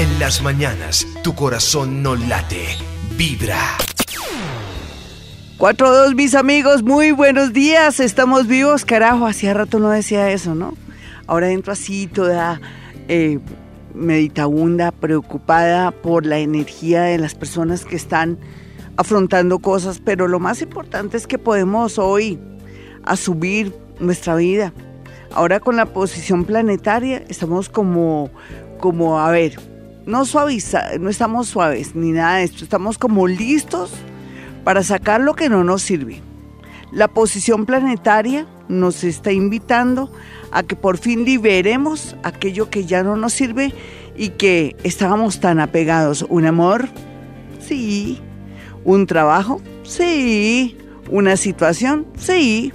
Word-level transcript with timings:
En 0.00 0.18
las 0.18 0.40
mañanas, 0.40 1.06
tu 1.22 1.34
corazón 1.34 2.02
no 2.02 2.16
late, 2.16 2.64
vibra. 3.18 3.58
4-2, 5.58 6.14
mis 6.14 6.34
amigos, 6.34 6.82
muy 6.82 7.10
buenos 7.10 7.52
días. 7.52 8.00
Estamos 8.00 8.46
vivos, 8.46 8.86
carajo. 8.86 9.26
Hacía 9.26 9.52
rato 9.52 9.78
no 9.78 9.90
decía 9.90 10.30
eso, 10.30 10.54
¿no? 10.54 10.72
Ahora 11.26 11.50
entro 11.50 11.74
así 11.74 12.06
toda 12.06 12.62
eh, 13.08 13.40
meditabunda, 13.92 14.90
preocupada 14.90 15.90
por 15.90 16.24
la 16.24 16.38
energía 16.38 17.02
de 17.02 17.18
las 17.18 17.34
personas 17.34 17.84
que 17.84 17.96
están 17.96 18.38
afrontando 18.96 19.58
cosas. 19.58 20.00
Pero 20.02 20.28
lo 20.28 20.40
más 20.40 20.62
importante 20.62 21.18
es 21.18 21.26
que 21.26 21.36
podemos 21.36 21.98
hoy 21.98 22.38
asumir 23.04 23.76
nuestra 23.98 24.34
vida. 24.34 24.72
Ahora 25.34 25.60
con 25.60 25.76
la 25.76 25.84
posición 25.84 26.46
planetaria 26.46 27.22
estamos 27.28 27.68
como, 27.68 28.30
como 28.78 29.20
a 29.20 29.30
ver, 29.30 29.58
no 30.10 30.24
suaviza, 30.26 30.98
no 30.98 31.08
estamos 31.08 31.48
suaves 31.48 31.94
ni 31.94 32.12
nada 32.12 32.36
de 32.36 32.44
esto, 32.44 32.64
estamos 32.64 32.98
como 32.98 33.26
listos 33.26 33.92
para 34.64 34.82
sacar 34.82 35.20
lo 35.20 35.34
que 35.34 35.48
no 35.48 35.64
nos 35.64 35.82
sirve. 35.82 36.20
La 36.92 37.08
posición 37.08 37.64
planetaria 37.64 38.46
nos 38.68 39.04
está 39.04 39.32
invitando 39.32 40.12
a 40.50 40.64
que 40.64 40.74
por 40.74 40.98
fin 40.98 41.24
liberemos 41.24 42.16
aquello 42.24 42.68
que 42.68 42.84
ya 42.84 43.02
no 43.02 43.16
nos 43.16 43.32
sirve 43.32 43.72
y 44.16 44.30
que 44.30 44.76
estábamos 44.82 45.38
tan 45.38 45.60
apegados. 45.60 46.26
¿Un 46.28 46.46
amor? 46.46 46.88
Sí. 47.60 48.20
¿Un 48.84 49.06
trabajo? 49.06 49.62
Sí. 49.84 50.76
¿Una 51.08 51.36
situación? 51.36 52.06
Sí 52.18 52.72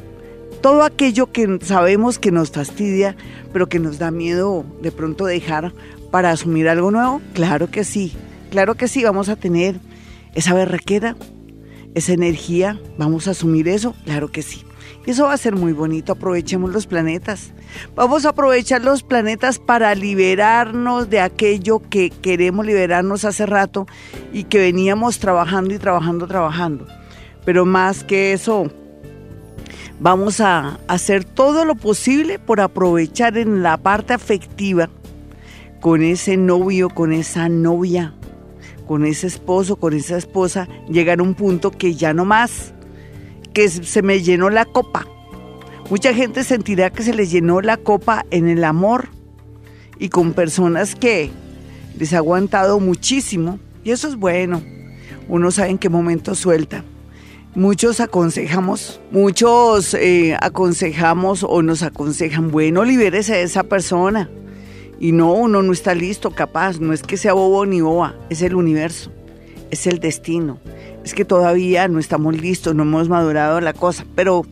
todo 0.65 0.81
aquello 0.81 1.31
que 1.31 1.59
sabemos 1.61 2.17
que 2.17 2.31
nos 2.31 2.49
fastidia, 2.49 3.15
pero 3.53 3.69
que 3.69 3.77
nos 3.77 3.99
da 3.99 4.09
miedo 4.09 4.65
de 4.81 4.91
pronto 4.91 5.25
dejar 5.25 5.73
para 6.11 6.31
asumir 6.31 6.69
algo 6.69 6.91
nuevo, 6.91 7.21
claro 7.33 7.69
que 7.69 7.83
sí, 7.83 8.13
claro 8.51 8.75
que 8.75 8.87
sí, 8.87 9.03
vamos 9.03 9.29
a 9.29 9.35
tener 9.35 9.79
esa 10.33 10.53
berraquera, 10.53 11.15
esa 11.93 12.13
energía, 12.13 12.79
vamos 12.97 13.27
a 13.27 13.31
asumir 13.31 13.67
eso, 13.67 13.95
claro 14.05 14.31
que 14.31 14.41
sí. 14.41 14.63
Eso 15.05 15.25
va 15.25 15.33
a 15.33 15.37
ser 15.37 15.55
muy 15.55 15.71
bonito, 15.71 16.13
aprovechemos 16.13 16.71
los 16.71 16.87
planetas. 16.87 17.51
Vamos 17.95 18.25
a 18.25 18.29
aprovechar 18.29 18.83
los 18.83 19.03
planetas 19.03 19.59
para 19.59 19.93
liberarnos 19.93 21.09
de 21.11 21.19
aquello 21.19 21.79
que 21.79 22.09
queremos 22.09 22.65
liberarnos 22.65 23.23
hace 23.23 23.45
rato 23.45 23.85
y 24.33 24.45
que 24.45 24.57
veníamos 24.57 25.19
trabajando 25.19 25.75
y 25.75 25.77
trabajando, 25.77 26.25
trabajando. 26.25 26.87
Pero 27.45 27.65
más 27.65 28.03
que 28.03 28.33
eso, 28.33 28.71
Vamos 29.99 30.41
a 30.41 30.79
hacer 30.87 31.23
todo 31.23 31.63
lo 31.63 31.75
posible 31.75 32.37
por 32.37 32.59
aprovechar 32.59 33.37
en 33.37 33.63
la 33.63 33.77
parte 33.77 34.13
afectiva 34.13 34.89
con 35.81 36.01
ese 36.01 36.37
novio, 36.37 36.89
con 36.89 37.13
esa 37.13 37.49
novia, 37.49 38.13
con 38.87 39.05
ese 39.05 39.27
esposo, 39.27 39.75
con 39.75 39.93
esa 39.93 40.17
esposa, 40.17 40.67
llegar 40.89 41.19
a 41.19 41.23
un 41.23 41.33
punto 41.33 41.71
que 41.71 41.95
ya 41.95 42.13
no 42.13 42.25
más, 42.25 42.73
que 43.53 43.69
se 43.69 44.01
me 44.01 44.21
llenó 44.21 44.49
la 44.49 44.65
copa. 44.65 45.07
Mucha 45.89 46.13
gente 46.13 46.43
sentirá 46.43 46.89
que 46.89 47.03
se 47.03 47.13
les 47.13 47.31
llenó 47.31 47.61
la 47.61 47.77
copa 47.77 48.25
en 48.31 48.47
el 48.47 48.63
amor 48.63 49.09
y 49.99 50.09
con 50.09 50.33
personas 50.33 50.95
que 50.95 51.29
les 51.97 52.13
ha 52.13 52.17
aguantado 52.17 52.79
muchísimo 52.79 53.59
y 53.83 53.91
eso 53.91 54.07
es 54.07 54.15
bueno. 54.15 54.63
Uno 55.27 55.51
sabe 55.51 55.69
en 55.69 55.77
qué 55.77 55.89
momento 55.89 56.35
suelta. 56.35 56.83
Muchos 57.55 58.01
aconsejamos, 58.01 58.99
muchos 59.11 59.93
eh, 59.93 60.35
aconsejamos 60.41 61.45
o 61.47 61.61
nos 61.61 61.83
aconsejan, 61.83 62.51
bueno, 62.51 62.83
libérese 62.83 63.35
de 63.35 63.43
esa 63.43 63.63
persona. 63.63 64.29
Y 64.99 65.11
no, 65.11 65.33
uno 65.33 65.61
no 65.61 65.73
está 65.73 65.93
listo, 65.93 66.31
capaz, 66.31 66.79
no 66.79 66.93
es 66.93 67.03
que 67.03 67.17
sea 67.17 67.33
bobo 67.33 67.65
ni 67.65 67.81
boba, 67.81 68.15
es 68.29 68.41
el 68.41 68.55
universo, 68.55 69.11
es 69.71 69.87
el 69.87 69.99
destino. 69.99 70.59
Es 71.03 71.13
que 71.13 71.25
todavía 71.25 71.87
no 71.87 71.99
estamos 71.99 72.35
listos, 72.39 72.73
no 72.73 72.83
hemos 72.83 73.09
madurado 73.09 73.61
la 73.61 73.73
cosa. 73.73 74.05
Pero 74.15 74.45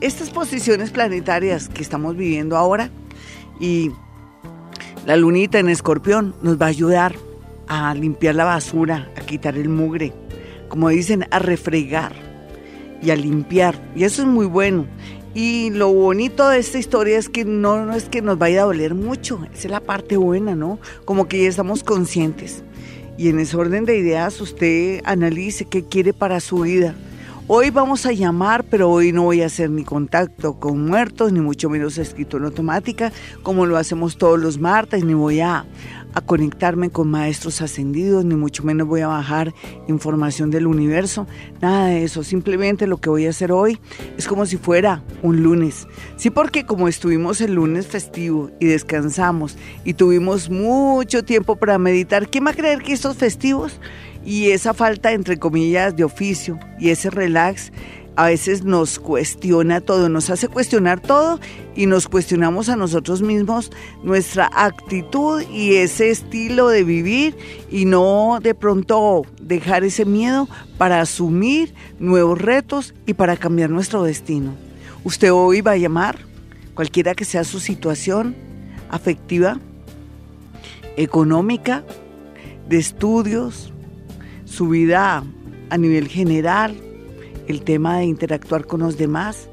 estas 0.00 0.30
posiciones 0.30 0.90
planetarias 0.90 1.68
que 1.68 1.82
estamos 1.82 2.16
viviendo 2.16 2.56
ahora 2.56 2.90
y 3.58 3.90
la 5.06 5.16
lunita 5.16 5.58
en 5.58 5.68
escorpión 5.68 6.34
nos 6.42 6.60
va 6.60 6.66
a 6.66 6.68
ayudar 6.68 7.14
a 7.66 7.94
limpiar 7.94 8.34
la 8.34 8.44
basura, 8.44 9.10
a 9.16 9.20
quitar 9.22 9.56
el 9.56 9.68
mugre 9.68 10.12
como 10.74 10.88
dicen, 10.88 11.24
a 11.30 11.38
refregar 11.38 12.12
y 13.00 13.10
a 13.10 13.14
limpiar. 13.14 13.76
Y 13.94 14.02
eso 14.02 14.22
es 14.22 14.28
muy 14.28 14.44
bueno. 14.44 14.86
Y 15.34 15.70
lo 15.70 15.92
bonito 15.92 16.48
de 16.48 16.60
esta 16.60 16.78
historia 16.78 17.18
es 17.18 17.28
que 17.28 17.44
no, 17.44 17.92
es 17.92 18.04
que 18.04 18.22
nos 18.22 18.38
vaya 18.38 18.62
a 18.62 18.66
doler 18.66 18.94
mucho, 18.94 19.40
esa 19.52 19.66
es 19.66 19.70
la 19.70 19.80
parte 19.80 20.16
buena, 20.16 20.54
¿no? 20.54 20.78
Como 21.04 21.26
que 21.26 21.42
ya 21.42 21.48
estamos 21.48 21.82
conscientes. 21.82 22.62
Y 23.18 23.28
en 23.28 23.40
ese 23.40 23.56
orden 23.56 23.84
de 23.84 23.98
ideas 23.98 24.40
usted 24.40 25.00
analice 25.04 25.64
qué 25.64 25.84
quiere 25.84 26.12
para 26.12 26.38
su 26.38 26.60
vida. 26.60 26.94
Hoy 27.48 27.70
vamos 27.70 28.06
a 28.06 28.12
llamar, 28.12 28.64
pero 28.64 28.88
hoy 28.90 29.12
no 29.12 29.24
voy 29.24 29.42
a 29.42 29.46
hacer 29.46 29.70
ni 29.70 29.84
contacto 29.84 30.58
con 30.60 30.86
muertos, 30.86 31.32
ni 31.32 31.40
mucho 31.40 31.68
menos 31.68 31.98
escrito 31.98 32.36
en 32.36 32.44
automática, 32.44 33.12
como 33.42 33.66
lo 33.66 33.76
hacemos 33.76 34.16
todos 34.16 34.38
los 34.38 34.58
martes, 34.58 35.04
ni 35.04 35.14
voy 35.14 35.40
a, 35.40 35.66
a 36.14 36.20
conectarme 36.20 36.90
con 36.90 37.10
maestros 37.10 37.60
ascendidos, 37.60 38.24
ni 38.24 38.36
mucho 38.36 38.62
menos 38.62 38.86
voy 38.86 39.00
a 39.00 39.08
bajar 39.08 39.52
información 39.88 40.50
del 40.50 40.66
universo, 40.66 41.26
nada 41.60 41.86
de 41.88 42.04
eso. 42.04 42.22
Simplemente 42.22 42.86
lo 42.86 42.98
que 42.98 43.10
voy 43.10 43.26
a 43.26 43.30
hacer 43.30 43.52
hoy 43.52 43.78
es 44.16 44.26
como 44.26 44.46
si 44.46 44.56
fuera 44.56 45.02
un 45.22 45.42
lunes. 45.42 45.86
Sí, 46.16 46.30
porque 46.30 46.64
como 46.64 46.88
estuvimos 46.88 47.40
el 47.40 47.54
lunes 47.54 47.86
festivo 47.86 48.50
y 48.60 48.66
descansamos 48.66 49.56
y 49.84 49.94
tuvimos 49.94 50.50
mucho 50.50 51.24
tiempo 51.24 51.56
para 51.56 51.78
meditar, 51.78 52.28
¿quién 52.28 52.46
va 52.46 52.50
a 52.50 52.54
creer 52.54 52.82
que 52.82 52.92
estos 52.92 53.16
festivos 53.16 53.80
y 54.24 54.50
esa 54.50 54.72
falta, 54.72 55.12
entre 55.12 55.38
comillas, 55.38 55.96
de 55.96 56.04
oficio 56.04 56.58
y 56.78 56.90
ese 56.90 57.10
relax 57.10 57.72
a 58.16 58.26
veces 58.26 58.64
nos 58.64 58.98
cuestiona 58.98 59.80
todo, 59.80 60.08
nos 60.08 60.30
hace 60.30 60.48
cuestionar 60.48 61.00
todo 61.00 61.40
y 61.74 61.86
nos 61.86 62.06
cuestionamos 62.08 62.68
a 62.68 62.76
nosotros 62.76 63.22
mismos 63.22 63.72
nuestra 64.02 64.50
actitud 64.54 65.42
y 65.50 65.74
ese 65.74 66.10
estilo 66.10 66.68
de 66.68 66.84
vivir 66.84 67.36
y 67.70 67.86
no 67.86 68.38
de 68.42 68.54
pronto 68.54 69.22
dejar 69.40 69.84
ese 69.84 70.04
miedo 70.04 70.48
para 70.78 71.00
asumir 71.00 71.74
nuevos 71.98 72.40
retos 72.40 72.94
y 73.06 73.14
para 73.14 73.36
cambiar 73.36 73.70
nuestro 73.70 74.04
destino. 74.04 74.54
Usted 75.02 75.32
hoy 75.32 75.60
va 75.60 75.72
a 75.72 75.76
llamar, 75.76 76.18
cualquiera 76.74 77.14
que 77.14 77.24
sea 77.24 77.44
su 77.44 77.58
situación 77.60 78.36
afectiva, 78.90 79.58
económica, 80.96 81.84
de 82.68 82.78
estudios, 82.78 83.72
su 84.44 84.68
vida 84.68 85.24
a 85.70 85.76
nivel 85.76 86.08
general, 86.08 86.76
el 87.48 87.62
tema 87.62 87.98
de 87.98 88.04
interactuar 88.04 88.66
con 88.66 88.80
los 88.80 88.96
demás. 88.96 89.48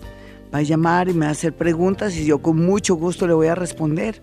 Va 0.53 0.59
a 0.59 0.63
llamar 0.63 1.09
y 1.09 1.13
me 1.13 1.25
va 1.25 1.29
a 1.29 1.31
hacer 1.31 1.53
preguntas 1.53 2.16
y 2.18 2.25
yo 2.25 2.40
con 2.40 2.57
mucho 2.57 2.96
gusto 2.96 3.25
le 3.28 3.34
voy 3.34 3.47
a 3.47 3.56
responder, 3.56 4.22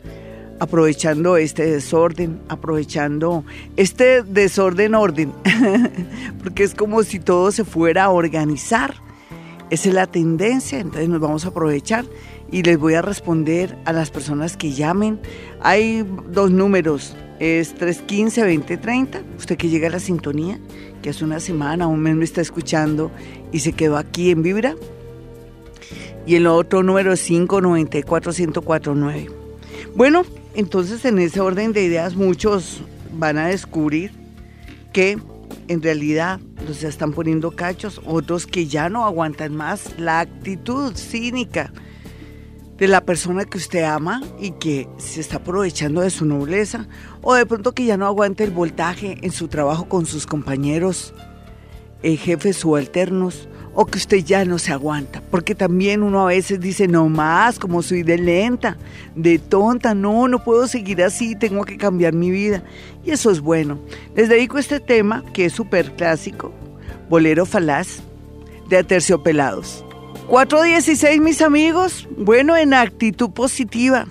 aprovechando 0.60 1.36
este 1.36 1.64
desorden, 1.64 2.40
aprovechando 2.48 3.44
este 3.76 4.22
desorden 4.22 4.94
orden, 4.94 5.32
porque 6.42 6.64
es 6.64 6.74
como 6.74 7.02
si 7.02 7.18
todo 7.18 7.50
se 7.50 7.64
fuera 7.64 8.04
a 8.04 8.10
organizar. 8.10 8.94
Esa 9.70 9.88
es 9.88 9.94
la 9.94 10.06
tendencia, 10.06 10.78
entonces 10.78 11.08
nos 11.08 11.20
vamos 11.20 11.44
a 11.44 11.48
aprovechar 11.48 12.04
y 12.50 12.62
les 12.62 12.78
voy 12.78 12.94
a 12.94 13.02
responder 13.02 13.76
a 13.84 13.92
las 13.92 14.10
personas 14.10 14.56
que 14.56 14.72
llamen. 14.72 15.20
Hay 15.60 16.06
dos 16.30 16.50
números, 16.50 17.14
es 17.38 17.76
315-2030, 17.76 19.22
usted 19.38 19.56
que 19.56 19.68
llega 19.68 19.88
a 19.88 19.92
la 19.92 20.00
sintonía, 20.00 20.58
que 21.02 21.10
hace 21.10 21.24
una 21.24 21.40
semana, 21.40 21.86
un 21.86 22.00
mes 22.00 22.16
me 22.16 22.24
está 22.24 22.40
escuchando 22.40 23.10
y 23.52 23.60
se 23.60 23.72
quedó 23.72 23.96
aquí 23.96 24.30
en 24.30 24.42
Vibra. 24.42 24.74
Y 26.26 26.34
el 26.34 26.46
otro 26.46 26.82
número 26.82 27.12
es 27.12 27.30
594-1049. 27.30 29.30
Bueno, 29.94 30.24
entonces 30.54 31.04
en 31.04 31.18
ese 31.18 31.40
orden 31.40 31.72
de 31.72 31.84
ideas 31.84 32.16
muchos 32.16 32.82
van 33.12 33.38
a 33.38 33.48
descubrir 33.48 34.12
que 34.92 35.18
en 35.68 35.82
realidad 35.82 36.40
los 36.66 36.82
están 36.82 37.12
poniendo 37.12 37.52
cachos, 37.52 38.00
otros 38.04 38.46
que 38.46 38.66
ya 38.66 38.88
no 38.88 39.04
aguantan 39.04 39.54
más 39.54 39.98
la 39.98 40.20
actitud 40.20 40.94
cínica 40.94 41.72
de 42.78 42.88
la 42.88 43.04
persona 43.04 43.44
que 43.44 43.58
usted 43.58 43.82
ama 43.82 44.22
y 44.40 44.52
que 44.52 44.88
se 44.98 45.20
está 45.20 45.38
aprovechando 45.38 46.00
de 46.00 46.10
su 46.10 46.24
nobleza, 46.24 46.86
o 47.30 47.34
de 47.34 47.44
pronto 47.44 47.72
que 47.72 47.84
ya 47.84 47.98
no 47.98 48.06
aguante 48.06 48.42
el 48.42 48.50
voltaje 48.50 49.18
en 49.20 49.32
su 49.32 49.48
trabajo 49.48 49.86
con 49.86 50.06
sus 50.06 50.26
compañeros, 50.26 51.12
eh, 52.02 52.16
jefes 52.16 52.56
subalternos, 52.56 53.50
o 53.74 53.84
que 53.84 53.98
usted 53.98 54.24
ya 54.24 54.46
no 54.46 54.58
se 54.58 54.72
aguanta, 54.72 55.22
porque 55.30 55.54
también 55.54 56.02
uno 56.02 56.22
a 56.22 56.28
veces 56.28 56.58
dice, 56.58 56.88
no 56.88 57.06
más, 57.10 57.58
como 57.58 57.82
soy 57.82 58.02
de 58.02 58.16
lenta, 58.16 58.78
de 59.14 59.38
tonta, 59.38 59.94
no, 59.94 60.26
no 60.26 60.42
puedo 60.42 60.66
seguir 60.68 61.02
así, 61.02 61.36
tengo 61.36 61.66
que 61.66 61.76
cambiar 61.76 62.14
mi 62.14 62.30
vida. 62.30 62.62
Y 63.04 63.10
eso 63.10 63.30
es 63.30 63.40
bueno. 63.40 63.78
Les 64.16 64.30
dedico 64.30 64.56
este 64.56 64.80
tema 64.80 65.22
que 65.34 65.44
es 65.44 65.52
súper 65.52 65.92
clásico, 65.96 66.50
Bolero 67.10 67.44
Falaz, 67.44 67.98
de 68.70 68.78
Aterciopelados. 68.78 69.84
4.16 70.30 71.20
mis 71.20 71.42
amigos, 71.42 72.08
bueno, 72.16 72.56
en 72.56 72.72
actitud 72.72 73.28
positiva. 73.32 74.06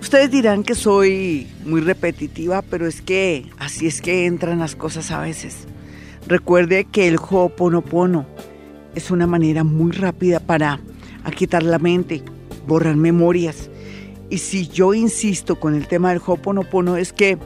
Ustedes 0.00 0.30
dirán 0.30 0.62
que 0.62 0.74
soy 0.74 1.48
muy 1.64 1.80
repetitiva, 1.80 2.62
pero 2.62 2.86
es 2.86 3.02
que 3.02 3.46
así 3.58 3.86
es 3.86 4.00
que 4.00 4.26
entran 4.26 4.60
las 4.60 4.76
cosas 4.76 5.10
a 5.10 5.20
veces. 5.20 5.66
Recuerde 6.26 6.84
que 6.84 7.08
el 7.08 7.16
Ho'oponopono 7.16 8.26
es 8.94 9.10
una 9.10 9.26
manera 9.26 9.64
muy 9.64 9.92
rápida 9.92 10.40
para 10.40 10.80
quitar 11.36 11.62
la 11.62 11.78
mente, 11.78 12.22
borrar 12.66 12.96
memorias. 12.96 13.70
Y 14.30 14.38
si 14.38 14.68
yo 14.68 14.94
insisto 14.94 15.58
con 15.58 15.74
el 15.74 15.88
tema 15.88 16.10
del 16.10 16.22
Ho'oponopono 16.24 16.96
es 16.96 17.12
que 17.12 17.38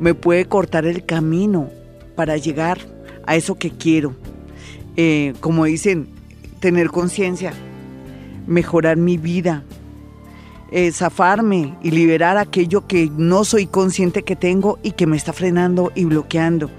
me 0.00 0.14
puede 0.14 0.46
cortar 0.46 0.86
el 0.86 1.04
camino 1.04 1.68
para 2.16 2.36
llegar 2.36 2.78
a 3.26 3.36
eso 3.36 3.58
que 3.58 3.70
quiero. 3.70 4.16
Eh, 4.96 5.34
como 5.40 5.66
dicen, 5.66 6.08
tener 6.58 6.88
conciencia, 6.88 7.52
mejorar 8.46 8.96
mi 8.96 9.18
vida, 9.18 9.62
eh, 10.70 10.92
zafarme 10.92 11.76
y 11.82 11.90
liberar 11.90 12.36
aquello 12.36 12.86
que 12.86 13.10
no 13.16 13.44
soy 13.44 13.66
consciente 13.66 14.22
que 14.22 14.36
tengo 14.36 14.78
y 14.82 14.92
que 14.92 15.06
me 15.06 15.16
está 15.16 15.32
frenando 15.32 15.92
y 15.94 16.04
bloqueando. 16.04 16.70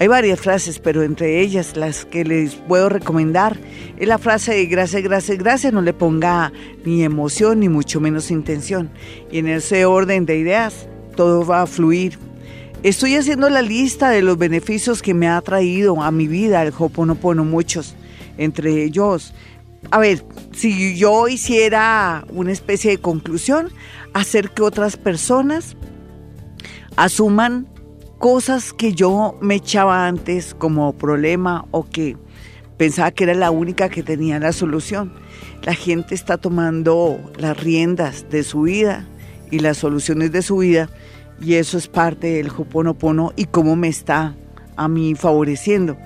Hay 0.00 0.08
varias 0.08 0.40
frases, 0.40 0.80
pero 0.80 1.04
entre 1.04 1.40
ellas 1.40 1.76
las 1.76 2.04
que 2.04 2.24
les 2.24 2.56
puedo 2.56 2.88
recomendar 2.88 3.56
es 3.96 4.08
la 4.08 4.18
frase 4.18 4.52
de 4.52 4.66
gracias, 4.66 5.00
gracias, 5.02 5.38
gracias, 5.38 5.72
no 5.72 5.80
le 5.80 5.92
ponga 5.92 6.52
ni 6.84 7.04
emoción 7.04 7.60
ni 7.60 7.68
mucho 7.68 8.00
menos 8.00 8.32
intención. 8.32 8.90
Y 9.30 9.38
en 9.38 9.46
ese 9.46 9.84
orden 9.84 10.26
de 10.26 10.38
ideas 10.38 10.88
todo 11.14 11.46
va 11.46 11.62
a 11.62 11.66
fluir. 11.68 12.18
Estoy 12.82 13.14
haciendo 13.14 13.48
la 13.48 13.62
lista 13.62 14.10
de 14.10 14.22
los 14.22 14.36
beneficios 14.38 15.02
que 15.02 15.14
me 15.14 15.28
ha 15.28 15.40
traído 15.40 16.02
a 16.02 16.10
mi 16.10 16.26
vida 16.26 16.64
el 16.64 16.72
Hoponopono, 16.76 17.44
muchos. 17.44 17.94
Entre 18.38 18.82
ellos, 18.82 19.32
a 19.90 19.98
ver, 19.98 20.24
si 20.52 20.96
yo 20.96 21.28
hiciera 21.28 22.24
una 22.30 22.52
especie 22.52 22.92
de 22.92 22.98
conclusión, 22.98 23.70
hacer 24.14 24.50
que 24.50 24.62
otras 24.62 24.96
personas 24.96 25.76
asuman 26.96 27.68
cosas 28.18 28.72
que 28.72 28.94
yo 28.94 29.36
me 29.40 29.56
echaba 29.56 30.06
antes 30.06 30.54
como 30.54 30.92
problema 30.92 31.66
o 31.72 31.84
que 31.84 32.16
pensaba 32.76 33.10
que 33.10 33.24
era 33.24 33.34
la 33.34 33.50
única 33.50 33.88
que 33.88 34.02
tenía 34.02 34.38
la 34.38 34.52
solución. 34.52 35.12
La 35.64 35.74
gente 35.74 36.14
está 36.14 36.38
tomando 36.38 37.18
las 37.36 37.60
riendas 37.60 38.28
de 38.30 38.44
su 38.44 38.62
vida 38.62 39.06
y 39.50 39.58
las 39.58 39.78
soluciones 39.78 40.32
de 40.32 40.42
su 40.42 40.58
vida 40.58 40.88
y 41.40 41.54
eso 41.54 41.76
es 41.76 41.88
parte 41.88 42.34
del 42.34 42.48
Hoponopono 42.48 43.32
y 43.36 43.46
cómo 43.46 43.74
me 43.76 43.88
está 43.88 44.36
a 44.76 44.88
mí 44.88 45.14
favoreciendo. 45.14 45.96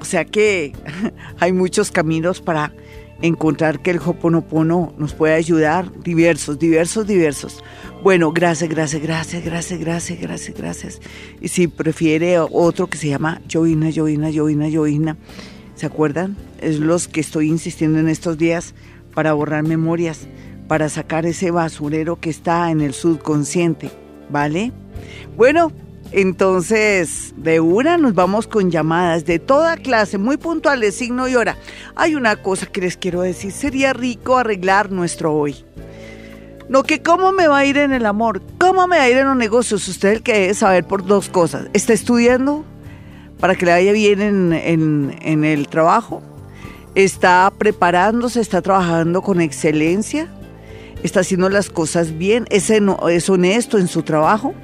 O 0.00 0.04
sea 0.04 0.24
que 0.24 0.72
hay 1.40 1.52
muchos 1.52 1.90
caminos 1.90 2.40
para 2.40 2.72
encontrar 3.22 3.80
que 3.80 3.90
el 3.90 3.98
Hoponopono 3.98 4.92
nos 4.98 5.14
puede 5.14 5.34
ayudar, 5.34 5.90
diversos, 6.02 6.58
diversos, 6.58 7.06
diversos. 7.06 7.62
Bueno, 8.02 8.32
gracias, 8.32 8.68
gracias, 8.68 9.02
gracias, 9.02 9.44
gracias, 9.44 9.80
gracias, 9.80 10.20
gracias, 10.20 10.56
gracias. 10.56 11.00
Y 11.40 11.48
si 11.48 11.68
prefiere 11.68 12.38
otro 12.38 12.88
que 12.88 12.98
se 12.98 13.08
llama 13.08 13.40
Joina, 13.50 13.90
Joina, 13.94 14.30
Joina, 14.34 14.68
Joina, 14.70 15.16
¿se 15.74 15.86
acuerdan? 15.86 16.36
Es 16.60 16.78
los 16.78 17.08
que 17.08 17.20
estoy 17.20 17.48
insistiendo 17.48 17.98
en 17.98 18.08
estos 18.08 18.36
días 18.36 18.74
para 19.14 19.32
borrar 19.32 19.62
memorias, 19.62 20.26
para 20.68 20.88
sacar 20.88 21.24
ese 21.24 21.50
basurero 21.50 22.20
que 22.20 22.30
está 22.30 22.70
en 22.70 22.80
el 22.80 22.92
subconsciente, 22.92 23.90
¿vale? 24.28 24.72
Bueno, 25.36 25.72
entonces, 26.16 27.34
de 27.36 27.58
una 27.58 27.98
nos 27.98 28.14
vamos 28.14 28.46
con 28.46 28.70
llamadas 28.70 29.24
de 29.24 29.40
toda 29.40 29.76
clase, 29.76 30.16
muy 30.16 30.36
puntuales, 30.36 30.94
signo 30.94 31.26
y 31.26 31.34
hora. 31.34 31.56
Hay 31.96 32.14
una 32.14 32.36
cosa 32.36 32.66
que 32.66 32.82
les 32.82 32.96
quiero 32.96 33.22
decir, 33.22 33.50
sería 33.50 33.92
rico 33.92 34.36
arreglar 34.36 34.92
nuestro 34.92 35.34
hoy. 35.34 35.64
No 36.68 36.84
que 36.84 37.02
cómo 37.02 37.32
me 37.32 37.48
va 37.48 37.58
a 37.58 37.64
ir 37.64 37.78
en 37.78 37.92
el 37.92 38.06
amor, 38.06 38.42
cómo 38.58 38.86
me 38.86 38.96
va 38.98 39.02
a 39.02 39.10
ir 39.10 39.16
en 39.16 39.26
los 39.26 39.36
negocios. 39.36 39.88
Usted 39.88 40.12
el 40.12 40.22
que 40.22 40.34
debe 40.34 40.54
saber 40.54 40.84
por 40.84 41.04
dos 41.04 41.28
cosas. 41.28 41.66
¿Está 41.72 41.92
estudiando 41.92 42.64
para 43.40 43.56
que 43.56 43.66
le 43.66 43.72
vaya 43.72 43.90
bien 43.90 44.22
en, 44.52 45.44
el 45.44 45.66
trabajo? 45.66 46.22
¿Está 46.94 47.52
preparándose? 47.58 48.40
¿Está 48.40 48.62
trabajando 48.62 49.20
con 49.20 49.40
excelencia? 49.40 50.28
¿Está 51.02 51.20
haciendo 51.20 51.48
las 51.48 51.70
cosas 51.70 52.16
bien? 52.16 52.46
¿Es, 52.50 52.70
es 52.70 53.28
honesto 53.28 53.78
en 53.78 53.88
su 53.88 54.04
trabajo? 54.04 54.54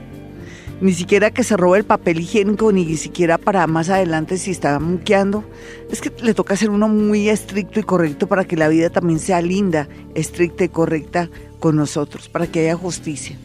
Ni 0.80 0.94
siquiera 0.94 1.30
que 1.30 1.44
se 1.44 1.56
robe 1.56 1.78
el 1.78 1.84
papel 1.84 2.20
higiénico, 2.20 2.72
ni 2.72 2.96
siquiera 2.96 3.36
para 3.36 3.66
más 3.66 3.90
adelante 3.90 4.38
si 4.38 4.50
está 4.50 4.78
muqueando. 4.78 5.44
Es 5.90 6.00
que 6.00 6.10
le 6.22 6.34
toca 6.34 6.56
ser 6.56 6.70
uno 6.70 6.88
muy 6.88 7.28
estricto 7.28 7.80
y 7.80 7.82
correcto 7.82 8.26
para 8.26 8.44
que 8.44 8.56
la 8.56 8.68
vida 8.68 8.88
también 8.88 9.18
sea 9.18 9.42
linda, 9.42 9.88
estricta 10.14 10.64
y 10.64 10.68
correcta 10.68 11.28
con 11.58 11.76
nosotros, 11.76 12.28
para 12.28 12.46
que 12.46 12.60
haya 12.60 12.76
justicia. 12.76 13.36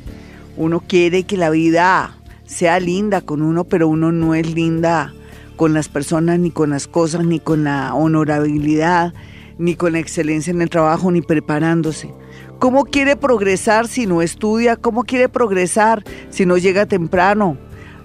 Uno 0.56 0.80
quiere 0.80 1.24
que 1.24 1.36
la 1.36 1.50
vida 1.50 2.16
sea 2.46 2.80
linda 2.80 3.22
con 3.22 3.42
uno, 3.42 3.66
pero 3.66 3.90
uno 3.90 4.12
no 4.12 4.34
es 4.36 4.54
linda 4.54 5.14
con 5.58 5.74
las 5.74 5.90
personas, 5.90 6.40
ni 6.40 6.52
con 6.52 6.70
las 6.70 6.88
cosas, 6.88 7.26
ni 7.26 7.40
con 7.40 7.66
la 7.66 7.94
honorabilidad, 7.94 9.14
ni 9.58 9.76
con 9.76 9.94
la 9.94 10.00
excelencia 10.00 10.52
en 10.52 10.62
el 10.62 10.70
trabajo, 10.70 11.12
ni 11.12 11.22
preparándose. 11.22 12.14
¿Cómo 12.60 12.86
quiere 12.86 13.16
progresar 13.16 13.88
si 13.88 14.06
no 14.06 14.22
estudia? 14.22 14.76
¿Cómo 14.78 15.04
quiere 15.04 15.30
progresar 15.30 16.04
si 16.30 16.46
no 16.46 16.58
llega 16.58 16.86
temprano 16.86 17.58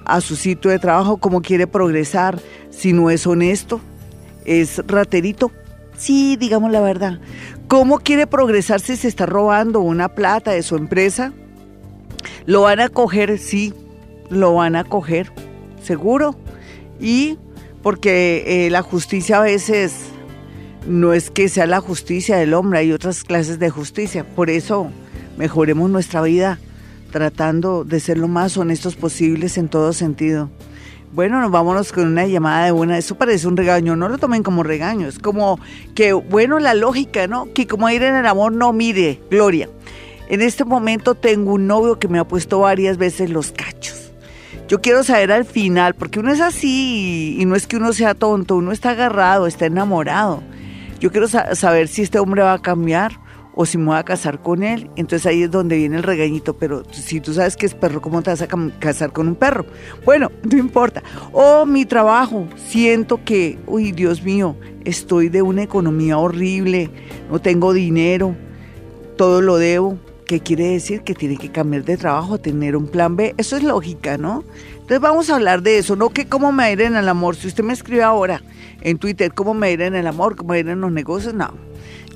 a 0.05 0.21
su 0.21 0.37
sitio 0.37 0.71
de 0.71 0.79
trabajo? 0.79 1.19
¿Cómo 1.19 1.41
quiere 1.41 1.67
progresar 1.67 2.41
si 2.69 2.93
no 2.93 3.11
es 3.11 3.27
honesto? 3.27 3.81
¿Es 4.45 4.83
raterito? 4.87 5.53
Sí, 5.97 6.37
digamos 6.37 6.73
la 6.73 6.81
verdad. 6.81 7.21
¿Cómo 7.69 8.01
quiere 8.01 8.27
progresar 8.27 8.81
si 8.81 8.97
se 8.97 9.07
está 9.07 9.25
robando 9.27 9.81
una 9.81 10.09
plata 10.09 10.51
de 10.51 10.63
su 10.63 10.77
empresa? 10.77 11.33
¿Lo 12.47 12.63
van 12.63 12.81
a 12.81 12.89
coger? 12.89 13.39
Sí, 13.39 13.73
lo 14.29 14.55
van 14.55 14.75
a 14.75 14.85
coger, 14.85 15.33
seguro. 15.81 16.37
Y 16.99 17.39
porque 17.83 18.67
eh, 18.67 18.71
la 18.71 18.83
justicia 18.83 19.39
a 19.39 19.43
veces 19.43 20.10
no 20.87 21.13
es 21.13 21.31
que 21.31 21.49
sea 21.49 21.67
la 21.67 21.81
justicia 21.81 22.37
del 22.37 22.55
hombre, 22.55 22.81
hay 22.81 22.93
otras 22.93 23.25
clases 23.25 23.59
de 23.59 23.71
justicia. 23.71 24.25
Por 24.25 24.51
eso 24.51 24.91
mejoremos 25.37 25.91
nuestra 25.91 26.23
vida 26.23 26.59
tratando 27.11 27.85
de 27.85 28.01
ser 28.01 28.19
lo 28.19 28.29
más 28.29 28.57
honestos 28.57 28.97
posibles 28.97 29.59
en 29.59 29.69
todo 29.69 29.93
sentido. 29.93 30.51
Bueno, 31.13 31.41
nos 31.41 31.51
vámonos 31.51 31.93
con 31.93 32.07
una 32.07 32.27
llamada 32.27 32.67
de 32.67 32.71
buena. 32.71 32.97
Eso 32.97 33.17
parece 33.17 33.49
un 33.49 33.57
regaño, 33.57 33.97
no 33.97 34.09
lo 34.09 34.19
tomen 34.19 34.45
como 34.45 34.63
regaño. 34.63 35.09
Es 35.09 35.19
como 35.19 35.59
que, 35.95 36.13
bueno, 36.13 36.61
la 36.61 36.75
lógica, 36.75 37.27
¿no? 37.27 37.53
Que 37.53 37.67
como 37.67 37.91
ir 37.91 38.03
en 38.05 38.15
el 38.15 38.27
amor, 38.27 38.53
no 38.53 38.73
mire, 38.73 39.21
Gloria. 39.29 39.69
En 40.29 40.41
este 40.41 40.65
momento 40.65 41.17
tengo 41.17 41.55
un 41.55 41.67
novio 41.67 41.99
que 41.99 42.07
me 42.07 42.21
ha 42.21 42.29
puesto 42.29 42.61
varias 42.61 42.97
veces 42.97 43.31
los 43.31 43.51
cachos. 43.51 44.13
Yo 44.69 44.81
quiero 44.81 45.03
saber 45.03 45.33
al 45.33 45.45
final, 45.45 45.95
porque 45.95 46.21
uno 46.21 46.33
es 46.33 46.41
así 46.41 47.37
y 47.41 47.45
no 47.45 47.57
es 47.57 47.67
que 47.67 47.77
uno 47.77 47.93
sea 47.93 48.15
tonto, 48.15 48.55
uno 48.55 48.71
está 48.71 48.91
agarrado, 48.91 49.49
está 49.49 49.67
enamorado. 49.67 50.45
Yo 51.01 51.11
quiero 51.11 51.27
saber 51.29 51.89
si 51.89 52.03
este 52.03 52.19
hombre 52.19 52.43
va 52.43 52.53
a 52.53 52.63
cambiar 52.63 53.13
o 53.55 53.67
si 53.67 53.79
me 53.79 53.87
voy 53.87 53.97
a 53.97 54.05
casar 54.05 54.43
con 54.43 54.63
él. 54.63 54.91
Entonces 54.97 55.27
ahí 55.27 55.43
es 55.43 55.51
donde 55.51 55.77
viene 55.77 55.97
el 55.97 56.03
regañito. 56.03 56.59
Pero 56.59 56.83
si 56.93 57.21
tú 57.21 57.33
sabes 57.33 57.57
que 57.57 57.67
es 57.67 57.75
perro, 57.75 58.03
¿cómo 58.03 58.23
te 58.23 58.31
vas 58.31 58.43
a 58.43 58.49
casar 58.79 59.13
con 59.13 59.29
un 59.29 59.35
perro? 59.35 59.65
Bueno, 60.05 60.31
no 60.51 60.59
importa. 60.59 61.03
O 61.33 61.65
mi 61.67 61.87
trabajo, 61.87 62.47
siento 62.57 63.25
que, 63.25 63.59
uy, 63.67 63.93
Dios 63.93 64.23
mío, 64.23 64.57
estoy 64.85 65.31
de 65.31 65.43
una 65.43 65.63
economía 65.63 66.19
horrible, 66.19 66.91
no 67.31 67.41
tengo 67.41 67.73
dinero, 67.73 68.37
todo 69.17 69.41
lo 69.41 69.57
debo. 69.57 69.99
¿Qué 70.27 70.39
quiere 70.39 70.69
decir? 70.69 71.01
Que 71.03 71.15
tiene 71.15 71.37
que 71.37 71.51
cambiar 71.51 71.85
de 71.85 71.97
trabajo, 71.97 72.39
tener 72.39 72.77
un 72.77 72.87
plan 72.87 73.17
B. 73.17 73.35
Eso 73.37 73.57
es 73.57 73.65
lógica, 73.65 74.17
¿no? 74.17 74.45
Entonces 74.75 75.01
vamos 75.01 75.29
a 75.29 75.35
hablar 75.35 75.61
de 75.63 75.79
eso, 75.79 75.97
no 75.97 76.11
que 76.11 76.29
cómo 76.29 76.53
me 76.53 76.71
iré 76.71 76.85
en 76.85 76.95
el 76.95 77.09
amor. 77.09 77.35
Si 77.35 77.49
usted 77.49 77.65
me 77.65 77.73
escribe 77.73 78.05
ahora 78.05 78.41
en 78.81 78.99
Twitter 78.99 79.33
cómo 79.35 79.55
me 79.55 79.73
iré 79.73 79.87
en 79.87 79.95
el 79.95 80.07
amor, 80.07 80.37
cómo 80.37 80.51
me 80.51 80.61
en 80.61 80.81
los 80.81 80.93
negocios, 80.93 81.35
no. 81.35 81.53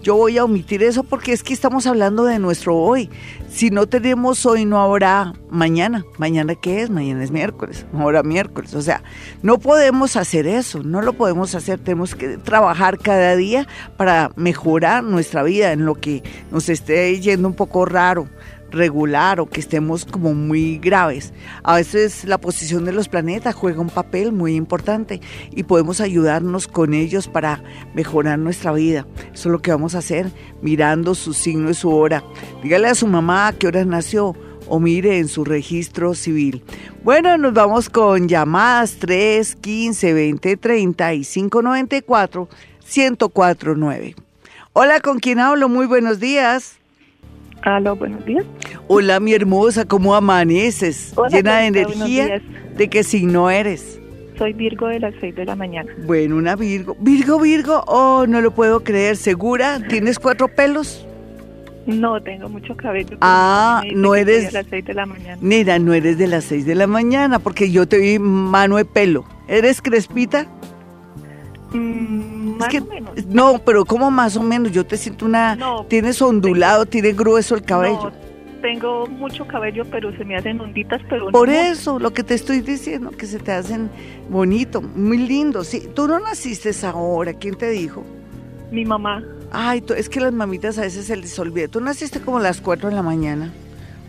Yo 0.04 0.16
voy 0.16 0.36
a 0.36 0.44
omitir 0.44 0.82
eso 0.82 1.02
porque 1.02 1.32
es 1.32 1.42
que 1.42 1.54
estamos 1.54 1.86
hablando 1.86 2.24
de 2.24 2.38
nuestro 2.38 2.76
hoy. 2.76 3.08
Si 3.48 3.70
no 3.70 3.86
tenemos 3.86 4.44
hoy, 4.44 4.66
no 4.66 4.78
habrá 4.82 5.32
mañana. 5.48 6.04
¿Mañana 6.18 6.54
qué 6.56 6.82
es? 6.82 6.90
Mañana 6.90 7.24
es 7.24 7.30
miércoles, 7.30 7.86
ahora 7.94 8.22
miércoles. 8.22 8.74
O 8.74 8.82
sea, 8.82 9.02
no 9.40 9.58
podemos 9.58 10.16
hacer 10.16 10.46
eso, 10.46 10.82
no 10.82 11.00
lo 11.00 11.14
podemos 11.14 11.54
hacer. 11.54 11.78
Tenemos 11.78 12.14
que 12.14 12.36
trabajar 12.36 12.98
cada 12.98 13.34
día 13.34 13.66
para 13.96 14.30
mejorar 14.36 15.02
nuestra 15.04 15.42
vida 15.42 15.72
en 15.72 15.86
lo 15.86 15.94
que 15.94 16.22
nos 16.50 16.68
esté 16.68 17.18
yendo 17.18 17.48
un 17.48 17.54
poco 17.54 17.86
raro 17.86 18.28
regular 18.74 19.40
o 19.40 19.46
que 19.46 19.60
estemos 19.60 20.04
como 20.04 20.34
muy 20.34 20.78
graves. 20.78 21.32
A 21.62 21.76
veces 21.76 22.24
la 22.24 22.38
posición 22.38 22.84
de 22.84 22.92
los 22.92 23.08
planetas 23.08 23.54
juega 23.54 23.80
un 23.80 23.90
papel 23.90 24.32
muy 24.32 24.54
importante 24.54 25.20
y 25.50 25.62
podemos 25.62 26.00
ayudarnos 26.00 26.68
con 26.68 26.94
ellos 26.94 27.28
para 27.28 27.62
mejorar 27.94 28.38
nuestra 28.38 28.72
vida. 28.72 29.06
Eso 29.32 29.48
es 29.48 29.52
lo 29.52 29.62
que 29.62 29.70
vamos 29.70 29.94
a 29.94 29.98
hacer 29.98 30.30
mirando 30.62 31.14
su 31.14 31.32
signo 31.32 31.70
y 31.70 31.74
su 31.74 31.90
hora. 31.90 32.24
Dígale 32.62 32.88
a 32.88 32.94
su 32.94 33.06
mamá 33.06 33.48
a 33.48 33.52
qué 33.52 33.66
hora 33.66 33.84
nació 33.84 34.34
o 34.68 34.80
mire 34.80 35.18
en 35.18 35.28
su 35.28 35.44
registro 35.44 36.14
civil. 36.14 36.62
Bueno, 37.02 37.36
nos 37.36 37.52
vamos 37.52 37.90
con 37.90 38.28
llamadas 38.28 38.96
3, 38.98 39.56
15, 39.56 40.12
20, 40.14 40.56
30 40.56 41.14
y 41.14 41.24
594 41.24 42.48
1049. 42.84 44.14
Hola, 44.72 45.00
¿con 45.00 45.18
quién 45.20 45.38
hablo? 45.38 45.68
Muy 45.68 45.86
buenos 45.86 46.20
días. 46.20 46.78
Aló, 47.64 47.96
buenos 47.96 48.24
días. 48.26 48.44
Hola, 48.88 49.20
mi 49.20 49.32
hermosa, 49.32 49.86
¿cómo 49.86 50.14
amaneces? 50.14 51.14
Llena 51.30 51.60
de 51.60 51.66
energía. 51.66 52.42
¿De 52.76 52.88
qué 52.88 53.02
signo 53.02 53.48
eres? 53.50 53.98
Soy 54.36 54.52
Virgo 54.52 54.88
de 54.88 55.00
las 55.00 55.14
6 55.20 55.34
de 55.34 55.46
la 55.46 55.56
mañana. 55.56 55.90
Bueno, 56.04 56.36
una 56.36 56.56
Virgo. 56.56 56.94
Virgo, 57.00 57.40
Virgo, 57.40 57.82
oh, 57.86 58.26
no 58.28 58.42
lo 58.42 58.50
puedo 58.50 58.84
creer. 58.84 59.16
¿Segura? 59.16 59.80
¿Tienes 59.88 60.18
cuatro 60.18 60.48
pelos? 60.48 61.06
No, 61.86 62.22
tengo 62.22 62.50
mucho 62.50 62.76
cabello. 62.76 63.16
Ah, 63.22 63.82
no 63.94 64.14
eres... 64.14 64.46
De 64.46 64.52
las 64.52 64.66
6 64.68 64.84
de 64.84 64.94
la 64.94 65.06
mañana. 65.06 65.38
Mira, 65.40 65.78
no 65.78 65.94
eres 65.94 66.18
de 66.18 66.26
las 66.26 66.44
6 66.44 66.66
de 66.66 66.74
la 66.74 66.86
mañana, 66.86 67.38
porque 67.38 67.70
yo 67.70 67.88
te 67.88 67.98
vi 67.98 68.18
mano 68.18 68.76
de 68.76 68.84
pelo. 68.84 69.24
¿Eres 69.48 69.80
crespita? 69.80 70.48
Mm, 71.72 72.43
más 72.54 72.74
o 72.74 72.84
menos. 72.86 73.26
No, 73.26 73.58
pero 73.64 73.84
¿cómo 73.84 74.10
más 74.10 74.36
o 74.36 74.42
menos? 74.42 74.72
Yo 74.72 74.84
te 74.86 74.96
siento 74.96 75.26
una... 75.26 75.58
tienes 75.88 76.20
ondulado, 76.22 76.86
tienes 76.86 77.16
grueso 77.16 77.54
el 77.54 77.62
cabello. 77.62 78.10
No, 78.10 78.60
tengo 78.62 79.06
mucho 79.06 79.46
cabello, 79.46 79.84
pero 79.90 80.16
se 80.16 80.24
me 80.24 80.36
hacen 80.36 80.60
onditas, 80.60 81.00
pero 81.08 81.28
Por 81.30 81.50
eso, 81.50 81.98
lo 81.98 82.12
que 82.12 82.22
te 82.22 82.34
estoy 82.34 82.60
diciendo, 82.60 83.10
que 83.10 83.26
se 83.26 83.38
te 83.38 83.52
hacen 83.52 83.90
bonito, 84.30 84.80
muy 84.80 85.18
lindo. 85.18 85.64
Sí, 85.64 85.88
tú 85.94 86.08
no 86.08 86.18
naciste 86.18 86.70
ahora, 86.86 87.34
¿quién 87.34 87.56
te 87.56 87.68
dijo? 87.70 88.04
Mi 88.70 88.84
mamá. 88.84 89.22
Ay, 89.52 89.84
es 89.96 90.08
que 90.08 90.20
las 90.20 90.32
mamitas 90.32 90.78
a 90.78 90.82
veces 90.82 91.06
se 91.06 91.16
les 91.16 91.38
olvida. 91.38 91.68
Tú 91.68 91.80
naciste 91.80 92.20
como 92.20 92.38
a 92.38 92.40
las 92.40 92.60
4 92.60 92.88
de 92.88 92.94
la 92.94 93.02
mañana 93.02 93.52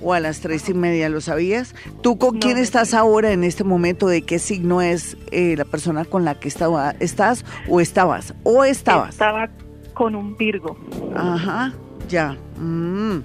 o 0.02 0.14
a 0.14 0.20
las 0.20 0.40
tres 0.40 0.70
y 0.70 0.74
media, 0.74 1.10
¿lo 1.10 1.22
sabías? 1.22 1.76
¿Tú 2.02 2.18
con 2.18 2.40
quién 2.40 2.58
estás 2.58 2.94
ahora 2.94 3.32
en 3.32 3.44
este 3.44 3.64
momento? 3.64 4.08
¿De 4.08 4.22
qué 4.22 4.40
signo 4.40 4.82
es 4.82 5.18
eh, 5.32 5.56
la 5.58 5.66
persona 5.66 6.06
con 6.06 6.26
la 6.26 6.40
que 6.40 6.48
estaba, 6.48 6.92
estás 7.00 7.46
o 7.68 7.82
estabas? 7.82 8.34
¿O 8.44 8.64
estabas? 8.64 9.12
Estaba 9.12 9.50
con 9.94 10.16
un 10.16 10.38
Virgo. 10.38 10.78
Ajá, 11.16 11.74
ya. 12.10 12.38
Mm. 12.58 13.20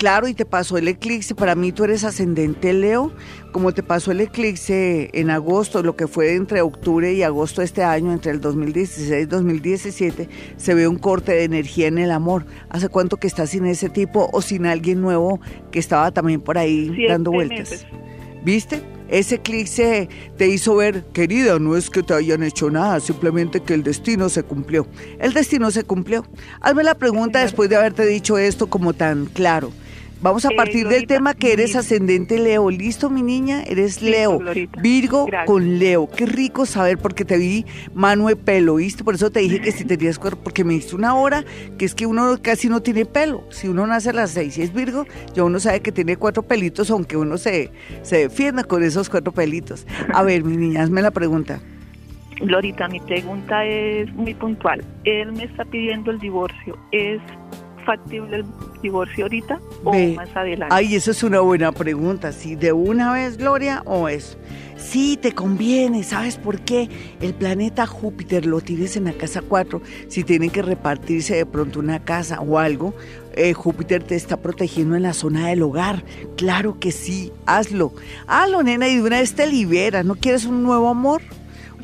Claro, 0.00 0.28
y 0.28 0.32
te 0.32 0.46
pasó 0.46 0.78
el 0.78 0.88
eclipse. 0.88 1.34
Para 1.34 1.54
mí 1.54 1.72
tú 1.72 1.84
eres 1.84 2.04
ascendente 2.04 2.72
Leo. 2.72 3.12
Como 3.52 3.74
te 3.74 3.82
pasó 3.82 4.12
el 4.12 4.22
eclipse 4.22 5.10
en 5.12 5.28
agosto, 5.28 5.82
lo 5.82 5.94
que 5.94 6.06
fue 6.06 6.36
entre 6.36 6.62
octubre 6.62 7.12
y 7.12 7.22
agosto 7.22 7.60
de 7.60 7.66
este 7.66 7.82
año, 7.82 8.10
entre 8.10 8.32
el 8.32 8.40
2016 8.40 9.24
y 9.24 9.26
2017, 9.26 10.28
se 10.56 10.74
ve 10.74 10.88
un 10.88 10.96
corte 10.96 11.32
de 11.32 11.44
energía 11.44 11.88
en 11.88 11.98
el 11.98 12.12
amor. 12.12 12.46
¿Hace 12.70 12.88
cuánto 12.88 13.18
que 13.18 13.26
estás 13.26 13.50
sin 13.50 13.66
ese 13.66 13.90
tipo 13.90 14.30
o 14.32 14.40
sin 14.40 14.64
alguien 14.64 15.02
nuevo 15.02 15.38
que 15.70 15.78
estaba 15.78 16.10
también 16.12 16.40
por 16.40 16.56
ahí 16.56 17.06
dando 17.06 17.30
vueltas? 17.32 17.86
¿Viste? 18.42 18.82
Ese 19.10 19.34
eclipse 19.34 20.08
te 20.38 20.48
hizo 20.48 20.76
ver, 20.76 21.04
querida, 21.12 21.58
no 21.58 21.76
es 21.76 21.90
que 21.90 22.02
te 22.02 22.14
hayan 22.14 22.42
hecho 22.42 22.70
nada, 22.70 23.00
simplemente 23.00 23.60
que 23.60 23.74
el 23.74 23.82
destino 23.82 24.30
se 24.30 24.44
cumplió. 24.44 24.86
El 25.18 25.34
destino 25.34 25.70
se 25.70 25.84
cumplió. 25.84 26.24
Hazme 26.62 26.84
la 26.84 26.94
pregunta 26.94 27.40
después 27.40 27.68
de 27.68 27.76
haberte 27.76 28.06
dicho 28.06 28.38
esto 28.38 28.68
como 28.68 28.94
tan 28.94 29.26
claro. 29.26 29.72
Vamos 30.22 30.44
a 30.44 30.50
partir 30.50 30.86
del 30.86 31.06
tema 31.06 31.32
que 31.32 31.54
eres 31.54 31.74
ascendente 31.76 32.38
Leo. 32.38 32.70
¿Listo, 32.70 33.08
mi 33.08 33.22
niña? 33.22 33.62
Eres 33.62 34.02
Leo. 34.02 34.38
Virgo 34.82 35.26
con 35.46 35.78
Leo. 35.78 36.10
Qué 36.10 36.26
rico 36.26 36.66
saber 36.66 36.98
porque 36.98 37.24
te 37.24 37.38
vi 37.38 37.64
mano 37.94 38.28
de 38.28 38.36
pelo, 38.36 38.74
¿viste? 38.74 39.02
Por 39.02 39.14
eso 39.14 39.30
te 39.30 39.40
dije 39.40 39.62
que 39.62 39.72
si 39.72 39.86
tenías 39.86 40.18
cuerpo, 40.18 40.42
porque 40.44 40.62
me 40.62 40.74
diste 40.74 40.94
una 40.94 41.14
hora 41.14 41.42
que 41.78 41.86
es 41.86 41.94
que 41.94 42.04
uno 42.04 42.36
casi 42.42 42.68
no 42.68 42.82
tiene 42.82 43.06
pelo. 43.06 43.44
Si 43.48 43.66
uno 43.66 43.86
nace 43.86 44.10
a 44.10 44.12
las 44.12 44.32
seis 44.32 44.58
y 44.58 44.62
es 44.62 44.74
Virgo, 44.74 45.06
ya 45.32 45.42
uno 45.42 45.58
sabe 45.58 45.80
que 45.80 45.90
tiene 45.90 46.16
cuatro 46.16 46.42
pelitos, 46.42 46.90
aunque 46.90 47.16
uno 47.16 47.38
se, 47.38 47.70
se 48.02 48.18
defienda 48.18 48.62
con 48.64 48.82
esos 48.82 49.08
cuatro 49.08 49.32
pelitos. 49.32 49.86
A 50.12 50.22
ver, 50.22 50.44
mi 50.44 50.58
niña, 50.58 50.82
hazme 50.82 51.00
la 51.00 51.12
pregunta. 51.12 51.60
Glorita, 52.40 52.88
mi 52.88 53.00
pregunta 53.00 53.64
es 53.64 54.12
muy 54.14 54.34
puntual. 54.34 54.84
Él 55.04 55.32
me 55.32 55.44
está 55.44 55.64
pidiendo 55.64 56.10
el 56.10 56.18
divorcio. 56.18 56.76
¿Es 56.92 57.20
factible 57.84 58.36
el 58.36 58.44
divorcio 58.82 59.24
ahorita 59.24 59.60
o 59.84 59.92
más 60.14 60.36
adelante? 60.36 60.74
Ay, 60.74 60.94
eso 60.94 61.10
es 61.10 61.22
una 61.22 61.40
buena 61.40 61.72
pregunta. 61.72 62.32
¿Si 62.32 62.56
de 62.56 62.72
una 62.72 63.12
vez, 63.12 63.36
Gloria, 63.36 63.82
o 63.86 64.08
es? 64.08 64.36
Sí, 64.76 65.18
te 65.20 65.32
conviene. 65.32 66.02
¿Sabes 66.02 66.36
por 66.36 66.60
qué? 66.60 66.88
El 67.20 67.34
planeta 67.34 67.86
Júpiter 67.86 68.46
lo 68.46 68.60
tienes 68.60 68.96
en 68.96 69.04
la 69.04 69.12
casa 69.12 69.42
4. 69.42 69.82
Si 70.08 70.24
tienen 70.24 70.50
que 70.50 70.62
repartirse 70.62 71.34
de 71.36 71.46
pronto 71.46 71.80
una 71.80 72.02
casa 72.02 72.40
o 72.40 72.58
algo, 72.58 72.94
eh, 73.34 73.52
Júpiter 73.52 74.02
te 74.02 74.16
está 74.16 74.38
protegiendo 74.38 74.96
en 74.96 75.02
la 75.02 75.12
zona 75.12 75.48
del 75.48 75.62
hogar. 75.62 76.04
Claro 76.36 76.78
que 76.80 76.92
sí, 76.92 77.32
hazlo. 77.46 77.92
Hazlo, 78.26 78.62
nena, 78.62 78.88
y 78.88 78.96
de 78.96 79.02
una 79.02 79.20
vez 79.20 79.34
te 79.34 79.46
libera. 79.46 80.02
¿No 80.02 80.14
quieres 80.14 80.46
un 80.46 80.62
nuevo 80.62 80.88
amor? 80.88 81.22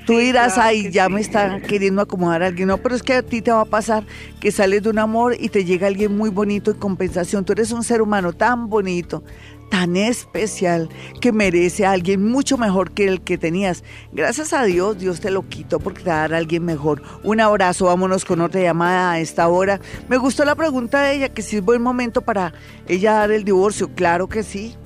Tú 0.06 0.18
dirás, 0.18 0.56
ay, 0.56 0.92
ya 0.92 1.08
me 1.08 1.20
está 1.20 1.60
queriendo 1.60 2.00
acomodar 2.00 2.44
a 2.44 2.46
alguien. 2.46 2.68
No, 2.68 2.78
pero 2.78 2.94
es 2.94 3.02
que 3.02 3.14
a 3.14 3.22
ti 3.22 3.42
te 3.42 3.50
va 3.50 3.62
a 3.62 3.64
pasar 3.64 4.04
que 4.38 4.52
sales 4.52 4.84
de 4.84 4.90
un 4.90 5.00
amor 5.00 5.34
y 5.36 5.48
te 5.48 5.64
llega 5.64 5.88
alguien 5.88 6.16
muy 6.16 6.30
bonito 6.30 6.70
en 6.70 6.76
compensación. 6.76 7.44
Tú 7.44 7.52
eres 7.52 7.72
un 7.72 7.82
ser 7.82 8.00
humano 8.00 8.32
tan 8.32 8.68
bonito, 8.70 9.24
tan 9.68 9.96
especial, 9.96 10.88
que 11.20 11.32
merece 11.32 11.86
a 11.86 11.90
alguien 11.90 12.24
mucho 12.24 12.56
mejor 12.56 12.92
que 12.92 13.08
el 13.08 13.20
que 13.20 13.36
tenías. 13.36 13.82
Gracias 14.12 14.52
a 14.52 14.62
Dios, 14.62 14.96
Dios 14.96 15.18
te 15.18 15.32
lo 15.32 15.48
quitó 15.48 15.80
porque 15.80 16.04
te 16.04 16.10
va 16.10 16.18
a 16.18 16.20
dar 16.20 16.34
a 16.34 16.36
alguien 16.36 16.64
mejor. 16.64 17.02
Un 17.24 17.40
abrazo, 17.40 17.86
vámonos 17.86 18.24
con 18.24 18.40
otra 18.40 18.60
llamada 18.60 19.10
a 19.10 19.18
esta 19.18 19.48
hora. 19.48 19.80
Me 20.08 20.18
gustó 20.18 20.44
la 20.44 20.54
pregunta 20.54 21.02
de 21.02 21.16
ella, 21.16 21.28
que 21.30 21.42
si 21.42 21.56
es 21.56 21.64
buen 21.64 21.82
momento 21.82 22.20
para 22.20 22.52
ella 22.86 23.14
dar 23.14 23.32
el 23.32 23.42
divorcio. 23.42 23.90
Claro 23.92 24.28
que 24.28 24.44
sí. 24.44 24.76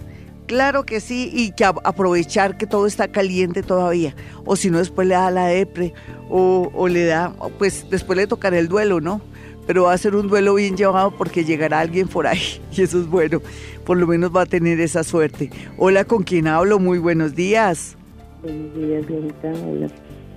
Claro 0.51 0.85
que 0.85 0.99
sí, 0.99 1.31
y 1.33 1.53
que 1.53 1.65
aprovechar 1.65 2.57
que 2.57 2.67
todo 2.67 2.89
está 2.89 3.07
caliente 3.07 3.63
todavía. 3.63 4.17
O 4.45 4.57
si 4.57 4.69
no, 4.69 4.79
después 4.79 5.07
le 5.07 5.15
da 5.15 5.31
la 5.31 5.47
depre, 5.47 5.95
o, 6.29 6.89
le 6.89 7.05
da, 7.05 7.33
pues 7.57 7.87
después 7.89 8.17
le 8.17 8.27
tocará 8.27 8.59
el 8.59 8.67
duelo, 8.67 9.01
¿no? 9.01 9.21
Pero 9.69 9.85
va 9.85 9.93
a 9.93 9.99
ser 9.99 10.17
un 10.17 10.27
duelo 10.27 10.57
bien 10.57 10.77
llevado 10.77 11.17
porque 11.17 11.45
llegará 11.45 11.79
alguien 11.79 12.09
por 12.09 12.27
ahí, 12.27 12.61
y 12.77 12.83
eso 12.83 12.99
es 12.99 13.07
bueno. 13.07 13.41
Por 13.87 13.97
lo 13.99 14.09
menos 14.09 14.35
va 14.35 14.43
a 14.43 14.47
tener 14.47 14.81
esa 14.81 15.05
suerte. 15.05 15.51
Hola, 15.79 16.05
¿con 16.05 16.25
quién 16.25 16.49
hablo? 16.49 16.81
Muy 16.81 16.99
buenos 16.99 17.37
días. 17.37 17.97
Buenos 18.43 18.75
días, 18.75 19.07
Glorita. 19.07 19.53
Hola, 19.53 19.89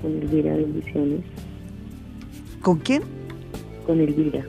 con 0.04 0.12
Elvira, 0.12 0.56
bendiciones. 0.56 1.22
¿Con 2.62 2.78
quién? 2.78 3.02
Con 3.88 4.00
Elvira. 4.00 4.46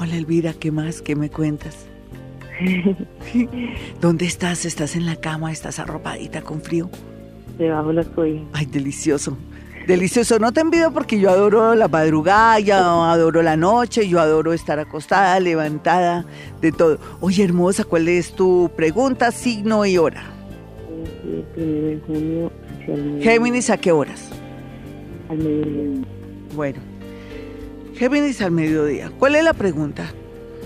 Hola, 0.00 0.16
Elvira, 0.16 0.52
¿qué 0.52 0.72
más? 0.72 1.00
¿Qué 1.00 1.14
me 1.14 1.30
cuentas? 1.30 1.86
¿Dónde 4.00 4.26
estás? 4.26 4.64
¿Estás 4.64 4.96
en 4.96 5.06
la 5.06 5.16
cama? 5.16 5.52
¿Estás 5.52 5.78
arropadita 5.78 6.42
con 6.42 6.60
frío? 6.60 6.90
Debajo 7.58 7.92
las 7.92 8.06
cobijas. 8.08 8.46
Ay, 8.52 8.66
delicioso. 8.66 9.36
Delicioso. 9.86 10.38
No 10.38 10.52
te 10.52 10.60
envidio 10.60 10.92
porque 10.92 11.18
yo 11.18 11.30
adoro 11.30 11.74
la 11.74 11.88
madrugada, 11.88 12.60
yo 12.60 12.74
adoro 12.76 13.42
la 13.42 13.56
noche, 13.56 14.08
yo 14.08 14.20
adoro 14.20 14.52
estar 14.52 14.78
acostada, 14.78 15.40
levantada, 15.40 16.24
de 16.60 16.72
todo. 16.72 16.98
Oye, 17.20 17.44
hermosa, 17.44 17.84
¿cuál 17.84 18.08
es 18.08 18.32
tu 18.32 18.70
pregunta, 18.76 19.32
signo 19.32 19.84
y 19.86 19.98
hora? 19.98 20.22
Géminis, 23.20 23.70
¿a 23.70 23.78
qué 23.78 23.92
horas? 23.92 24.28
Al 25.28 25.38
mediodía. 25.38 26.06
Bueno, 26.54 26.80
Géminis 27.94 28.40
al 28.40 28.50
mediodía. 28.50 29.10
¿Cuál 29.18 29.36
es 29.36 29.44
la 29.44 29.52
pregunta? 29.52 30.12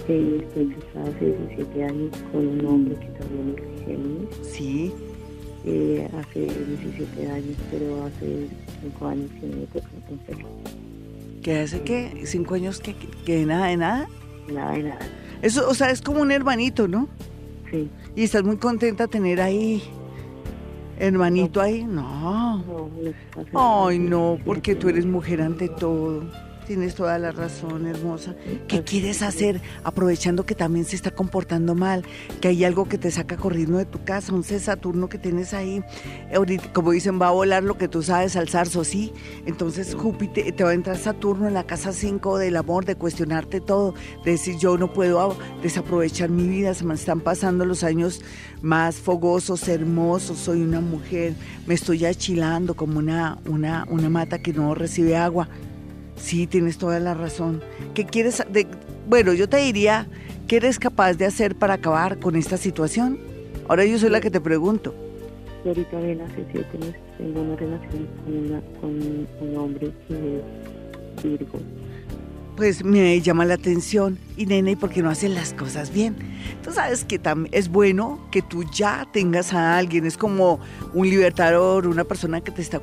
Que 0.07 0.39
estoy 0.39 0.67
casada 0.67 1.11
hace 1.15 1.25
17 1.25 1.85
años 1.85 2.11
con 2.33 2.47
un 2.47 2.67
hombre 2.67 2.95
que 2.97 3.07
también 3.19 3.57
es 3.59 3.85
Géminis. 3.85 4.29
Sí. 4.43 4.93
Eh, 5.67 6.09
hace 6.19 6.41
17 6.41 7.31
años, 7.31 7.57
pero 7.71 8.05
hace 8.05 8.49
5 8.83 9.07
años 9.07 9.31
que 9.41 9.47
no 9.47 9.57
me 9.57 10.13
un 10.13 10.19
pelo. 10.27 10.49
¿Qué 11.43 11.61
hace 11.61 11.83
qué? 11.83 12.23
¿Cinco 12.25 12.55
años 12.55 12.81
que, 12.81 12.95
que, 13.27 13.45
nada 13.45 13.67
de 13.67 13.77
nada? 13.77 14.09
Nada 14.51 14.73
de 14.73 14.83
nada. 14.85 15.07
Eso, 15.43 15.69
o 15.69 15.75
sea, 15.75 15.91
es 15.91 16.01
como 16.01 16.23
un 16.23 16.33
hermanito, 16.33 16.89
¿no? 16.89 17.07
Sí. 17.71 17.91
¿Y 18.17 18.25
estás 18.25 18.45
muy 18.45 18.57
contenta 18.57 19.09
tener 19.09 19.43
ahí 19.43 19.83
hermanito 20.99 21.61
ahí? 21.61 21.85
No. 21.85 22.59
No, 22.59 22.91
no 23.53 23.87
Ay, 23.87 23.99
no, 23.99 24.39
porque 24.45 24.75
tú 24.75 24.89
eres 24.89 25.05
mujer 25.05 25.43
ante 25.43 25.69
todo. 25.69 26.25
Tienes 26.67 26.95
toda 26.95 27.19
la 27.19 27.31
razón, 27.31 27.87
hermosa. 27.87 28.35
¿Qué 28.69 28.83
quieres 28.83 29.21
hacer 29.21 29.61
aprovechando 29.83 30.47
que 30.47 30.55
también 30.55 30.87
se 30.87 30.97
está 30.97 31.11
comportando 31.11 31.75
mal? 31.75 32.05
Que 32.41 32.49
hay 32.49 32.65
algo 32.65 32.87
que 32.87 32.97
te 32.97 33.11
saca 33.11 33.37
corriendo 33.37 33.77
de 33.77 33.85
tu 33.85 34.03
casa, 34.03 34.33
un 34.33 34.45
Saturno 34.45 35.09
que 35.09 35.19
tienes 35.19 35.53
ahí. 35.53 35.83
como 36.73 36.93
dicen, 36.93 37.21
va 37.21 37.29
a 37.29 37.33
volar 37.33 37.63
lo 37.63 37.77
que 37.77 37.89
tú 37.89 38.03
sabes 38.03 38.37
al 38.37 38.49
zarzo, 38.49 38.83
¿sí? 38.83 39.13
Entonces 39.45 39.95
Júpiter, 39.95 40.53
te 40.53 40.65
va 40.65 40.71
a 40.71 40.75
entrar 40.75 40.97
Saturno 40.97 41.49
en 41.49 41.55
la 41.55 41.65
casa 41.65 41.93
5 41.93 42.39
del 42.39 42.57
amor, 42.57 42.87
de 42.87 42.95
cuestionarte 42.95 43.61
todo, 43.61 43.95
de 44.25 44.33
decir 44.33 44.57
yo 44.57 44.79
no 44.79 44.93
puedo 44.93 45.37
desaprovechar 45.63 46.31
mi 46.31 46.49
vida, 46.49 46.73
se 46.73 46.85
me 46.85 46.95
están 46.95 47.21
pasando 47.21 47.67
los 47.67 47.85
años 47.85 48.23
más 48.63 48.97
fogosos, 48.97 49.69
hermosos, 49.69 50.39
soy 50.39 50.63
una 50.63 50.81
mujer, 50.81 51.35
me 51.67 51.75
estoy 51.75 52.07
achilando 52.07 52.75
como 52.75 52.99
una, 52.99 53.39
una, 53.47 53.87
una 53.91 54.09
mata 54.09 54.39
que 54.39 54.53
no 54.53 54.75
recibe 54.75 55.17
agua. 55.17 55.49
Sí, 56.17 56.47
tienes 56.47 56.79
toda 56.79 57.01
la 57.01 57.15
razón. 57.15 57.63
¿Qué 57.95 58.05
quieres? 58.05 58.43
De, 58.51 58.67
bueno, 59.09 59.33
yo 59.33 59.49
te 59.49 59.59
diría, 59.59 60.07
¿qué 60.47 60.57
eres 60.57 60.79
capaz 60.79 61.15
de 61.15 61.27
hacer 61.27 61.57
para 61.57 61.75
acabar 61.75 62.19
con 62.19 62.37
esta 62.37 62.57
situación? 62.57 63.19
Ahora 63.69 63.85
yo 63.85 63.99
soy 63.99 64.11
la 64.11 64.21
que 64.21 64.31
te 64.31 64.41
pregunto. 64.41 64.95
Yo 65.65 65.71
ahorita 65.71 66.01
bien 66.01 66.21
hace 66.21 66.45
siete 66.53 66.79
meses 66.79 67.01
tengo 67.19 67.41
una 67.41 67.57
relación 67.57 68.07
con, 68.81 69.27
un 69.41 69.57
hombre 69.57 69.91
que 70.09 70.39
es 70.39 71.23
Virgo. 71.23 71.59
Pues 72.57 72.85
me 72.85 73.21
llama 73.21 73.45
la 73.45 73.55
atención. 73.55 74.19
Y 74.37 74.47
nene, 74.47 74.73
¿y 74.73 74.77
por 74.77 74.91
qué 74.91 75.01
no 75.01 75.11
hacen 75.11 75.35
las 75.35 75.53
cosas 75.53 75.93
bien? 75.93 76.17
Tú 76.63 76.73
sabes 76.73 77.05
que 77.05 77.21
es 77.53 77.69
bueno 77.69 78.19
que 78.33 78.43
tú 78.43 78.65
ya 78.65 79.07
tengas 79.13 79.53
a 79.53 79.77
alguien, 79.79 80.07
es 80.07 80.17
como 80.17 80.59
un 80.93 81.09
libertador, 81.09 81.87
una 81.87 82.05
persona 82.05 82.41
que 82.41 82.51
te, 82.51 82.61
está 82.61 82.83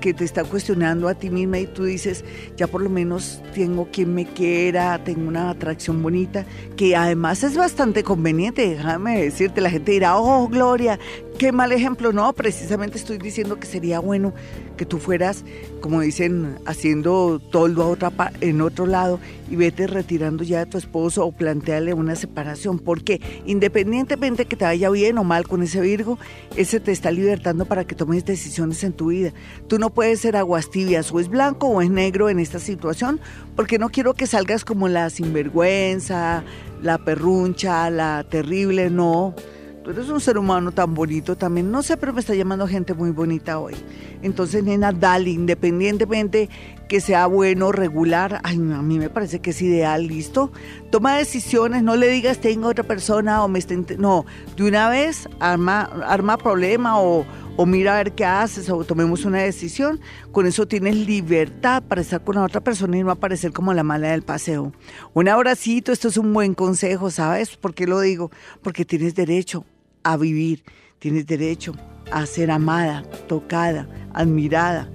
que 0.00 0.12
te 0.12 0.24
está 0.24 0.44
cuestionando 0.44 1.08
a 1.08 1.14
ti 1.14 1.30
misma 1.30 1.58
y 1.58 1.66
tú 1.66 1.84
dices, 1.84 2.24
ya 2.56 2.66
por 2.66 2.82
lo 2.82 2.90
menos 2.90 3.40
tengo 3.54 3.88
quien 3.92 4.14
me 4.14 4.26
quiera, 4.26 5.02
tengo 5.04 5.28
una 5.28 5.50
atracción 5.50 6.02
bonita, 6.02 6.44
que 6.76 6.96
además 6.96 7.44
es 7.44 7.56
bastante 7.56 8.02
conveniente, 8.02 8.68
déjame 8.70 9.22
decirte, 9.22 9.60
la 9.60 9.70
gente 9.70 9.92
dirá, 9.92 10.16
oh 10.16 10.48
Gloria, 10.48 10.98
qué 11.38 11.52
mal 11.52 11.72
ejemplo. 11.72 12.12
No, 12.12 12.32
precisamente 12.32 12.98
estoy 12.98 13.18
diciendo 13.18 13.58
que 13.58 13.66
sería 13.66 14.00
bueno 14.00 14.32
que 14.76 14.86
tú 14.86 14.98
fueras, 14.98 15.44
como 15.80 16.00
dicen, 16.00 16.58
haciendo 16.66 17.40
toldo 17.50 17.82
a 17.82 17.86
otra, 17.88 18.12
en 18.40 18.60
otro 18.60 18.86
lado 18.86 19.20
y 19.50 19.56
vete 19.56 19.86
retirando 19.86 20.44
ya 20.44 20.62
a 20.62 20.66
tu 20.66 20.78
esposo 20.78 21.26
o 21.26 21.32
plantearle 21.32 21.94
una 21.94 22.16
separación, 22.16 22.78
porque 22.78 23.20
independientemente 23.44 24.46
que 24.46 24.56
te 24.56 24.64
vaya 24.64 24.88
bien 24.90 25.18
o 25.18 25.24
mal 25.24 25.46
con 25.46 25.62
ese 25.62 25.80
Virgo, 25.80 26.18
ese 26.56 26.80
te 26.80 26.92
está 26.92 27.10
libertando 27.10 27.66
para 27.66 27.84
que 27.84 27.94
tomes 27.94 28.24
decisiones 28.24 28.82
en 28.84 28.92
tu 28.92 29.08
vida. 29.08 29.32
Tú 29.68 29.78
no 29.78 29.90
puedes 29.90 30.20
ser 30.20 30.36
aguas 30.36 30.70
tibias, 30.70 31.12
o 31.12 31.20
es 31.20 31.28
blanco 31.28 31.66
o 31.68 31.82
es 31.82 31.90
negro 31.90 32.30
en 32.30 32.38
esta 32.38 32.58
situación, 32.58 33.20
porque 33.56 33.78
no 33.78 33.90
quiero 33.90 34.14
que 34.14 34.26
salgas 34.26 34.64
como 34.64 34.88
la 34.88 35.10
sinvergüenza, 35.10 36.44
la 36.82 36.98
perruncha, 36.98 37.90
la 37.90 38.24
terrible, 38.28 38.90
no 38.90 39.34
Tú 39.82 39.90
eres 39.90 40.08
un 40.10 40.20
ser 40.20 40.38
humano 40.38 40.70
tan 40.70 40.94
bonito 40.94 41.34
también. 41.34 41.72
No 41.72 41.82
sé, 41.82 41.96
pero 41.96 42.12
me 42.12 42.20
está 42.20 42.34
llamando 42.34 42.68
gente 42.68 42.94
muy 42.94 43.10
bonita 43.10 43.58
hoy. 43.58 43.74
Entonces, 44.22 44.62
nena, 44.62 44.92
dale, 44.92 45.30
independientemente 45.30 46.48
que 46.88 47.00
sea 47.00 47.26
bueno, 47.26 47.72
regular, 47.72 48.40
a 48.44 48.52
mí 48.52 48.98
me 48.98 49.10
parece 49.10 49.40
que 49.40 49.50
es 49.50 49.60
ideal, 49.60 50.06
listo. 50.06 50.52
Toma 50.90 51.16
decisiones, 51.16 51.82
no 51.82 51.96
le 51.96 52.08
digas 52.08 52.38
tengo 52.38 52.68
otra 52.68 52.84
persona 52.84 53.42
o 53.42 53.48
me 53.48 53.58
está... 53.58 53.74
No, 53.98 54.24
de 54.56 54.68
una 54.68 54.88
vez 54.88 55.28
arma, 55.40 55.90
arma 56.06 56.36
problema 56.36 57.00
o, 57.00 57.24
o 57.56 57.66
mira 57.66 57.94
a 57.94 57.96
ver 57.96 58.12
qué 58.12 58.24
haces 58.24 58.70
o 58.70 58.84
tomemos 58.84 59.24
una 59.24 59.38
decisión. 59.38 60.00
Con 60.30 60.46
eso 60.46 60.68
tienes 60.68 60.94
libertad 60.94 61.82
para 61.82 62.02
estar 62.02 62.22
con 62.22 62.36
la 62.36 62.44
otra 62.44 62.60
persona 62.60 62.98
y 62.98 63.02
no 63.02 63.10
aparecer 63.10 63.52
como 63.52 63.74
la 63.74 63.82
mala 63.82 64.10
del 64.10 64.22
paseo. 64.22 64.72
Un 65.12 65.28
abracito, 65.28 65.90
esto 65.90 66.06
es 66.06 66.18
un 66.18 66.32
buen 66.32 66.54
consejo, 66.54 67.10
¿sabes? 67.10 67.56
¿Por 67.56 67.74
qué 67.74 67.88
lo 67.88 67.98
digo? 68.00 68.30
Porque 68.62 68.84
tienes 68.84 69.16
derecho 69.16 69.64
a 70.02 70.16
vivir, 70.16 70.62
tienes 70.98 71.26
derecho 71.26 71.74
a 72.10 72.26
ser 72.26 72.50
amada, 72.50 73.02
tocada, 73.26 73.88
admirada 74.12 74.88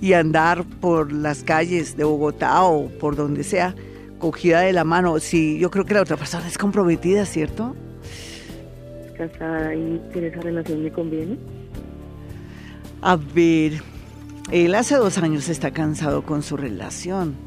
y 0.00 0.12
andar 0.12 0.64
por 0.64 1.12
las 1.12 1.42
calles 1.42 1.96
de 1.96 2.04
Bogotá 2.04 2.62
o 2.64 2.88
por 2.88 3.16
donde 3.16 3.44
sea, 3.44 3.74
cogida 4.18 4.60
de 4.60 4.72
la 4.72 4.84
mano. 4.84 5.18
Sí, 5.20 5.58
yo 5.58 5.70
creo 5.70 5.84
que 5.84 5.94
la 5.94 6.02
otra 6.02 6.16
persona 6.16 6.46
es 6.46 6.58
comprometida, 6.58 7.24
¿cierto? 7.24 7.74
Casada 9.16 9.74
y 9.74 10.00
que 10.12 10.26
esa 10.26 10.40
relación 10.40 10.82
me 10.82 10.92
conviene. 10.92 11.38
A 13.00 13.16
ver, 13.16 13.80
él 14.50 14.74
hace 14.74 14.96
dos 14.96 15.18
años 15.18 15.48
está 15.48 15.70
cansado 15.70 16.22
con 16.22 16.42
su 16.42 16.56
relación. 16.56 17.45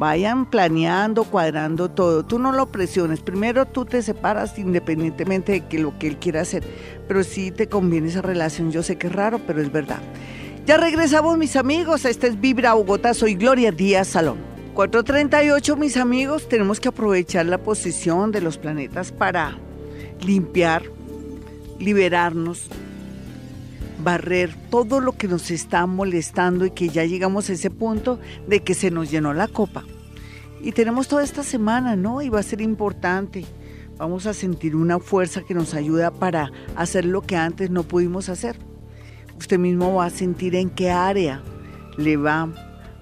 Vayan 0.00 0.46
planeando, 0.46 1.24
cuadrando 1.24 1.90
todo. 1.90 2.24
Tú 2.24 2.38
no 2.38 2.52
lo 2.52 2.72
presiones. 2.72 3.20
Primero 3.20 3.66
tú 3.66 3.84
te 3.84 4.00
separas 4.00 4.58
independientemente 4.58 5.52
de 5.52 5.66
que 5.66 5.78
lo 5.78 5.98
que 5.98 6.06
él 6.06 6.16
quiera 6.16 6.40
hacer. 6.40 6.64
Pero 7.06 7.22
sí 7.22 7.50
te 7.50 7.68
conviene 7.68 8.08
esa 8.08 8.22
relación. 8.22 8.72
Yo 8.72 8.82
sé 8.82 8.96
que 8.96 9.08
es 9.08 9.12
raro, 9.12 9.40
pero 9.46 9.60
es 9.60 9.70
verdad. 9.70 10.00
Ya 10.64 10.78
regresamos, 10.78 11.36
mis 11.36 11.54
amigos. 11.54 12.06
Este 12.06 12.28
es 12.28 12.40
Vibra 12.40 12.72
Bogotá. 12.72 13.12
Soy 13.12 13.34
Gloria 13.34 13.72
Díaz 13.72 14.08
Salón. 14.08 14.38
438, 14.72 15.76
mis 15.76 15.98
amigos. 15.98 16.48
Tenemos 16.48 16.80
que 16.80 16.88
aprovechar 16.88 17.44
la 17.44 17.58
posición 17.58 18.32
de 18.32 18.40
los 18.40 18.56
planetas 18.56 19.12
para 19.12 19.58
limpiar, 20.22 20.82
liberarnos, 21.78 22.70
barrer 24.00 24.54
todo 24.70 25.00
lo 25.00 25.12
que 25.12 25.28
nos 25.28 25.50
está 25.50 25.86
molestando 25.86 26.66
y 26.66 26.70
que 26.70 26.88
ya 26.88 27.04
llegamos 27.04 27.48
a 27.48 27.52
ese 27.52 27.70
punto 27.70 28.18
de 28.48 28.60
que 28.60 28.74
se 28.74 28.90
nos 28.90 29.10
llenó 29.10 29.32
la 29.32 29.48
copa. 29.48 29.84
Y 30.62 30.72
tenemos 30.72 31.08
toda 31.08 31.22
esta 31.22 31.42
semana, 31.42 31.96
¿no? 31.96 32.20
Y 32.22 32.28
va 32.28 32.40
a 32.40 32.42
ser 32.42 32.60
importante. 32.60 33.44
Vamos 33.96 34.26
a 34.26 34.34
sentir 34.34 34.76
una 34.76 34.98
fuerza 34.98 35.42
que 35.42 35.54
nos 35.54 35.74
ayuda 35.74 36.10
para 36.10 36.50
hacer 36.76 37.04
lo 37.04 37.22
que 37.22 37.36
antes 37.36 37.70
no 37.70 37.82
pudimos 37.82 38.28
hacer. 38.28 38.56
Usted 39.38 39.58
mismo 39.58 39.94
va 39.94 40.06
a 40.06 40.10
sentir 40.10 40.54
en 40.54 40.68
qué 40.70 40.90
área 40.90 41.42
le 41.96 42.16
va 42.16 42.48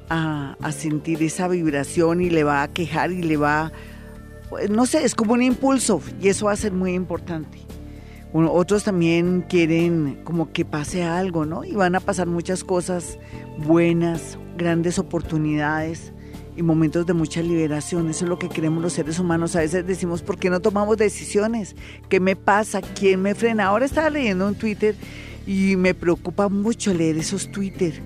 a, 0.09 0.57
sentir 0.73 1.23
esa 1.23 1.49
vibración 1.49 2.21
y 2.21 2.31
le 2.31 2.45
va 2.45 2.63
a 2.63 2.69
quejar 2.69 3.11
y 3.13 3.23
le 3.23 3.37
va, 3.37 3.73
pues, 4.49 4.71
no 4.71 4.87
sé, 4.87 5.05
es 5.05 5.15
como 5.15 5.35
un 5.35 5.43
impulso 5.43 6.01
y 6.21 6.29
eso 6.29 6.47
va 6.47 6.53
a 6.53 6.57
ser 6.57 6.73
muy 6.73 6.95
importante 6.95 7.68
otros 8.33 8.85
también 8.85 9.45
quieren 9.49 10.21
como 10.25 10.53
que 10.53 10.65
pase 10.65 11.03
algo, 11.03 11.47
¿no? 11.47 11.65
Y 11.65 11.73
van 11.73 11.95
a 11.95 12.01
pasar 12.01 12.27
muchas 12.27 12.63
cosas 12.63 13.19
buenas, 13.59 14.39
grandes 14.57 14.99
oportunidades 14.99 16.13
y 16.57 16.63
momentos 16.63 17.07
de 17.07 17.15
mucha 17.15 17.41
liberación. 17.41 18.11
Eso 18.11 18.25
es 18.25 18.29
lo 18.29 18.39
que 18.39 18.49
queremos 18.49 18.83
los 18.83 18.93
seres 18.93 19.19
humanos. 19.19 19.57
A 19.57 19.61
veces 19.61 19.87
decimos, 19.87 20.23
¿por 20.23 20.39
qué 20.39 20.51
no 20.51 20.61
tomamos 20.61 20.97
decisiones? 20.97 21.77
¿Qué 22.09 22.21
me 22.21 22.37
pasa? 22.37 22.81
¿Quién 22.83 23.23
me 23.23 23.35
frena? 23.35 23.67
Ahora 23.67 23.87
estaba 23.87 24.11
leyendo 24.11 24.47
un 24.47 24.57
Twitter 24.57 24.95
y 25.47 25.77
me 25.77 25.95
preocupa 25.95 26.49
mucho 26.49 26.93
leer 26.93 27.17
esos 27.17 27.51
Twitter. 27.51 28.03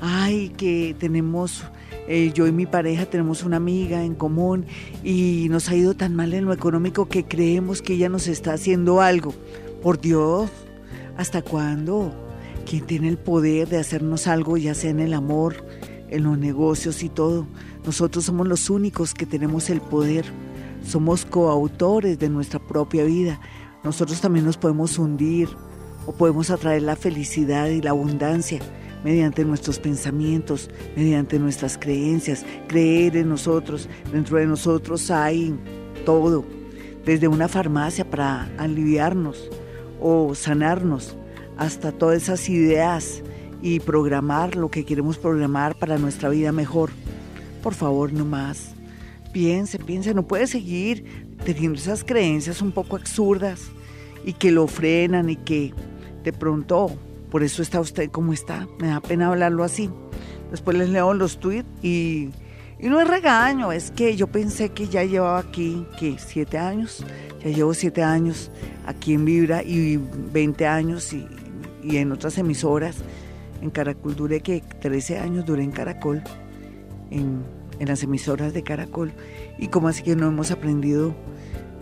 Ay, 0.00 0.50
que 0.56 0.94
tenemos... 0.98 1.64
Eh, 2.08 2.32
yo 2.34 2.48
y 2.48 2.52
mi 2.52 2.66
pareja 2.66 3.06
tenemos 3.06 3.44
una 3.44 3.58
amiga 3.58 4.02
en 4.02 4.16
común 4.16 4.66
y 5.04 5.46
nos 5.50 5.68
ha 5.68 5.76
ido 5.76 5.94
tan 5.94 6.16
mal 6.16 6.34
en 6.34 6.44
lo 6.44 6.52
económico 6.52 7.06
que 7.06 7.22
creemos 7.22 7.80
que 7.80 7.94
ella 7.94 8.08
nos 8.08 8.26
está 8.26 8.54
haciendo 8.54 9.00
algo. 9.00 9.32
Por 9.82 10.00
Dios, 10.00 10.48
¿hasta 11.16 11.42
cuándo? 11.42 12.14
¿Quién 12.68 12.86
tiene 12.86 13.08
el 13.08 13.18
poder 13.18 13.68
de 13.68 13.78
hacernos 13.78 14.28
algo, 14.28 14.56
ya 14.56 14.74
sea 14.74 14.90
en 14.90 15.00
el 15.00 15.12
amor, 15.12 15.66
en 16.08 16.22
los 16.22 16.38
negocios 16.38 17.02
y 17.02 17.08
todo? 17.08 17.48
Nosotros 17.84 18.24
somos 18.24 18.46
los 18.46 18.70
únicos 18.70 19.12
que 19.12 19.26
tenemos 19.26 19.70
el 19.70 19.80
poder. 19.80 20.24
Somos 20.86 21.24
coautores 21.24 22.16
de 22.18 22.28
nuestra 22.28 22.60
propia 22.60 23.02
vida. 23.04 23.40
Nosotros 23.82 24.20
también 24.20 24.44
nos 24.44 24.56
podemos 24.56 24.98
hundir 24.98 25.48
o 26.06 26.12
podemos 26.12 26.50
atraer 26.50 26.82
la 26.82 26.94
felicidad 26.94 27.66
y 27.66 27.82
la 27.82 27.90
abundancia 27.90 28.60
mediante 29.02 29.44
nuestros 29.44 29.80
pensamientos, 29.80 30.70
mediante 30.96 31.40
nuestras 31.40 31.76
creencias, 31.76 32.44
creer 32.68 33.16
en 33.16 33.28
nosotros. 33.28 33.88
Dentro 34.12 34.38
de 34.38 34.46
nosotros 34.46 35.10
hay 35.10 35.58
todo, 36.06 36.44
desde 37.04 37.26
una 37.26 37.48
farmacia 37.48 38.08
para 38.08 38.44
aliviarnos, 38.58 39.50
o 40.02 40.34
sanarnos 40.34 41.16
hasta 41.56 41.92
todas 41.92 42.24
esas 42.24 42.48
ideas 42.48 43.22
y 43.62 43.80
programar 43.80 44.56
lo 44.56 44.70
que 44.70 44.84
queremos 44.84 45.18
programar 45.18 45.76
para 45.78 45.98
nuestra 45.98 46.28
vida 46.28 46.50
mejor. 46.52 46.90
Por 47.62 47.74
favor, 47.74 48.12
no 48.12 48.24
más. 48.24 48.74
Piense, 49.32 49.78
piense, 49.78 50.12
no 50.12 50.26
puede 50.26 50.46
seguir 50.46 51.36
teniendo 51.44 51.78
esas 51.78 52.04
creencias 52.04 52.60
un 52.60 52.72
poco 52.72 52.96
absurdas 52.96 53.60
y 54.24 54.32
que 54.34 54.50
lo 54.50 54.66
frenan 54.66 55.30
y 55.30 55.36
que 55.36 55.72
de 56.22 56.32
pronto 56.32 56.90
por 57.30 57.42
eso 57.42 57.62
está 57.62 57.80
usted 57.80 58.10
como 58.10 58.32
está. 58.32 58.68
Me 58.78 58.88
da 58.88 59.00
pena 59.00 59.28
hablarlo 59.28 59.64
así. 59.64 59.88
Después 60.50 60.76
les 60.76 60.90
leo 60.90 61.14
los 61.14 61.38
tweets 61.38 61.68
y, 61.82 62.28
y 62.82 62.88
no 62.88 63.00
es 63.00 63.06
regaño, 63.06 63.70
es 63.70 63.92
que 63.92 64.16
yo 64.16 64.26
pensé 64.26 64.70
que 64.70 64.88
ya 64.88 65.04
llevaba 65.04 65.38
aquí, 65.38 65.86
que 66.00 66.16
siete 66.18 66.58
años, 66.58 67.04
ya 67.40 67.50
llevo 67.50 67.74
siete 67.74 68.02
años 68.02 68.50
aquí 68.84 69.14
en 69.14 69.24
Vibra 69.24 69.62
y 69.62 69.98
20 69.98 70.66
años 70.66 71.12
y, 71.12 71.28
en 71.84 72.10
otras 72.10 72.38
emisoras. 72.38 72.96
En 73.60 73.70
Caracol 73.70 74.16
duré 74.16 74.40
que 74.40 74.64
13 74.80 75.18
años 75.18 75.44
duré 75.44 75.62
en 75.62 75.70
Caracol, 75.70 76.24
en, 77.12 77.44
las 77.78 78.02
emisoras 78.02 78.52
de 78.52 78.64
Caracol. 78.64 79.12
Y 79.58 79.68
como 79.68 79.86
así 79.86 80.02
que 80.02 80.16
no 80.16 80.26
hemos 80.26 80.50
aprendido 80.50 81.14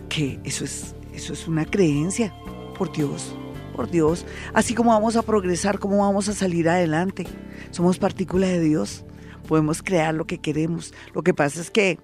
que 0.07 0.39
eso 0.43 0.63
es, 0.63 0.93
eso 1.15 1.33
es 1.33 1.47
una 1.47 1.65
creencia, 1.65 2.31
por 2.77 2.91
Dios, 2.91 3.35
por 3.75 3.89
Dios. 3.89 4.23
Así 4.53 4.75
como 4.75 4.91
vamos 4.91 5.15
a 5.15 5.23
progresar, 5.23 5.79
cómo 5.79 5.97
vamos 5.97 6.29
a 6.29 6.33
salir 6.33 6.69
adelante. 6.69 7.25
Somos 7.71 7.97
partículas 7.97 8.49
de 8.49 8.59
Dios, 8.59 9.03
podemos 9.41 9.81
crear 9.81 10.13
lo 10.13 10.25
que 10.25 10.39
queremos. 10.39 10.93
Lo 11.13 11.23
que 11.23 11.33
pasa 11.33 11.61
es 11.61 11.71
que 11.71 11.97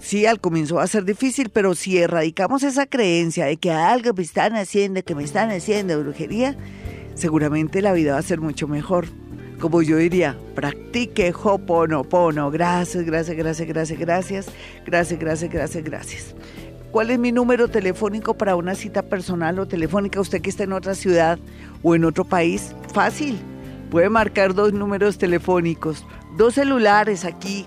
Sí, 0.00 0.26
al 0.26 0.40
comienzo 0.40 0.76
va 0.76 0.84
a 0.84 0.86
ser 0.86 1.04
difícil, 1.04 1.50
pero 1.50 1.74
si 1.74 1.98
erradicamos 1.98 2.62
esa 2.62 2.86
creencia 2.86 3.46
de 3.46 3.56
que 3.56 3.72
algo 3.72 4.12
me 4.14 4.22
están 4.22 4.54
haciendo, 4.54 5.02
que 5.02 5.14
me 5.14 5.24
están 5.24 5.50
haciendo 5.50 5.98
brujería, 5.98 6.56
seguramente 7.14 7.82
la 7.82 7.92
vida 7.92 8.12
va 8.12 8.18
a 8.18 8.22
ser 8.22 8.40
mucho 8.40 8.68
mejor. 8.68 9.06
Como 9.58 9.82
yo 9.82 9.96
diría, 9.96 10.38
practique 10.54 11.34
Hoponopono. 11.42 12.48
Gracias, 12.52 13.04
gracias, 13.04 13.36
gracias, 13.36 13.66
gracias, 13.66 13.98
gracias, 13.98 14.46
gracias, 14.86 15.18
gracias, 15.18 15.50
gracias, 15.50 15.84
gracias. 15.84 16.34
¿Cuál 16.92 17.10
es 17.10 17.18
mi 17.18 17.32
número 17.32 17.68
telefónico 17.68 18.34
para 18.34 18.54
una 18.54 18.76
cita 18.76 19.02
personal 19.02 19.58
o 19.58 19.66
telefónica? 19.66 20.20
Usted 20.20 20.40
que 20.40 20.48
está 20.48 20.62
en 20.62 20.72
otra 20.72 20.94
ciudad 20.94 21.40
o 21.82 21.94
en 21.96 22.04
otro 22.04 22.24
país, 22.24 22.72
fácil. 22.94 23.38
Puede 23.90 24.08
marcar 24.08 24.54
dos 24.54 24.72
números 24.72 25.18
telefónicos, 25.18 26.06
dos 26.38 26.54
celulares 26.54 27.26
aquí 27.26 27.66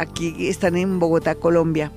aquí 0.00 0.48
están 0.48 0.76
en 0.76 0.98
Bogotá, 0.98 1.36
Colombia. 1.36 1.92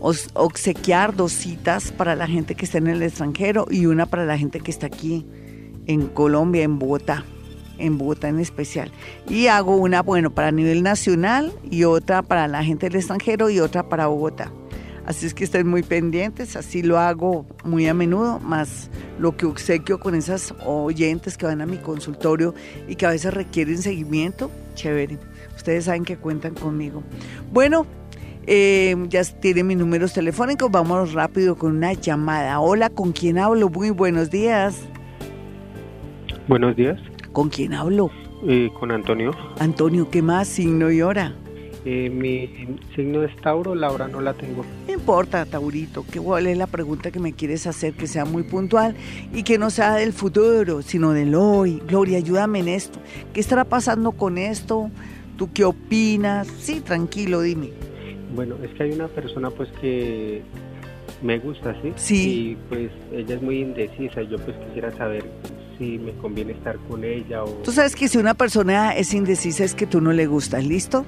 obsequiar 0.00 1.16
dos 1.16 1.32
citas 1.32 1.92
para 1.92 2.14
la 2.14 2.26
gente 2.26 2.54
que 2.54 2.66
está 2.66 2.76
en 2.78 2.88
el 2.88 3.02
extranjero 3.02 3.66
y 3.70 3.86
una 3.86 4.04
para 4.06 4.26
la 4.26 4.36
gente 4.38 4.60
que 4.60 4.70
está 4.70 4.86
aquí 4.86 5.26
en 5.86 6.06
Colombia, 6.08 6.62
en 6.62 6.78
Bogotá, 6.78 7.24
en 7.78 7.98
Bogotá 7.98 8.28
en 8.28 8.38
especial. 8.40 8.90
Y 9.28 9.46
hago 9.46 9.76
una, 9.76 10.02
bueno, 10.02 10.30
para 10.30 10.52
nivel 10.52 10.82
nacional 10.82 11.52
y 11.70 11.84
otra 11.84 12.22
para 12.22 12.48
la 12.48 12.62
gente 12.64 12.88
del 12.88 12.96
extranjero 12.96 13.50
y 13.50 13.60
otra 13.60 13.88
para 13.88 14.06
Bogotá. 14.06 14.52
Así 15.08 15.24
es 15.24 15.32
que 15.32 15.42
estén 15.42 15.66
muy 15.66 15.82
pendientes, 15.82 16.54
así 16.54 16.82
lo 16.82 16.98
hago 16.98 17.46
muy 17.64 17.86
a 17.88 17.94
menudo, 17.94 18.40
más 18.40 18.90
lo 19.18 19.38
que 19.38 19.46
obsequio 19.46 19.98
con 19.98 20.14
esas 20.14 20.54
oyentes 20.66 21.38
que 21.38 21.46
van 21.46 21.62
a 21.62 21.66
mi 21.66 21.78
consultorio 21.78 22.54
y 22.86 22.96
que 22.96 23.06
a 23.06 23.10
veces 23.10 23.32
requieren 23.32 23.78
seguimiento, 23.78 24.50
chévere. 24.74 25.16
Ustedes 25.56 25.86
saben 25.86 26.04
que 26.04 26.18
cuentan 26.18 26.52
conmigo. 26.52 27.02
Bueno, 27.50 27.86
eh, 28.46 28.96
ya 29.08 29.24
tienen 29.24 29.66
mis 29.66 29.78
números 29.78 30.12
telefónicos, 30.12 30.70
vamos 30.70 31.14
rápido 31.14 31.56
con 31.56 31.76
una 31.76 31.94
llamada. 31.94 32.60
Hola, 32.60 32.90
¿con 32.90 33.12
quién 33.12 33.38
hablo? 33.38 33.70
Muy 33.70 33.88
buenos 33.88 34.30
días. 34.30 34.78
Buenos 36.48 36.76
días. 36.76 36.98
¿Con 37.32 37.48
quién 37.48 37.74
hablo? 37.74 38.10
Eh, 38.46 38.70
con 38.78 38.90
Antonio. 38.90 39.32
Antonio, 39.58 40.08
¿qué 40.10 40.22
más? 40.22 40.48
Signo 40.48 40.90
y 40.90 41.02
hora. 41.02 41.34
Eh, 41.84 42.10
mi 42.10 42.76
signo 42.94 43.22
es 43.22 43.34
Tauro, 43.36 43.74
la 43.74 43.90
hora 43.90 44.08
no 44.08 44.20
la 44.20 44.34
tengo. 44.34 44.64
No 44.86 44.92
importa, 44.92 45.46
Taurito, 45.46 46.04
que 46.04 46.20
cuál 46.20 46.46
es 46.46 46.58
la 46.58 46.66
pregunta 46.66 47.10
que 47.10 47.20
me 47.20 47.32
quieres 47.32 47.66
hacer, 47.66 47.94
que 47.94 48.06
sea 48.06 48.24
muy 48.24 48.42
puntual 48.42 48.94
y 49.32 49.42
que 49.42 49.58
no 49.58 49.70
sea 49.70 49.94
del 49.94 50.12
futuro, 50.12 50.82
sino 50.82 51.12
del 51.12 51.34
hoy. 51.34 51.80
Gloria, 51.86 52.18
ayúdame 52.18 52.60
en 52.60 52.68
esto. 52.68 52.98
¿Qué 53.32 53.40
estará 53.40 53.64
pasando 53.64 54.12
con 54.12 54.38
esto? 54.38 54.90
¿Tú 55.36 55.50
qué 55.52 55.64
opinas? 55.64 56.48
Sí, 56.58 56.80
tranquilo, 56.80 57.40
dime. 57.42 57.70
Bueno, 58.34 58.56
es 58.62 58.70
que 58.74 58.82
hay 58.82 58.92
una 58.92 59.08
persona 59.08 59.50
pues 59.50 59.70
que 59.80 60.42
me 61.22 61.38
gusta, 61.38 61.74
¿sí? 61.80 61.92
Sí. 61.96 62.50
Y 62.50 62.56
pues 62.68 62.90
ella 63.12 63.36
es 63.36 63.42
muy 63.42 63.60
indecisa 63.60 64.22
y 64.22 64.28
yo 64.28 64.38
pues 64.38 64.56
quisiera 64.66 64.94
saber 64.96 65.24
si 65.78 65.98
me 65.98 66.12
conviene 66.14 66.52
estar 66.52 66.76
con 66.88 67.04
ella 67.04 67.44
o... 67.44 67.48
Tú 67.62 67.72
sabes 67.72 67.94
que 67.94 68.08
si 68.08 68.18
una 68.18 68.34
persona 68.34 68.94
es 68.96 69.14
indecisa 69.14 69.64
es 69.64 69.74
que 69.74 69.86
tú 69.86 70.00
no 70.00 70.12
le 70.12 70.26
gustas, 70.26 70.64
¿listo? 70.64 71.04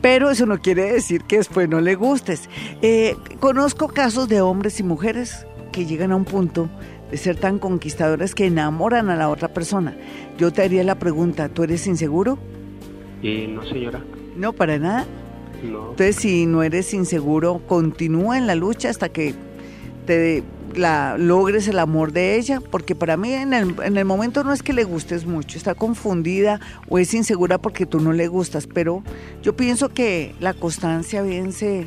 Pero 0.00 0.30
eso 0.30 0.46
no 0.46 0.60
quiere 0.60 0.92
decir 0.92 1.22
que 1.24 1.38
después 1.38 1.68
no 1.68 1.80
le 1.80 1.94
gustes. 1.94 2.48
Eh, 2.80 3.16
conozco 3.40 3.88
casos 3.88 4.28
de 4.28 4.40
hombres 4.40 4.80
y 4.80 4.82
mujeres 4.82 5.46
que 5.72 5.86
llegan 5.86 6.12
a 6.12 6.16
un 6.16 6.24
punto 6.24 6.68
de 7.10 7.16
ser 7.16 7.36
tan 7.36 7.58
conquistadores 7.58 8.34
que 8.34 8.46
enamoran 8.46 9.10
a 9.10 9.16
la 9.16 9.28
otra 9.28 9.48
persona. 9.48 9.96
Yo 10.38 10.52
te 10.52 10.62
haría 10.62 10.82
la 10.84 10.98
pregunta, 10.98 11.48
¿tú 11.48 11.62
eres 11.62 11.86
inseguro? 11.86 12.38
Eh, 13.22 13.48
no, 13.48 13.64
señora. 13.64 14.02
No, 14.36 14.52
para 14.52 14.78
nada. 14.78 15.06
No. 15.62 15.90
Entonces, 15.90 16.16
si 16.16 16.46
no 16.46 16.62
eres 16.62 16.92
inseguro, 16.94 17.60
continúa 17.66 18.38
en 18.38 18.46
la 18.46 18.54
lucha 18.54 18.90
hasta 18.90 19.10
que 19.10 19.34
te 20.06 20.42
la, 20.76 21.16
logres 21.18 21.68
el 21.68 21.78
amor 21.78 22.12
de 22.12 22.36
ella, 22.36 22.60
porque 22.60 22.94
para 22.94 23.16
mí 23.16 23.32
en 23.32 23.52
el, 23.52 23.74
en 23.82 23.96
el 23.96 24.04
momento 24.04 24.44
no 24.44 24.52
es 24.52 24.62
que 24.62 24.72
le 24.72 24.84
gustes 24.84 25.26
mucho, 25.26 25.56
está 25.56 25.74
confundida 25.74 26.60
o 26.88 26.98
es 26.98 27.14
insegura 27.14 27.58
porque 27.58 27.86
tú 27.86 28.00
no 28.00 28.12
le 28.12 28.28
gustas, 28.28 28.66
pero 28.66 29.02
yo 29.42 29.56
pienso 29.56 29.90
que 29.90 30.34
la 30.40 30.54
constancia 30.54 31.22
vence 31.22 31.86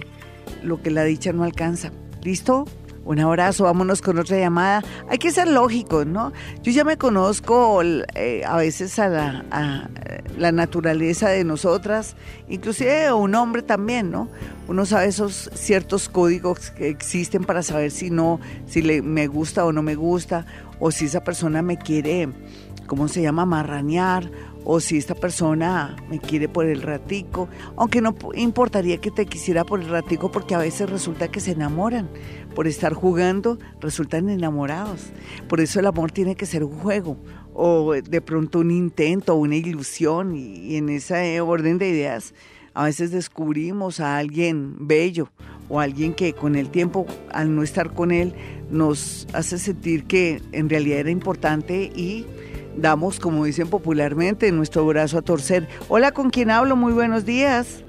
lo 0.63 0.82
que 0.82 0.91
la 0.91 1.04
dicha 1.04 1.34
no 1.34 1.43
alcanza. 1.43 1.91
¿Listo? 2.24 2.65
Un 3.06 3.19
abrazo, 3.19 3.65
vámonos 3.65 4.02
con 4.02 4.17
otra 4.17 4.39
llamada. 4.39 4.84
Hay 5.08 5.19
que 5.19 5.30
ser 5.30 5.48
lógicos, 5.48 6.08
¿no? 6.08 6.34
Yo 6.63 6.71
ya 6.71 6.84
me 6.84 6.98
conozco 6.98 7.84
eh, 7.84 8.41
a 8.43 8.58
veces 8.58 8.98
a 8.98 9.08
la, 9.10 9.45
a 9.52 9.89
la 10.39 10.52
naturaleza 10.52 11.30
de 11.30 11.43
nosotras, 11.43 12.15
inclusive 12.50 13.13
un 13.13 13.36
hombre 13.36 13.62
también, 13.62 14.10
¿no? 14.10 14.28
Uno 14.67 14.86
sabe 14.86 15.08
esos 15.08 15.49
ciertos 15.54 16.10
códigos 16.10 16.71
que 16.71 16.89
existen 16.89 17.43
para 17.43 17.62
saber 17.62 17.91
si 17.91 18.10
no, 18.10 18.39
si 18.65 18.82
le, 18.82 19.01
me 19.01 19.28
gusta 19.28 19.65
o 19.65 19.71
no 19.71 19.84
me 19.84 19.95
gusta, 19.95 20.45
o 20.80 20.91
si 20.91 21.06
esa 21.06 21.23
persona 21.23 21.62
me 21.62 21.78
quiere, 21.78 22.30
¿cómo 22.88 23.08
se 23.08 23.21
llama? 23.21 23.45
Marranear, 23.45 24.30
o 24.65 24.80
si 24.80 24.97
esta 24.97 25.13
persona 25.13 25.95
me 26.10 26.19
quiere 26.19 26.49
por 26.49 26.65
el 26.65 26.82
ratico, 26.82 27.47
aunque 27.78 28.01
no 28.01 28.15
importaría 28.34 28.97
que 28.97 29.12
te 29.12 29.28
quisiera 29.28 29.63
por 29.63 29.80
el 29.80 29.89
ratico 29.89 30.32
porque 30.32 30.56
a 30.56 30.60
veces 30.60 30.89
resulta 30.89 31.28
que 31.28 31.39
se 31.39 31.51
enamoran, 31.51 32.10
por 32.56 32.67
estar 32.67 32.93
jugando 32.93 33.60
resultan 33.80 34.30
enamorados, 34.30 35.12
por 35.47 35.62
eso 35.62 35.80
el 35.80 35.86
amor 35.86 36.12
tiene 36.12 36.36
que 36.36 36.47
ser 36.47 36.63
un 36.63 36.80
juego 36.80 37.17
o 37.54 37.93
de 37.93 38.21
pronto 38.21 38.60
un 38.60 38.71
intento, 38.71 39.36
una 39.36 39.56
ilusión 39.56 40.36
y, 40.36 40.75
en 40.75 40.89
ese 40.89 41.39
orden 41.41 41.78
de 41.78 41.89
ideas 41.89 42.34
a 42.76 42.84
veces 42.84 43.12
descubrimos 43.12 44.00
a 44.00 44.18
alguien 44.18 44.76
bello 44.80 45.30
o 45.70 45.80
alguien 45.80 46.14
que 46.14 46.34
con 46.34 46.56
el 46.56 46.70
tiempo, 46.70 47.08
al 47.32 47.56
no 47.56 47.64
estar 47.64 47.94
con 47.94 48.12
él, 48.12 48.34
nos 48.70 49.28
hace 49.34 49.58
sentir 49.58 50.04
que 50.04 50.42
en 50.52 50.70
realidad 50.70 51.00
era 51.00 51.10
importante 51.10 51.92
y 51.96 52.26
damos, 52.78 53.20
como 53.20 53.46
dicen 53.46 53.70
popularmente, 53.70 54.52
nuestro 54.52 54.86
brazo 54.86 55.18
a 55.18 55.22
torcer. 55.22 55.68
Hola, 55.88 56.12
¿con 56.12 56.30
quién 56.30 56.52
hablo? 56.52 56.76
Muy 56.76 56.94
buenos 56.94 57.26
días. 57.26 57.84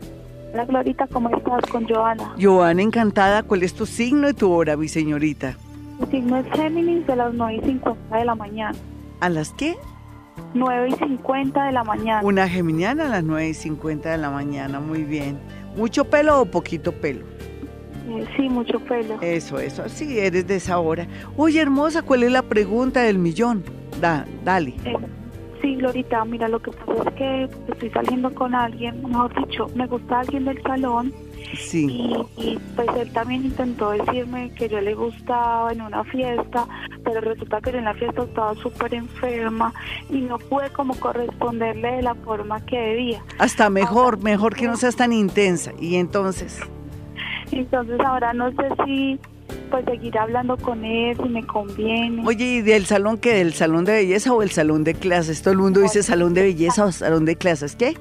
Hola, 0.53 0.65
Glorita, 0.65 1.07
¿cómo 1.09 1.29
estás? 1.37 1.67
Con 1.71 1.87
Joana. 1.87 2.35
Joana, 2.41 2.81
encantada. 2.81 3.43
¿Cuál 3.43 3.65
es 3.65 3.75
tu 3.75 3.85
signo 3.85 4.29
y 4.31 4.35
tu 4.35 4.51
hora, 4.51 4.77
mi 4.77 4.89
señorita? 4.89 5.57
Mi 5.99 6.07
signo 6.07 6.37
es 6.39 6.47
Géminis 6.53 7.07
de 7.07 7.17
las 7.17 7.35
9 7.35 7.61
y 7.63 7.67
50 7.67 8.17
de 8.17 8.25
la 8.25 8.35
mañana. 8.35 8.79
¿A 9.21 9.29
las 9.29 9.53
qué? 9.53 9.75
9 10.55 10.89
y 10.89 10.93
50 10.93 11.65
de 11.67 11.73
la 11.73 11.85
mañana. 11.85 12.21
Una 12.23 12.49
geminiana 12.49 13.07
a 13.07 13.09
las 13.09 13.25
9 13.25 13.49
y 13.49 13.55
50 13.55 14.11
de 14.11 14.19
la 14.19 14.31
mañana, 14.31 14.81
muy 14.81 15.05
bien. 15.05 15.39
¿Mucho 15.77 16.05
pelo 16.05 16.41
o 16.41 16.47
poquito 16.47 16.93
pelo? 16.93 17.25
Eh, 18.09 18.25
sí, 18.37 18.49
mucho 18.49 18.79
pelo. 18.81 19.19
Eso, 19.21 19.59
eso, 19.59 19.89
sí, 19.89 20.19
eres 20.19 20.47
de 20.47 20.57
esa 20.57 20.79
hora. 20.79 21.07
Oye, 21.37 21.61
hermosa, 21.61 22.03
¿cuál 22.03 22.23
es 22.23 22.33
la 22.33 22.43
pregunta 22.43 23.03
del 23.03 23.19
millón? 23.19 23.65
Da, 24.01 24.25
dale. 24.45 24.75
Eh, 24.85 24.97
sí, 25.61 25.75
Glorita, 25.77 26.25
mira, 26.25 26.49
lo 26.49 26.61
que 26.61 26.71
pasa 26.71 27.09
es 27.09 27.15
que 27.15 27.49
estoy 27.73 27.91
saliendo 27.91 28.33
con 28.33 28.55
alguien, 28.55 29.03
mejor 29.03 29.35
dicho, 29.35 29.67
me 29.75 29.87
gusta 29.87 30.21
alguien 30.21 30.45
del 30.45 30.63
salón. 30.63 31.13
Sí. 31.55 31.87
Y, 31.87 32.43
y, 32.43 32.59
pues 32.75 32.89
él 32.97 33.13
también 33.13 33.45
intentó 33.45 33.91
decirme 33.91 34.51
que 34.55 34.69
yo 34.69 34.81
le 34.81 34.95
gustaba 34.95 35.73
en 35.73 35.81
una 35.81 36.05
fiesta, 36.05 36.67
pero 37.05 37.21
resulta 37.21 37.61
que 37.61 37.71
en 37.71 37.85
la 37.85 37.95
fiesta 37.95 38.23
estaba 38.23 38.55
súper 38.57 38.95
enferma 38.95 39.73
y 40.11 40.21
no 40.21 40.39
pude 40.39 40.71
como 40.71 40.95
corresponderle 40.95 41.97
de 41.97 42.03
la 42.03 42.15
forma 42.15 42.65
que 42.67 42.79
debía. 42.79 43.23
Hasta 43.39 43.71
mejor, 43.71 44.23
mejor 44.23 44.55
que 44.55 44.67
no 44.67 44.77
seas 44.77 44.97
tan 44.97 45.13
intensa. 45.13 45.73
Y 45.81 45.97
entonces... 45.97 46.61
Entonces 47.53 48.01
ahora 48.01 48.33
no 48.33 48.51
sé 48.51 48.69
si 48.85 49.21
pues 49.71 49.85
seguir 49.85 50.17
hablando 50.19 50.57
con 50.57 50.85
él, 50.85 51.17
si 51.17 51.29
me 51.29 51.45
conviene. 51.45 52.23
Oye, 52.27 52.45
¿y 52.45 52.63
del 52.63 52.87
salón 52.87 53.19
qué? 53.19 53.35
¿Del 53.35 53.53
salón 53.53 53.85
de 53.85 53.93
belleza 53.93 54.33
o 54.33 54.43
el 54.43 54.51
salón 54.51 54.85
de 54.85 54.95
clases? 54.95 55.43
Todo 55.43 55.53
el 55.53 55.59
mundo 55.59 55.81
dice 55.81 56.03
salón 56.03 56.35
de 56.35 56.43
belleza 56.43 56.85
o 56.85 56.93
salón 56.93 57.25
de 57.25 57.37
clases. 57.37 57.77
¿Qué? 57.77 57.97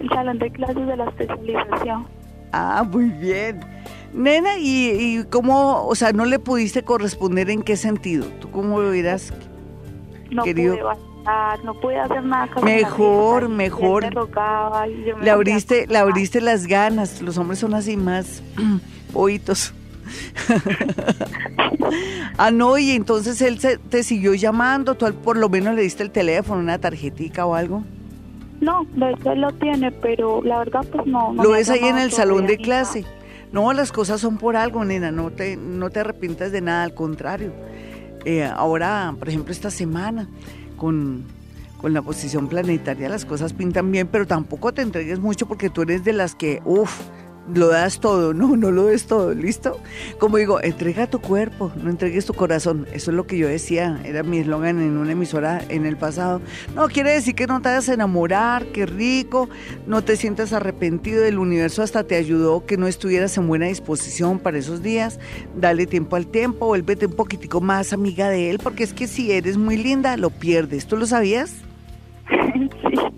El 0.00 0.08
salón 0.08 0.38
de 0.38 0.50
clases 0.50 0.86
de 0.86 0.96
la 0.96 1.04
especialización. 1.04 2.06
Ah, 2.52 2.84
muy 2.90 3.06
bien. 3.06 3.60
Nena, 4.12 4.58
¿y, 4.58 4.90
y 5.20 5.24
cómo, 5.30 5.86
o 5.86 5.94
sea, 5.94 6.12
no 6.12 6.26
le 6.26 6.38
pudiste 6.38 6.82
corresponder 6.82 7.48
en 7.50 7.62
qué 7.62 7.76
sentido? 7.76 8.26
¿Tú 8.40 8.50
cómo 8.50 8.80
lo 8.80 8.90
hubieras 8.90 9.32
no 10.30 10.42
querido? 10.44 10.74
Pude 10.76 11.02
no 11.64 11.74
pude 11.80 11.98
hacer 11.98 12.22
nada. 12.24 12.48
Mejor, 12.62 13.48
mejor. 13.48 14.12
rogaba 14.12 14.86
Le 14.86 15.30
abriste, 15.30 15.86
le 15.86 15.96
abriste 15.98 16.40
las 16.40 16.66
ganas. 16.66 17.22
Los 17.22 17.38
hombres 17.38 17.60
son 17.60 17.74
así 17.74 17.96
más 17.96 18.42
oídos. 19.14 19.72
ah, 22.38 22.50
no, 22.50 22.76
y 22.78 22.90
entonces 22.90 23.40
él 23.40 23.58
se, 23.60 23.78
te 23.78 24.02
siguió 24.02 24.34
llamando, 24.34 24.94
tú 24.96 25.06
al- 25.06 25.14
por 25.14 25.36
lo 25.36 25.48
menos 25.48 25.74
le 25.74 25.82
diste 25.82 26.02
el 26.02 26.10
teléfono, 26.10 26.60
una 26.60 26.78
tarjetica 26.78 27.46
o 27.46 27.54
algo. 27.54 27.84
No, 28.62 28.86
de 28.94 29.10
hecho 29.10 29.32
él 29.32 29.40
lo 29.40 29.52
tiene, 29.52 29.90
pero 29.90 30.40
la 30.42 30.60
verdad 30.60 30.86
pues 30.90 31.04
no. 31.04 31.32
no 31.32 31.42
lo 31.42 31.50
ves 31.50 31.68
ahí 31.68 31.84
en 31.84 31.98
el 31.98 32.12
salón 32.12 32.46
de 32.46 32.56
clase. 32.58 33.04
No, 33.50 33.72
las 33.72 33.90
cosas 33.90 34.20
son 34.20 34.38
por 34.38 34.56
algo, 34.56 34.84
nena, 34.84 35.10
no 35.10 35.30
te, 35.30 35.56
no 35.56 35.90
te 35.90 36.00
arrepientas 36.00 36.52
de 36.52 36.60
nada, 36.60 36.84
al 36.84 36.94
contrario. 36.94 37.52
Eh, 38.24 38.44
ahora, 38.44 39.14
por 39.18 39.28
ejemplo, 39.28 39.52
esta 39.52 39.68
semana, 39.70 40.28
con, 40.76 41.24
con 41.76 41.92
la 41.92 42.02
posición 42.02 42.46
planetaria, 42.46 43.08
las 43.08 43.24
cosas 43.24 43.52
pintan 43.52 43.90
bien, 43.90 44.06
pero 44.06 44.28
tampoco 44.28 44.72
te 44.72 44.82
entregues 44.82 45.18
mucho 45.18 45.46
porque 45.46 45.68
tú 45.68 45.82
eres 45.82 46.04
de 46.04 46.12
las 46.12 46.36
que, 46.36 46.62
uff, 46.64 47.00
lo 47.52 47.68
das 47.68 48.00
todo, 48.00 48.34
no, 48.34 48.56
no 48.56 48.70
lo 48.70 48.86
des 48.86 49.06
todo, 49.06 49.34
¿listo? 49.34 49.78
Como 50.18 50.36
digo, 50.36 50.60
entrega 50.62 51.06
tu 51.06 51.20
cuerpo, 51.20 51.72
no 51.76 51.90
entregues 51.90 52.26
tu 52.26 52.34
corazón. 52.34 52.86
Eso 52.92 53.10
es 53.10 53.16
lo 53.16 53.26
que 53.26 53.38
yo 53.38 53.48
decía, 53.48 54.00
era 54.04 54.22
mi 54.22 54.38
eslogan 54.38 54.80
en 54.80 54.96
una 54.96 55.12
emisora 55.12 55.62
en 55.68 55.86
el 55.86 55.96
pasado. 55.96 56.40
No 56.74 56.88
quiere 56.88 57.12
decir 57.12 57.34
que 57.34 57.46
no 57.46 57.60
te 57.60 57.68
vayas 57.68 57.88
a 57.88 57.94
enamorar, 57.94 58.66
qué 58.66 58.86
rico, 58.86 59.48
no 59.86 60.02
te 60.02 60.16
sientas 60.16 60.52
arrepentido, 60.52 61.22
del 61.22 61.38
universo 61.38 61.82
hasta 61.82 62.04
te 62.04 62.16
ayudó 62.16 62.64
que 62.64 62.76
no 62.76 62.86
estuvieras 62.86 63.36
en 63.38 63.48
buena 63.48 63.66
disposición 63.66 64.38
para 64.38 64.58
esos 64.58 64.82
días. 64.82 65.18
Dale 65.56 65.86
tiempo 65.86 66.16
al 66.16 66.26
tiempo, 66.26 66.66
vuélvete 66.66 67.06
un 67.06 67.14
poquitico 67.14 67.60
más 67.60 67.92
amiga 67.92 68.28
de 68.28 68.50
él, 68.50 68.58
porque 68.58 68.84
es 68.84 68.92
que 68.92 69.06
si 69.06 69.32
eres 69.32 69.56
muy 69.56 69.76
linda, 69.76 70.16
lo 70.16 70.30
pierdes. 70.30 70.86
¿Tú 70.86 70.96
lo 70.96 71.06
sabías? 71.06 71.52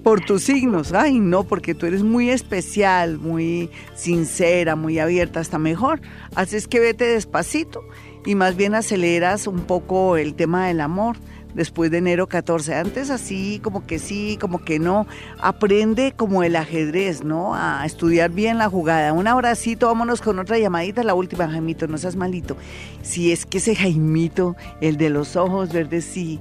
Por 0.03 0.21
tus 0.21 0.43
signos, 0.43 0.93
ay 0.93 1.19
no, 1.19 1.45
porque 1.45 1.75
tú 1.75 1.87
eres 1.87 2.03
muy 2.03 2.31
especial, 2.31 3.19
muy 3.19 3.71
sincera, 3.95 4.77
muy 4.77 4.99
abierta, 4.99 5.40
hasta 5.40 5.59
mejor. 5.59 6.01
Así 6.35 6.57
es 6.57 6.69
que 6.69 6.81
vete 6.81 7.05
despacito 7.05 7.83
y 8.27 8.35
más 8.35 8.57
bien 8.57 8.75
aceleras 8.75 9.47
un 9.47 9.61
poco 9.61 10.17
el 10.17 10.35
tema 10.35 10.67
del 10.67 10.81
amor 10.81 11.17
después 11.55 11.90
de 11.90 11.99
enero 11.99 12.27
14. 12.29 12.75
Antes 12.75 13.11
así, 13.11 13.61
como 13.62 13.87
que 13.87 13.99
sí, 13.99 14.37
como 14.40 14.59
que 14.59 14.79
no. 14.79 15.07
Aprende 15.40 16.12
como 16.17 16.43
el 16.43 16.57
ajedrez, 16.57 17.25
¿no? 17.25 17.55
A 17.55 17.85
estudiar 17.87 18.31
bien 18.31 18.59
la 18.59 18.69
jugada. 18.69 19.12
Un 19.12 19.27
abracito, 19.27 19.87
vámonos 19.87 20.21
con 20.21 20.38
otra 20.38 20.59
llamadita, 20.59 21.03
la 21.03 21.14
última, 21.14 21.49
Jaimito, 21.49 21.87
no 21.87 21.99
seas 21.99 22.17
malito. 22.17 22.57
Si 23.03 23.33
es 23.33 23.47
que 23.47 23.59
ese 23.59 23.75
Jaimito, 23.75 24.57
el 24.81 24.97
de 24.97 25.11
los 25.11 25.37
ojos 25.37 25.73
verdes, 25.73 26.05
sí 26.05 26.40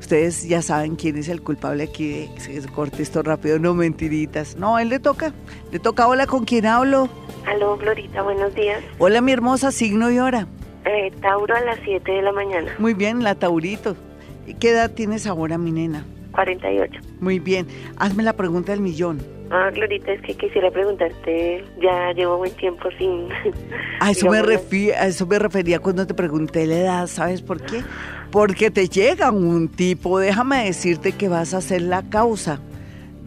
Ustedes 0.00 0.48
ya 0.48 0.62
saben 0.62 0.96
quién 0.96 1.16
es 1.16 1.28
el 1.28 1.42
culpable 1.42 1.84
aquí 1.84 2.08
de 2.08 2.30
que 2.34 2.60
se 2.60 2.68
corte 2.68 3.02
esto 3.02 3.22
rápido, 3.22 3.58
no 3.58 3.74
mentiritas. 3.74 4.56
No, 4.56 4.76
a 4.76 4.82
él 4.82 4.88
le 4.88 5.00
toca. 5.00 5.32
Le 5.72 5.78
toca, 5.78 6.06
hola, 6.06 6.26
¿con 6.26 6.44
quién 6.44 6.66
hablo? 6.66 7.08
Aló, 7.46 7.76
Glorita, 7.76 8.22
buenos 8.22 8.54
días. 8.54 8.82
Hola, 8.98 9.20
mi 9.20 9.32
hermosa, 9.32 9.72
signo 9.72 10.10
y 10.10 10.18
hora. 10.18 10.46
Eh, 10.84 11.12
Tauro 11.20 11.54
a 11.54 11.60
las 11.60 11.78
7 11.84 12.10
de 12.10 12.22
la 12.22 12.32
mañana. 12.32 12.72
Muy 12.78 12.94
bien, 12.94 13.22
la 13.22 13.34
Taurito. 13.34 13.96
¿Qué 14.60 14.70
edad 14.70 14.90
tienes 14.90 15.26
ahora, 15.26 15.58
mi 15.58 15.72
nena? 15.72 16.04
48. 16.38 17.00
Muy 17.20 17.40
bien. 17.40 17.66
Hazme 17.96 18.22
la 18.22 18.32
pregunta 18.34 18.70
del 18.70 18.80
millón. 18.80 19.20
Ah, 19.50 19.70
Glorita, 19.74 20.12
es 20.12 20.20
que 20.22 20.34
quisiera 20.34 20.70
preguntarte, 20.70 21.64
ya 21.80 22.12
llevo 22.12 22.36
buen 22.36 22.52
tiempo 22.52 22.88
sin... 22.96 23.28
A 24.00 24.12
eso, 24.12 24.30
me, 24.30 24.38
a 24.38 25.06
eso 25.06 25.26
me 25.26 25.38
refería 25.40 25.80
cuando 25.80 26.06
te 26.06 26.14
pregunté 26.14 26.64
la 26.66 26.76
edad, 26.76 27.06
¿sabes 27.08 27.42
por 27.42 27.60
qué? 27.60 27.82
Porque 28.30 28.70
te 28.70 28.88
llega 28.88 29.32
un 29.32 29.68
tipo, 29.68 30.20
déjame 30.20 30.66
decirte 30.66 31.12
que 31.12 31.28
vas 31.28 31.54
a 31.54 31.60
ser 31.60 31.82
la 31.82 32.08
causa 32.08 32.60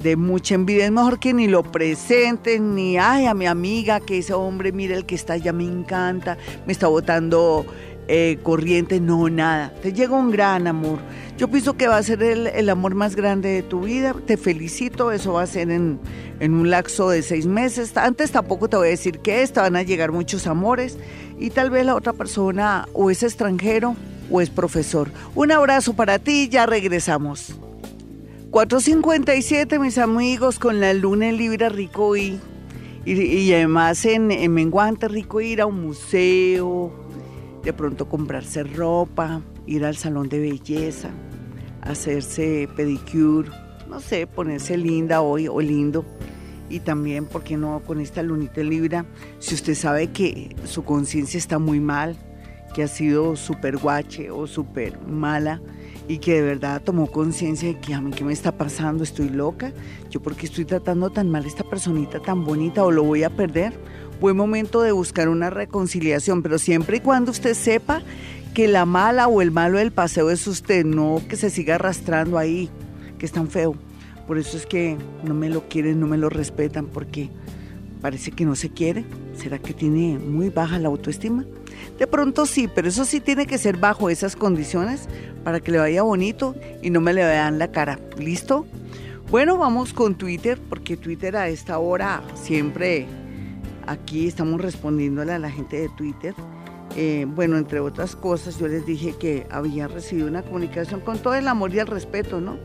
de 0.02 0.15
mucha 0.15 0.56
envidia. 0.56 0.86
Es 0.86 0.91
mejor 0.91 1.19
que 1.19 1.34
ni 1.34 1.47
lo 1.47 1.63
presenten, 1.63 2.76
ni, 2.76 2.97
ay, 2.97 3.26
a 3.26 3.34
mi 3.34 3.45
amiga, 3.45 4.00
que 4.00 4.19
ese 4.19 4.34
hombre, 4.34 4.71
mira 4.71 4.95
el 4.95 5.06
que 5.06 5.15
está 5.15 5.36
ya 5.36 5.52
me 5.52 5.65
encanta, 5.65 6.38
me 6.65 6.71
está 6.71 6.88
botando 6.88 7.65
eh, 8.13 8.39
corriente, 8.43 9.00
no, 9.00 9.30
nada. 9.30 9.74
Te 9.82 9.93
llega 9.93 10.13
un 10.13 10.32
gran 10.32 10.67
amor. 10.67 11.00
Yo 11.38 11.47
pienso 11.47 11.78
que 11.78 11.88
va 11.88 11.95
a 11.95 12.04
ser 12.04 12.21
el, 12.21 12.69
amor 12.69 12.93
más 12.93 13.15
grande 13.15 13.47
de 13.47 13.63
tu 13.63 13.84
vida. 13.84 14.13
Te 14.26 14.36
felicito, 14.36 15.13
eso 15.13 15.32
va 15.32 15.43
a 15.43 15.47
ser 15.47 15.71
en, 15.71 15.97
en 16.41 16.54
un 16.54 16.69
lapso 16.69 17.10
de 17.10 17.24
seis 17.24 17.45
meses. 17.45 17.95
Antes 17.95 18.34
tampoco 18.34 18.67
te 18.67 18.76
voy 18.76 18.88
a 18.88 18.91
decir 18.91 19.19
que 19.19 19.43
es, 19.43 19.54
te 19.54 19.62
van 19.62 19.78
a 19.78 19.84
llegar 19.84 20.12
muchos 20.12 20.45
amores 20.45 20.97
y 21.39 21.52
tal 21.52 21.69
vez 21.69 21.86
la 21.86 21.95
otra 21.95 22.12
persona 22.12 22.86
o 22.91 23.10
es 23.10 23.24
extranjero 23.24 23.95
o 24.30 24.41
es 24.41 24.50
profesor. 24.50 25.10
Un 25.34 25.54
abrazo 25.54 25.93
para 25.93 26.19
ti, 26.19 26.50
ya 26.50 26.65
regresamos. 26.65 27.56
457, 28.50 29.80
mis 29.80 29.97
amigos, 29.97 30.60
con 30.60 30.82
la 30.82 30.93
luna 30.93 31.30
en 31.30 31.38
Libra 31.38 31.69
rico 31.69 32.17
y, 32.17 32.41
y, 33.06 33.54
además 33.54 34.04
en, 34.04 34.32
en, 34.32 34.54
Menguante 34.54 35.08
rico 35.08 35.39
ir 35.39 35.62
a 35.62 35.65
un 35.65 35.82
museo, 35.82 36.91
de 37.63 37.74
pronto 37.74 38.08
comprarse 38.08 38.63
ropa, 38.63 39.41
ir 39.65 39.86
al 39.86 39.95
salón 39.95 40.30
de 40.30 40.39
belleza, 40.39 41.10
hacerse 41.82 42.67
pedicure, 42.76 43.50
no 43.89 44.00
sé, 44.00 44.28
ponerse 44.28 44.78
linda 44.78 45.21
hoy 45.21 45.47
o 45.47 45.60
lindo. 45.62 46.06
Y 46.69 46.80
también, 46.80 47.26
¿por 47.26 47.43
qué 47.43 47.58
no 47.58 47.82
con 47.86 48.00
esta 48.00 48.24
lunita 48.24 48.62
Libra? 48.62 49.06
Si 49.39 49.56
usted 49.56 49.76
sabe 49.76 50.08
que 50.08 50.56
su 50.63 50.86
conciencia 50.86 51.38
está 51.38 51.60
muy 51.60 51.82
mal, 51.82 52.15
que 52.74 52.84
ha 52.84 52.88
sido 52.88 53.36
súper 53.36 53.78
guache 53.78 54.32
o 54.32 54.47
súper 54.47 54.97
mala 55.02 55.62
y 56.08 56.19
que 56.19 56.36
de 56.36 56.41
verdad 56.41 56.82
tomó 56.82 57.08
conciencia 57.08 57.67
de 57.67 57.80
que 57.80 57.93
a 57.93 58.02
mí 58.02 58.12
qué 58.12 58.24
me 58.24 58.34
está 58.34 58.54
pasando, 58.54 59.04
estoy 59.04 59.30
loca, 59.30 59.74
yo 60.10 60.21
porque 60.21 60.45
estoy 60.45 60.65
tratando 60.65 61.10
tan 61.10 61.30
mal 61.30 61.43
a 61.43 61.47
esta 61.47 61.63
personita 61.63 62.21
tan 62.21 62.45
bonita 62.45 62.84
o 62.84 62.91
lo 62.91 63.04
voy 63.04 63.24
a 63.24 63.30
perder. 63.30 63.74
Buen 64.21 64.38
momento 64.38 64.84
de 64.84 64.91
buscar 64.91 65.29
una 65.29 65.49
reconciliación, 65.49 66.43
pero 66.43 66.60
siempre 66.60 66.97
y 66.97 66.99
cuando 66.99 67.31
usted 67.31 67.55
sepa 67.55 68.03
que 68.53 68.67
la 68.67 68.86
mala 68.86 69.27
o 69.27 69.41
el 69.41 69.49
malo 69.49 69.79
del 69.79 69.91
paseo 69.91 70.29
es 70.29 70.45
usted, 70.45 70.86
no 70.86 71.19
que 71.27 71.36
se 71.36 71.49
siga 71.49 71.73
arrastrando 71.73 72.38
ahí, 72.38 72.69
que 73.17 73.25
es 73.25 73.31
tan 73.31 73.49
feo. 73.49 73.73
Por 74.27 74.38
eso 74.38 74.57
es 74.57 74.67
que 74.67 74.95
no 75.23 75.34
me 75.34 75.49
lo 75.49 75.67
quieren, 75.67 75.99
no 75.99 76.05
me 76.05 76.19
lo 76.19 76.29
respetan, 76.29 76.86
porque 76.86 77.31
parece 77.99 78.29
que 78.29 78.45
no 78.45 78.55
se 78.55 78.69
quiere. 78.69 79.05
¿Será 79.34 79.57
que 79.57 79.73
tiene 79.73 80.19
muy 80.19 80.49
baja 80.49 80.77
la 80.77 80.89
autoestima? 80.89 81.43
De 81.97 82.05
pronto 82.05 82.45
sí, 82.45 82.69
pero 82.73 82.89
eso 82.89 83.05
sí 83.05 83.21
tiene 83.21 83.47
que 83.47 83.57
ser 83.57 83.77
bajo 83.77 84.12
esas 84.12 84.36
condiciones 84.36 85.10
para 85.43 85.62
que 85.62 85.71
le 85.71 85.79
vaya 85.79 86.03
bonito 86.03 86.55
y 86.84 86.91
no 86.91 87.01
me 87.01 87.13
le 87.13 87.25
vean 87.25 87.57
la 87.57 87.71
cara. 87.71 87.99
¿Listo? 88.19 88.67
Bueno, 89.31 89.57
vamos 89.57 89.93
con 89.93 90.13
Twitter, 90.13 90.60
porque 90.69 90.95
Twitter 90.95 91.36
a 91.38 91.49
esta 91.49 91.79
hora 91.79 92.21
siempre 92.36 93.07
aquí 93.88 94.28
estamos 94.28 94.62
respondiéndole 94.62 95.34
a 95.34 95.39
la 95.39 95.50
gente 95.50 95.80
de 95.80 95.89
Twitter. 95.89 96.34
Eh, 96.96 97.26
bueno, 97.28 97.58
entre 97.58 97.80
otras 97.80 98.15
cosas, 98.15 98.60
yo 98.60 98.67
les 98.67 98.86
dije 98.86 99.15
que 99.17 99.48
había 99.50 99.88
recibido 99.88 100.28
una 100.28 100.44
comunicación 100.44 101.00
con 101.00 101.20
todo 101.20 101.36
el 101.36 101.48
amor 101.48 101.74
y 101.74 101.80
el 101.80 101.88
respeto, 101.88 102.41
¿no? 102.41 102.58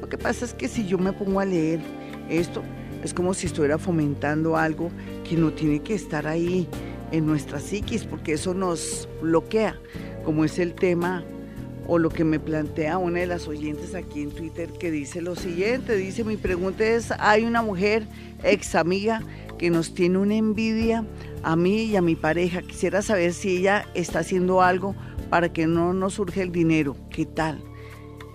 Lo 0.00 0.08
que 0.08 0.18
pasa 0.18 0.44
es 0.44 0.54
que 0.54 0.68
si 0.68 0.86
yo 0.86 0.98
me 0.98 1.12
pongo 1.12 1.40
a 1.40 1.44
leer 1.44 1.80
esto, 2.28 2.62
es 3.04 3.14
como 3.14 3.34
si 3.34 3.46
estuviera 3.46 3.78
fomentando 3.78 4.56
algo 4.56 4.90
que 5.28 5.36
no 5.36 5.52
tiene 5.52 5.80
que 5.80 5.94
estar 5.94 6.26
ahí 6.26 6.68
en 7.12 7.26
nuestra 7.26 7.60
psiquis, 7.60 8.04
porque 8.04 8.32
eso 8.32 8.54
nos 8.54 9.08
bloquea, 9.22 9.78
como 10.24 10.44
es 10.44 10.58
el 10.58 10.74
tema 10.74 11.24
o 11.86 11.98
lo 11.98 12.10
que 12.10 12.22
me 12.22 12.38
plantea 12.38 12.98
una 12.98 13.20
de 13.20 13.26
las 13.26 13.48
oyentes 13.48 13.94
aquí 13.94 14.22
en 14.22 14.30
Twitter 14.30 14.68
que 14.78 14.90
dice 14.90 15.22
lo 15.22 15.34
siguiente, 15.34 15.96
dice, 15.96 16.22
mi 16.22 16.36
pregunta 16.36 16.84
es, 16.84 17.10
hay 17.18 17.44
una 17.44 17.62
mujer 17.62 18.06
ex 18.42 18.74
amiga 18.74 19.22
que 19.58 19.70
nos 19.70 19.94
tiene 19.94 20.18
una 20.18 20.36
envidia 20.36 21.04
a 21.42 21.56
mí 21.56 21.84
y 21.84 21.96
a 21.96 22.02
mi 22.02 22.16
pareja, 22.16 22.62
quisiera 22.62 23.02
saber 23.02 23.32
si 23.32 23.58
ella 23.58 23.86
está 23.94 24.20
haciendo 24.20 24.62
algo 24.62 24.94
para 25.30 25.52
que 25.52 25.66
no 25.66 25.92
nos 25.92 26.14
surge 26.14 26.42
el 26.42 26.52
dinero, 26.52 26.96
¿qué 27.10 27.26
tal? 27.26 27.62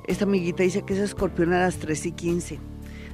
Esta 0.08 0.26
amiguita 0.26 0.64
dice 0.64 0.84
que 0.84 0.94
es 0.94 1.00
escorpión 1.00 1.54
a 1.54 1.60
las 1.60 1.78
3 1.78 2.06
y 2.06 2.12
15 2.12 2.74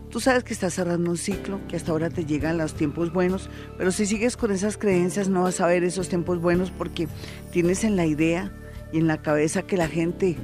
Tú 0.10 0.19
sabes 0.19 0.43
que 0.43 0.54
estás 0.54 0.74
cerrando 0.74 1.12
un 1.12 1.17
ciclo, 1.17 1.60
que 1.67 1.76
hasta 1.76 1.91
ahora 1.91 2.10
te 2.10 2.26
llegan 2.26 2.58
los 2.58 2.74
tiempos 2.74 3.13
buenos, 3.13 3.48
pero 3.78 3.91
si 3.91 4.08
sigues 4.08 4.38
con 4.38 4.52
esas 4.52 4.76
creencias 4.76 5.30
no 5.30 5.43
vas 5.43 5.62
a 5.62 5.67
ver 5.67 5.84
esos 5.84 6.10
tiempos 6.10 6.41
buenos 6.41 6.72
porque 6.72 7.08
tienes 7.52 7.84
en 7.84 7.95
la 7.95 8.08
idea 8.08 8.52
y 8.91 8.98
en 8.98 9.06
la 9.06 9.22
cabeza 9.22 9.62
que 9.62 9.78
la 9.78 9.88
gente 9.88 10.36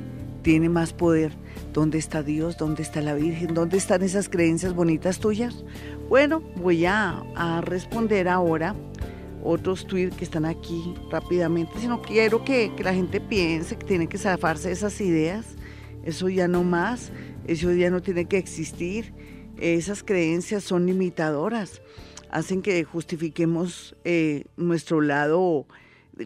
tiene 0.43 0.69
más 0.69 0.93
poder. 0.93 1.31
¿Dónde 1.75 1.99
está 1.99 2.23
Dios? 2.23 2.57
¿Dónde 2.57 2.81
está 2.81 3.01
la 3.01 3.13
Virgen? 3.13 3.53
¿Dónde 3.53 3.77
están 3.77 4.01
esas 4.01 4.29
creencias 4.29 4.73
bonitas 4.73 5.19
tuyas? 5.19 5.63
Bueno, 6.09 6.41
voy 6.55 6.85
a, 6.85 7.21
responder 7.61 8.27
ahora 8.27 8.75
otros 9.43 9.85
tweets 9.85 10.15
que 10.15 10.23
están 10.23 10.45
aquí 10.45 10.95
rápidamente, 11.11 11.73
sino 11.79 12.01
quiero 12.01 12.43
que, 12.43 12.73
que 12.75 12.83
la 12.83 12.95
gente 12.95 13.21
piense 13.21 13.77
que 13.77 13.85
tiene 13.85 14.07
que 14.07 14.17
zafarse 14.17 14.71
esas 14.71 14.99
ideas. 15.01 15.45
Eso 16.03 16.29
ya 16.29 16.47
no 16.47 16.63
más, 16.63 17.11
eso 17.45 17.71
ya 17.71 17.91
no 17.91 18.01
tiene 18.01 18.25
que 18.25 18.37
existir 18.37 19.13
esas 19.57 20.03
creencias 20.03 20.63
son 20.63 20.85
limitadoras, 20.85 21.81
hacen 22.29 22.61
que 22.61 22.83
justifiquemos 22.83 23.95
eh, 24.03 24.45
nuestro 24.57 25.01
lado, 25.01 25.65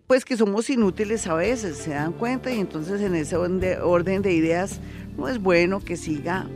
pues 0.08 0.26
que 0.26 0.38
somos 0.38 0.70
inútiles 0.70 1.28
a 1.28 1.36
veces, 1.36 1.78
se 1.78 1.92
dan 1.92 2.14
cuenta 2.14 2.52
y 2.52 2.60
entonces 2.60 3.02
en 3.02 3.16
ese 3.16 3.36
orden 3.36 4.22
de 4.22 4.34
ideas 4.34 4.80
no 5.19 5.27
es 5.27 5.41
bueno 5.41 5.79
que 5.79 5.97
siga 5.97 6.47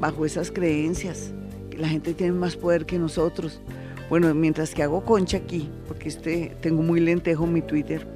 bajo 0.00 0.26
esas 0.26 0.50
creencias, 0.50 1.32
que 1.70 1.78
la 1.78 1.88
gente 1.88 2.14
tiene 2.14 2.32
más 2.32 2.56
poder 2.56 2.84
que 2.84 2.98
nosotros. 2.98 3.60
Bueno, 4.10 4.34
mientras 4.34 4.74
que 4.74 4.82
hago 4.82 5.04
concha 5.04 5.36
aquí, 5.36 5.68
porque 5.86 6.08
este, 6.08 6.56
tengo 6.60 6.82
muy 6.82 7.00
lentejo 7.00 7.46
mi 7.46 7.62
Twitter, 7.62 8.06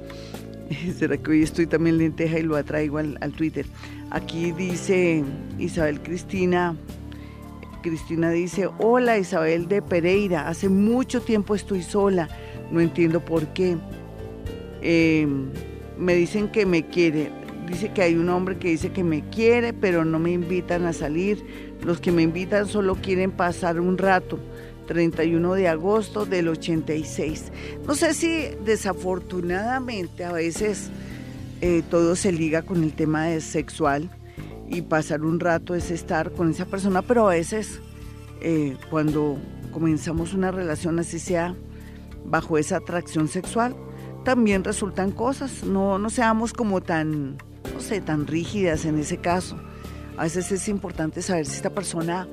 ¿será 0.97 1.17
que 1.17 1.31
hoy 1.31 1.43
estoy 1.43 1.67
también 1.67 1.97
lenteja 1.97 2.39
y 2.39 2.43
lo 2.43 2.55
atraigo 2.57 2.97
al, 2.97 3.33
Twitter? 3.37 3.65
Aquí 4.11 4.51
dice 4.51 5.23
Isabel 5.57 6.01
Cristina 6.01 6.75
Cristina 7.81 8.31
dice, 8.31 8.69
hola 8.79 9.19
Isabel 9.19 9.67
de 9.67 9.81
Pereira, 9.81 10.47
hace 10.47 10.69
mucho 10.69 11.21
tiempo 11.21 11.53
estoy 11.53 11.83
sola, 11.83 12.29
no 12.71 12.79
entiendo 12.79 13.19
por 13.19 13.47
qué. 13.47 13.77
Em, 14.81 15.49
me 15.99 16.15
dicen 16.15 16.47
que 16.47 16.65
me 16.65 16.87
quiere, 16.87 17.29
dice 17.67 17.91
que 17.91 18.01
hay 18.01 18.15
un 18.15 18.29
hombre 18.29 18.57
que 18.57 18.69
dice 18.69 18.91
que 18.91 19.03
me 19.03 19.27
quiere, 19.29 19.73
pero 19.73 20.05
no 20.05 20.19
me 20.19 20.31
invitan 20.31 20.85
a 20.85 20.93
salir. 20.93 21.43
Los 21.83 21.99
que 21.99 22.11
me 22.11 22.21
invitan 22.21 22.67
solo 22.67 22.95
quieren 22.95 23.31
pasar 23.31 23.79
un 23.79 23.97
rato. 23.97 24.39
31 24.87 25.53
de 25.53 25.67
agosto 25.67 26.25
del 26.25 26.49
86. 26.49 27.51
No 27.87 27.95
sé 27.95 28.13
si 28.13 28.49
desafortunadamente 28.65 30.25
a 30.25 30.31
veces 30.31 30.89
eh, 31.61 31.83
todo 31.89 32.15
se 32.15 32.31
liga 32.31 32.63
con 32.63 32.83
el 32.83 32.93
tema 32.93 33.25
de 33.25 33.41
sexual 33.41 34.09
y 34.67 34.81
pasar 34.81 35.23
un 35.23 35.39
rato 35.39 35.75
es 35.75 35.91
estar 35.91 36.31
con 36.31 36.49
esa 36.49 36.65
persona, 36.65 37.01
pero 37.01 37.27
a 37.27 37.33
veces 37.33 37.79
eh, 38.41 38.75
cuando 38.89 39.37
comenzamos 39.71 40.33
una 40.33 40.51
relación 40.51 40.99
así 40.99 41.19
sea 41.19 41.55
bajo 42.25 42.57
esa 42.57 42.77
atracción 42.77 43.27
sexual, 43.27 43.75
también 44.23 44.63
resultan 44.63 45.11
cosas. 45.11 45.63
No, 45.63 45.99
no 45.99 46.09
seamos 46.09 46.53
como 46.53 46.81
tan, 46.81 47.37
no 47.73 47.79
sé, 47.79 48.01
tan 48.01 48.27
rígidas 48.27 48.85
en 48.85 48.97
ese 48.99 49.17
caso. 49.17 49.57
A 50.17 50.23
veces 50.23 50.51
es 50.51 50.67
importante 50.67 51.21
saber 51.21 51.45
si 51.45 51.55
esta 51.55 51.69
persona 51.71 52.27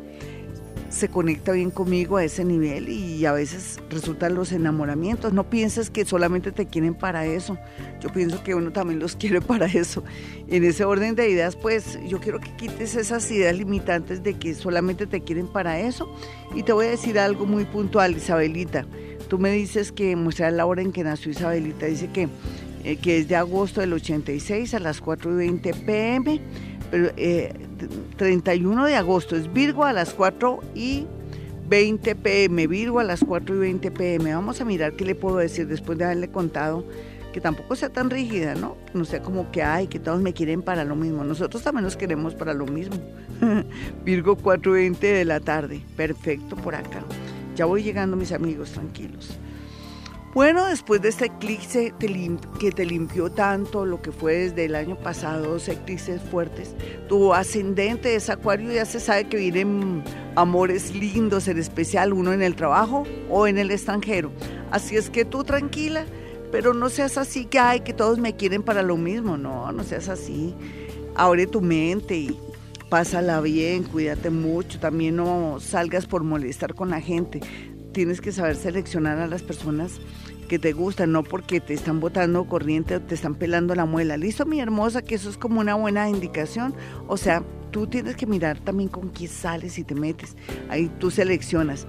se 0.90 1.08
conecta 1.08 1.52
bien 1.52 1.70
conmigo 1.70 2.16
a 2.16 2.24
ese 2.24 2.44
nivel 2.44 2.88
y 2.88 3.24
a 3.24 3.32
veces 3.32 3.78
resultan 3.88 4.34
los 4.34 4.50
enamoramientos. 4.50 5.32
No 5.32 5.48
pienses 5.48 5.88
que 5.88 6.04
solamente 6.04 6.50
te 6.50 6.66
quieren 6.66 6.94
para 6.94 7.24
eso. 7.26 7.56
Yo 8.00 8.12
pienso 8.12 8.42
que 8.42 8.56
uno 8.56 8.72
también 8.72 8.98
los 8.98 9.14
quiere 9.16 9.40
para 9.40 9.66
eso. 9.66 10.02
En 10.48 10.64
ese 10.64 10.84
orden 10.84 11.14
de 11.14 11.30
ideas, 11.30 11.54
pues 11.54 11.98
yo 12.06 12.20
quiero 12.20 12.40
que 12.40 12.54
quites 12.56 12.96
esas 12.96 13.30
ideas 13.30 13.56
limitantes 13.56 14.22
de 14.22 14.34
que 14.34 14.52
solamente 14.54 15.06
te 15.06 15.22
quieren 15.22 15.46
para 15.46 15.78
eso. 15.78 16.12
Y 16.54 16.64
te 16.64 16.72
voy 16.72 16.86
a 16.86 16.90
decir 16.90 17.18
algo 17.18 17.46
muy 17.46 17.64
puntual, 17.64 18.16
Isabelita. 18.16 18.84
Tú 19.28 19.38
me 19.38 19.52
dices 19.52 19.92
que 19.92 20.16
muestra 20.16 20.50
la 20.50 20.66
hora 20.66 20.82
en 20.82 20.90
que 20.90 21.04
nació 21.04 21.30
Isabelita. 21.30 21.86
Dice 21.86 22.08
que, 22.08 22.28
eh, 22.84 22.96
que 22.96 23.18
es 23.18 23.28
de 23.28 23.36
agosto 23.36 23.80
del 23.80 23.92
86 23.92 24.74
a 24.74 24.78
las 24.78 25.00
4 25.00 25.32
y 25.32 25.36
20 25.36 25.74
pm. 25.74 26.40
Pero, 26.90 27.10
eh, 27.16 27.52
31 28.16 28.84
de 28.86 28.96
agosto 28.96 29.36
es 29.36 29.52
Virgo 29.52 29.84
a 29.84 29.92
las 29.92 30.12
4 30.12 30.60
y 30.74 31.06
20 31.68 32.16
pm, 32.16 32.66
Virgo 32.66 32.98
a 32.98 33.04
las 33.04 33.24
4 33.24 33.54
y 33.54 33.58
20 33.58 33.90
pm. 33.90 34.34
Vamos 34.34 34.60
a 34.60 34.64
mirar 34.64 34.94
qué 34.94 35.04
le 35.04 35.14
puedo 35.14 35.36
decir 35.36 35.68
después 35.68 35.98
de 35.98 36.04
haberle 36.04 36.28
contado 36.28 36.84
que 37.32 37.40
tampoco 37.40 37.76
sea 37.76 37.90
tan 37.90 38.10
rígida, 38.10 38.54
¿no? 38.54 38.76
No 38.92 39.04
sea 39.04 39.22
como 39.22 39.50
que, 39.52 39.62
ay, 39.62 39.86
que 39.86 40.00
todos 40.00 40.20
me 40.20 40.32
quieren 40.32 40.62
para 40.62 40.84
lo 40.84 40.96
mismo. 40.96 41.22
Nosotros 41.22 41.62
también 41.62 41.84
nos 41.84 41.96
queremos 41.96 42.34
para 42.34 42.54
lo 42.54 42.66
mismo. 42.66 42.96
Virgo 44.04 44.36
4 44.36 44.76
y 44.76 44.80
20 44.82 45.06
de 45.06 45.24
la 45.24 45.40
tarde. 45.40 45.80
Perfecto 45.96 46.56
por 46.56 46.74
acá. 46.74 47.04
Ya 47.54 47.66
voy 47.66 47.82
llegando, 47.82 48.16
mis 48.16 48.32
amigos, 48.32 48.72
tranquilos. 48.72 49.38
Bueno, 50.32 50.66
después 50.66 51.02
de 51.02 51.08
este 51.08 51.24
eclipse 51.24 51.92
que 52.60 52.70
te 52.70 52.86
limpió 52.86 53.30
tanto, 53.30 53.84
lo 53.84 54.00
que 54.00 54.12
fue 54.12 54.34
desde 54.34 54.66
el 54.66 54.76
año 54.76 54.96
pasado, 54.96 55.54
dos 55.54 55.68
eclipses 55.68 56.22
fuertes, 56.22 56.76
tu 57.08 57.34
ascendente 57.34 58.14
es 58.14 58.30
acuario, 58.30 58.70
ya 58.70 58.84
se 58.84 59.00
sabe 59.00 59.24
que 59.28 59.38
vienen 59.38 60.04
amores 60.36 60.94
lindos, 60.94 61.48
en 61.48 61.58
especial 61.58 62.12
uno 62.12 62.32
en 62.32 62.42
el 62.42 62.54
trabajo 62.54 63.08
o 63.28 63.48
en 63.48 63.58
el 63.58 63.72
extranjero. 63.72 64.30
Así 64.70 64.94
es 64.94 65.10
que 65.10 65.24
tú 65.24 65.42
tranquila, 65.42 66.04
pero 66.52 66.74
no 66.74 66.90
seas 66.90 67.18
así 67.18 67.46
que, 67.46 67.58
ay, 67.58 67.80
que 67.80 67.92
todos 67.92 68.20
me 68.20 68.36
quieren 68.36 68.62
para 68.62 68.82
lo 68.82 68.96
mismo, 68.96 69.36
no, 69.36 69.72
no 69.72 69.82
seas 69.82 70.08
así. 70.08 70.54
Abre 71.16 71.48
tu 71.48 71.60
mente 71.60 72.16
y 72.16 72.38
pásala 72.88 73.40
bien, 73.40 73.82
cuídate 73.82 74.30
mucho, 74.30 74.78
también 74.78 75.16
no 75.16 75.58
salgas 75.58 76.06
por 76.06 76.22
molestar 76.22 76.74
con 76.74 76.90
la 76.90 77.00
gente 77.00 77.40
tienes 77.92 78.20
que 78.20 78.32
saber 78.32 78.56
seleccionar 78.56 79.18
a 79.18 79.26
las 79.26 79.42
personas 79.42 80.00
que 80.48 80.58
te 80.58 80.72
gustan, 80.72 81.12
no 81.12 81.22
porque 81.22 81.60
te 81.60 81.74
están 81.74 82.00
botando 82.00 82.44
corriente 82.44 82.96
o 82.96 83.00
te 83.00 83.14
están 83.14 83.36
pelando 83.36 83.74
la 83.74 83.84
muela. 83.84 84.16
Listo, 84.16 84.46
mi 84.46 84.60
hermosa, 84.60 85.02
que 85.02 85.14
eso 85.14 85.30
es 85.30 85.36
como 85.36 85.60
una 85.60 85.74
buena 85.74 86.08
indicación. 86.08 86.74
O 87.06 87.16
sea, 87.16 87.42
tú 87.70 87.86
tienes 87.86 88.16
que 88.16 88.26
mirar 88.26 88.58
también 88.58 88.88
con 88.88 89.10
quién 89.10 89.30
sales 89.30 89.78
y 89.78 89.84
te 89.84 89.94
metes. 89.94 90.36
Ahí 90.68 90.90
tú 90.98 91.10
seleccionas. 91.10 91.86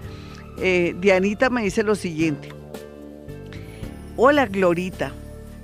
Eh, 0.59 0.95
Dianita 0.99 1.49
me 1.49 1.63
dice 1.63 1.81
lo 1.83 1.95
siguiente. 1.95 2.49
Hola, 4.15 4.45
Glorita. 4.45 5.11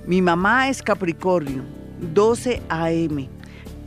Mi 0.06 0.22
mamá 0.22 0.68
es 0.68 0.82
Capricornio, 0.82 1.62
12 2.14 2.62
AM 2.68 3.37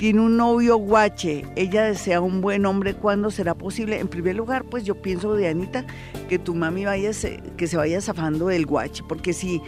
tiene 0.01 0.21
un 0.21 0.35
novio 0.35 0.77
guache, 0.77 1.45
ella 1.55 1.83
desea 1.83 2.21
un 2.21 2.41
buen 2.41 2.65
hombre, 2.65 2.95
¿cuándo 2.95 3.29
será 3.29 3.53
posible? 3.53 3.99
En 3.99 4.07
primer 4.07 4.35
lugar, 4.35 4.63
pues 4.63 4.83
yo 4.83 4.99
pienso, 4.99 5.35
Dianita, 5.35 5.85
que 6.27 6.39
tu 6.39 6.55
mami 6.55 6.85
vaya, 6.85 7.11
que 7.55 7.67
se 7.67 7.77
vaya 7.77 8.01
zafando 8.01 8.47
del 8.47 8.65
guache, 8.65 9.03
porque 9.07 9.31
si 9.31 9.61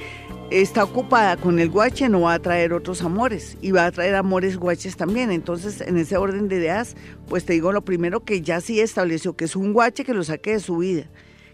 está 0.50 0.86
ocupada 0.86 1.38
con 1.38 1.60
el 1.60 1.70
guache 1.70 2.10
no 2.10 2.22
va 2.22 2.34
a 2.34 2.40
traer 2.40 2.74
otros 2.74 3.04
amores 3.04 3.60
y 3.62 3.70
va 3.70 3.86
a 3.86 3.92
traer 3.92 4.16
amores 4.16 4.58
guaches 4.58 4.98
también. 4.98 5.30
Entonces, 5.30 5.82
en 5.82 5.98
ese 5.98 6.18
orden 6.18 6.48
de 6.48 6.56
ideas, 6.56 6.96
pues 7.30 7.46
te 7.46 7.54
digo 7.54 7.72
lo 7.72 7.86
primero 7.86 8.22
que 8.22 8.42
ya 8.42 8.60
sí 8.60 8.80
estableció 8.80 9.36
que 9.36 9.46
es 9.46 9.56
un 9.56 9.72
guache 9.72 10.04
que 10.04 10.16
lo 10.16 10.24
saque 10.24 10.54
de 10.54 10.60
su 10.62 10.78
vida 10.78 11.04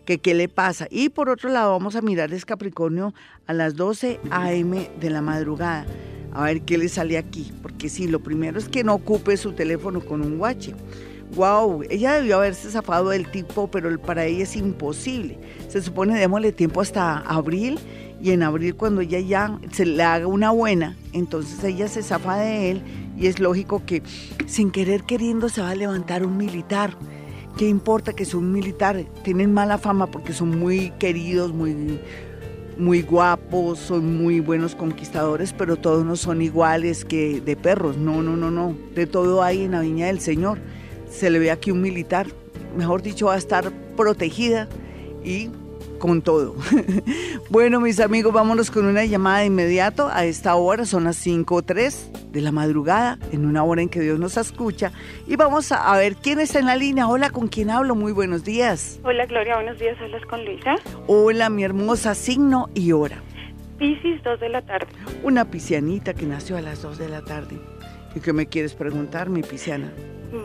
que 0.06 0.20
qué 0.20 0.34
le 0.34 0.48
pasa. 0.48 0.88
Y 0.90 1.10
por 1.10 1.28
otro 1.28 1.50
lado, 1.50 1.74
vamos 1.74 1.98
a 1.98 2.02
mirar 2.02 2.34
es 2.34 2.46
Capricornio 2.46 3.14
a 3.46 3.52
las 3.52 3.76
12 3.76 4.22
a.m. 4.32 4.90
de 5.02 5.10
la 5.10 5.22
madrugada 5.22 5.86
a 6.34 6.46
ver 6.46 6.62
qué 6.62 6.78
le 6.78 6.90
sale 6.90 7.18
aquí. 7.18 7.52
Porque 7.62 7.90
sí, 7.90 8.08
lo 8.08 8.20
primero 8.20 8.60
es 8.60 8.70
que 8.70 8.84
no 8.84 8.96
ocupe 8.96 9.38
su 9.38 9.54
teléfono 9.54 10.02
con 10.02 10.22
un 10.22 10.38
guache. 10.38 10.74
Wow, 11.36 11.84
ella 11.90 12.14
debió 12.14 12.38
haberse 12.38 12.72
zafado 12.72 13.10
del 13.10 13.30
tipo, 13.30 13.70
pero 13.70 14.00
para 14.00 14.26
ella 14.26 14.44
es 14.44 14.56
imposible. 14.56 15.38
Se 15.68 15.82
supone 15.82 16.18
démosle 16.18 16.52
tiempo 16.52 16.82
hasta 16.82 17.20
abril 17.20 17.80
y 18.22 18.32
en 18.32 18.44
abril 18.44 18.76
cuando 18.76 19.02
ella 19.02 19.20
ya 19.20 19.60
se 19.72 19.86
le 19.86 20.04
haga 20.04 20.28
una 20.28 20.52
buena, 20.52 20.98
entonces 21.14 21.64
ella 21.64 21.88
se 21.88 22.04
zafa 22.04 22.38
de 22.38 22.72
él 22.72 22.82
y 23.18 23.28
es 23.28 23.40
lógico 23.40 23.84
que 23.86 24.04
sin 24.46 24.72
querer 24.72 25.04
queriendo 25.04 25.50
se 25.50 25.62
va 25.62 25.70
a 25.70 25.76
levantar 25.76 26.26
un 26.26 26.38
militar. 26.38 26.98
¿Qué 27.58 27.68
importa 27.68 28.14
que 28.14 28.26
sea 28.26 28.40
un 28.40 28.52
militar? 28.52 29.06
Tienen 29.24 29.54
mala 29.54 29.78
fama 29.78 30.08
porque 30.08 30.34
son 30.34 30.58
muy 30.58 30.92
queridos, 30.92 31.54
muy 31.54 32.00
muy 32.80 33.02
guapos, 33.02 33.78
son 33.78 34.18
muy 34.18 34.40
buenos 34.40 34.74
conquistadores, 34.74 35.54
pero 35.54 35.76
todos 35.76 36.06
no 36.06 36.16
son 36.16 36.42
iguales 36.42 37.06
que 37.06 37.42
de 37.42 37.56
perros. 37.56 37.98
No, 37.98 38.24
no, 38.24 38.38
no, 38.38 38.50
no. 38.50 38.76
De 38.96 39.06
todo 39.06 39.44
hay 39.44 39.64
en 39.64 39.72
la 39.72 39.82
viña 39.82 40.08
del 40.08 40.20
Señor. 40.20 40.60
Se 41.12 41.30
le 41.30 41.40
ve 41.40 41.52
aquí 41.52 41.72
un 41.72 41.82
militar, 41.82 42.28
mejor 42.78 43.02
dicho, 43.02 43.28
va 43.28 43.36
a 43.36 43.38
estar 43.38 43.72
protegida 43.98 44.68
y 45.24 45.50
con 46.00 46.22
todo. 46.22 46.56
bueno, 47.50 47.80
mis 47.80 48.00
amigos, 48.00 48.34
vámonos 48.34 48.72
con 48.72 48.86
una 48.86 49.06
llamada 49.06 49.40
de 49.40 49.46
inmediato. 49.46 50.10
A 50.12 50.26
esta 50.26 50.56
hora 50.56 50.86
son 50.86 51.04
las 51.04 51.26
5.03 51.26 52.32
de 52.32 52.42
la 52.42 52.52
madrugada, 52.52 53.20
en 53.32 53.46
una 53.46 53.64
hora 53.64 53.82
en 53.82 53.90
que 53.90 54.00
Dios 54.00 54.18
nos 54.18 54.38
escucha. 54.38 54.92
Y 55.28 55.36
vamos 55.36 55.72
a, 55.72 55.96
ver 55.98 56.16
quién 56.16 56.40
está 56.40 56.60
en 56.60 56.66
la 56.66 56.76
línea. 56.76 57.08
Hola, 57.08 57.30
¿con 57.30 57.48
quién 57.48 57.70
hablo? 57.70 57.94
Muy 57.94 58.12
buenos 58.12 58.44
días. 58.44 59.00
Hola, 59.04 59.26
Gloria, 59.26 59.56
buenos 59.56 59.78
días. 59.78 59.98
Hablas 60.02 60.26
con 60.26 60.44
Luisa. 60.46 60.76
Hola, 61.08 61.50
mi 61.50 61.64
hermosa 61.64 62.16
signo 62.16 62.70
y 62.74 62.92
hora. 62.92 63.22
Piscis, 63.78 64.22
2 64.24 64.40
de 64.40 64.50
la 64.50 64.62
tarde. 64.62 64.88
Una 65.24 65.46
piscianita 65.46 66.14
que 66.14 66.26
nació 66.26 66.58
a 66.58 66.62
las 66.62 66.82
2 66.82 66.98
de 66.98 67.10
la 67.10 67.22
tarde. 67.22 67.58
¿Y 68.16 68.20
qué 68.20 68.34
me 68.34 68.48
quieres 68.48 68.74
preguntar, 68.74 69.30
mi 69.30 69.44
pisciana? 69.44 69.92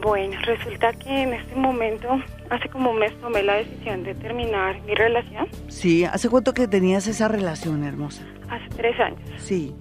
Bueno, 0.02 0.36
resulta 0.44 0.92
que 0.94 1.22
en 1.22 1.34
este 1.34 1.54
momento, 1.56 2.08
hace 2.54 2.68
como 2.68 2.90
un 2.90 2.98
mes 2.98 3.12
tomé 3.20 3.42
la 3.42 3.54
decisión 3.54 4.04
de 4.04 4.14
terminar 4.14 4.80
mi 4.82 4.94
relación. 4.94 5.48
Sí, 5.68 6.04
¿hace 6.04 6.28
cuánto 6.28 6.54
que 6.54 6.68
tenías 6.68 7.06
esa 7.06 7.28
relación, 7.28 7.84
hermosa? 7.84 8.22
Hace 8.48 8.68
tres 8.76 8.98
años. 9.00 9.20
Sí. 9.38 9.74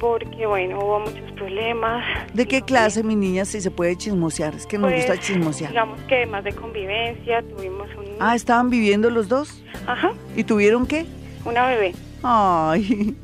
Porque, 0.00 0.46
bueno, 0.46 0.80
hubo 0.80 1.00
muchos 1.00 1.30
problemas. 1.32 2.04
¿De 2.34 2.46
qué 2.46 2.62
clase, 2.62 3.04
mi 3.04 3.14
niña, 3.14 3.44
si 3.44 3.60
se 3.60 3.70
puede 3.70 3.96
chismosear? 3.96 4.54
Es 4.54 4.66
que 4.66 4.76
nos 4.76 4.92
gusta 4.92 5.14
pues, 5.14 5.20
chismosear. 5.20 5.70
Digamos 5.70 6.00
que 6.02 6.26
más 6.26 6.42
de 6.42 6.52
convivencia, 6.52 7.42
tuvimos 7.42 7.88
un... 7.96 8.06
Ah, 8.18 8.34
¿estaban 8.34 8.68
viviendo 8.68 9.10
los 9.10 9.28
dos? 9.28 9.62
Ajá. 9.86 10.12
¿Y 10.34 10.42
tuvieron 10.42 10.86
qué? 10.86 11.06
Una 11.44 11.68
bebé. 11.68 11.94
Ay. 12.22 13.16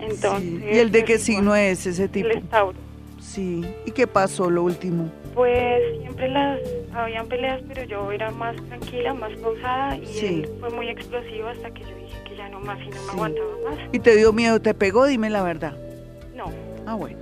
Entonces... 0.00 0.74
¿Y 0.74 0.78
el 0.78 0.90
de 0.90 1.04
qué 1.04 1.18
signo 1.18 1.54
es 1.54 1.86
ese 1.86 2.08
tipo? 2.08 2.28
El 2.28 2.42
Tauro. 2.42 2.78
Sí. 3.20 3.64
¿Y 3.84 3.92
qué 3.92 4.06
pasó 4.06 4.50
lo 4.50 4.64
último? 4.64 5.10
Pues 5.36 5.82
siempre 6.00 6.30
las 6.30 6.58
habían 6.94 7.28
peleas, 7.28 7.60
pero 7.68 7.84
yo 7.84 8.10
era 8.10 8.30
más 8.30 8.56
tranquila, 8.68 9.12
más 9.12 9.30
pausada 9.38 9.98
y 9.98 10.18
él 10.18 10.50
fue 10.60 10.70
muy 10.70 10.88
explosivo 10.88 11.48
hasta 11.48 11.70
que 11.72 11.82
yo 11.82 11.94
dije 11.94 12.16
que 12.26 12.36
ya 12.36 12.48
no 12.48 12.58
más 12.60 12.78
y 12.80 12.88
no 12.88 13.02
me 13.02 13.10
aguantaba 13.10 13.50
más. 13.68 13.78
¿Y 13.92 13.98
te 13.98 14.16
dio 14.16 14.32
miedo? 14.32 14.62
¿Te 14.62 14.72
pegó? 14.72 15.04
Dime 15.04 15.28
la 15.28 15.42
verdad. 15.42 15.76
No. 16.34 16.46
Ah, 16.86 16.94
bueno. 16.94 17.18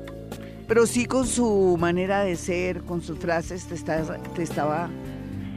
Pero 0.69 0.87
sí 0.87 1.07
con 1.07 1.27
su 1.27 1.77
manera 1.77 2.23
de 2.23 2.37
ser, 2.37 2.83
con 2.83 3.03
sus 3.03 3.19
frases, 3.19 3.67
te, 3.67 3.75
estaba, 3.75 4.17
te 4.17 4.45
estaba 4.45 4.89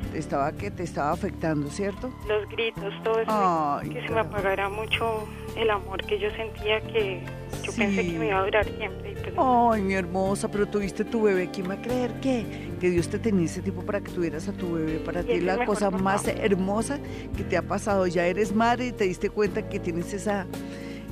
te 0.08 0.18
estaba 0.20 0.52
que 0.52 0.72
te 0.72 0.84
estaba 0.84 1.12
afectando, 1.12 1.70
¿cierto? 1.70 2.12
Los 2.28 2.48
gritos, 2.50 2.94
todo 3.04 3.20
eso, 3.20 3.92
que 3.92 4.02
se 4.02 4.14
me 4.14 4.20
apagara 4.20 4.70
mucho 4.70 5.28
el 5.56 5.70
amor 5.70 6.04
que 6.06 6.20
yo 6.20 6.30
sentía 6.32 6.82
que 6.82 7.22
yo 7.64 7.72
pensé 7.74 8.06
que 8.06 8.20
me 8.20 8.28
iba 8.28 8.40
a 8.40 8.46
durar 8.46 8.66
siempre. 8.66 9.16
Pues 9.24 9.36
Ay, 9.38 9.82
mi 9.82 9.94
hermosa, 9.94 10.50
pero 10.50 10.68
tuviste 10.68 11.04
tu 11.04 11.24
bebé, 11.24 11.50
¿quién 11.52 11.70
va 11.70 11.74
a 11.74 11.82
creer 11.82 12.14
que, 12.22 12.46
que 12.80 12.90
Dios 12.90 13.10
te 13.10 13.20
tenía 13.20 13.46
ese 13.46 13.62
tipo 13.62 13.84
para 13.84 14.02
que 14.02 14.12
tuvieras 14.12 14.48
a 14.48 14.54
tu 14.54 14.74
bebé? 14.74 15.00
Para 15.00 15.24
ti 15.24 15.34
es 15.34 15.44
la 15.44 15.66
cosa 15.66 15.92
más 15.92 16.28
hermosa 16.28 17.00
que 17.36 17.44
te 17.44 17.58
ha 17.58 17.62
pasado. 17.62 18.08
Ya 18.08 18.26
eres 18.26 18.56
madre 18.56 18.88
y 18.88 18.92
te 18.92 19.04
diste 19.06 19.30
cuenta 19.30 19.68
que 19.68 19.80
tienes 19.80 20.14
esa, 20.14 20.46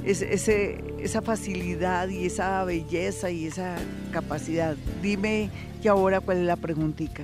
ese, 0.04 0.84
esa 1.00 1.22
facilidad 1.22 2.08
y 2.08 2.26
esa 2.26 2.64
belleza 2.64 3.30
y 3.32 3.48
esa 3.48 3.76
capacidad. 4.12 4.76
Dime 5.02 5.50
que 5.82 5.90
ahora 5.90 6.20
cuál 6.20 6.38
es 6.38 6.46
la 6.46 6.56
preguntita. 6.56 7.24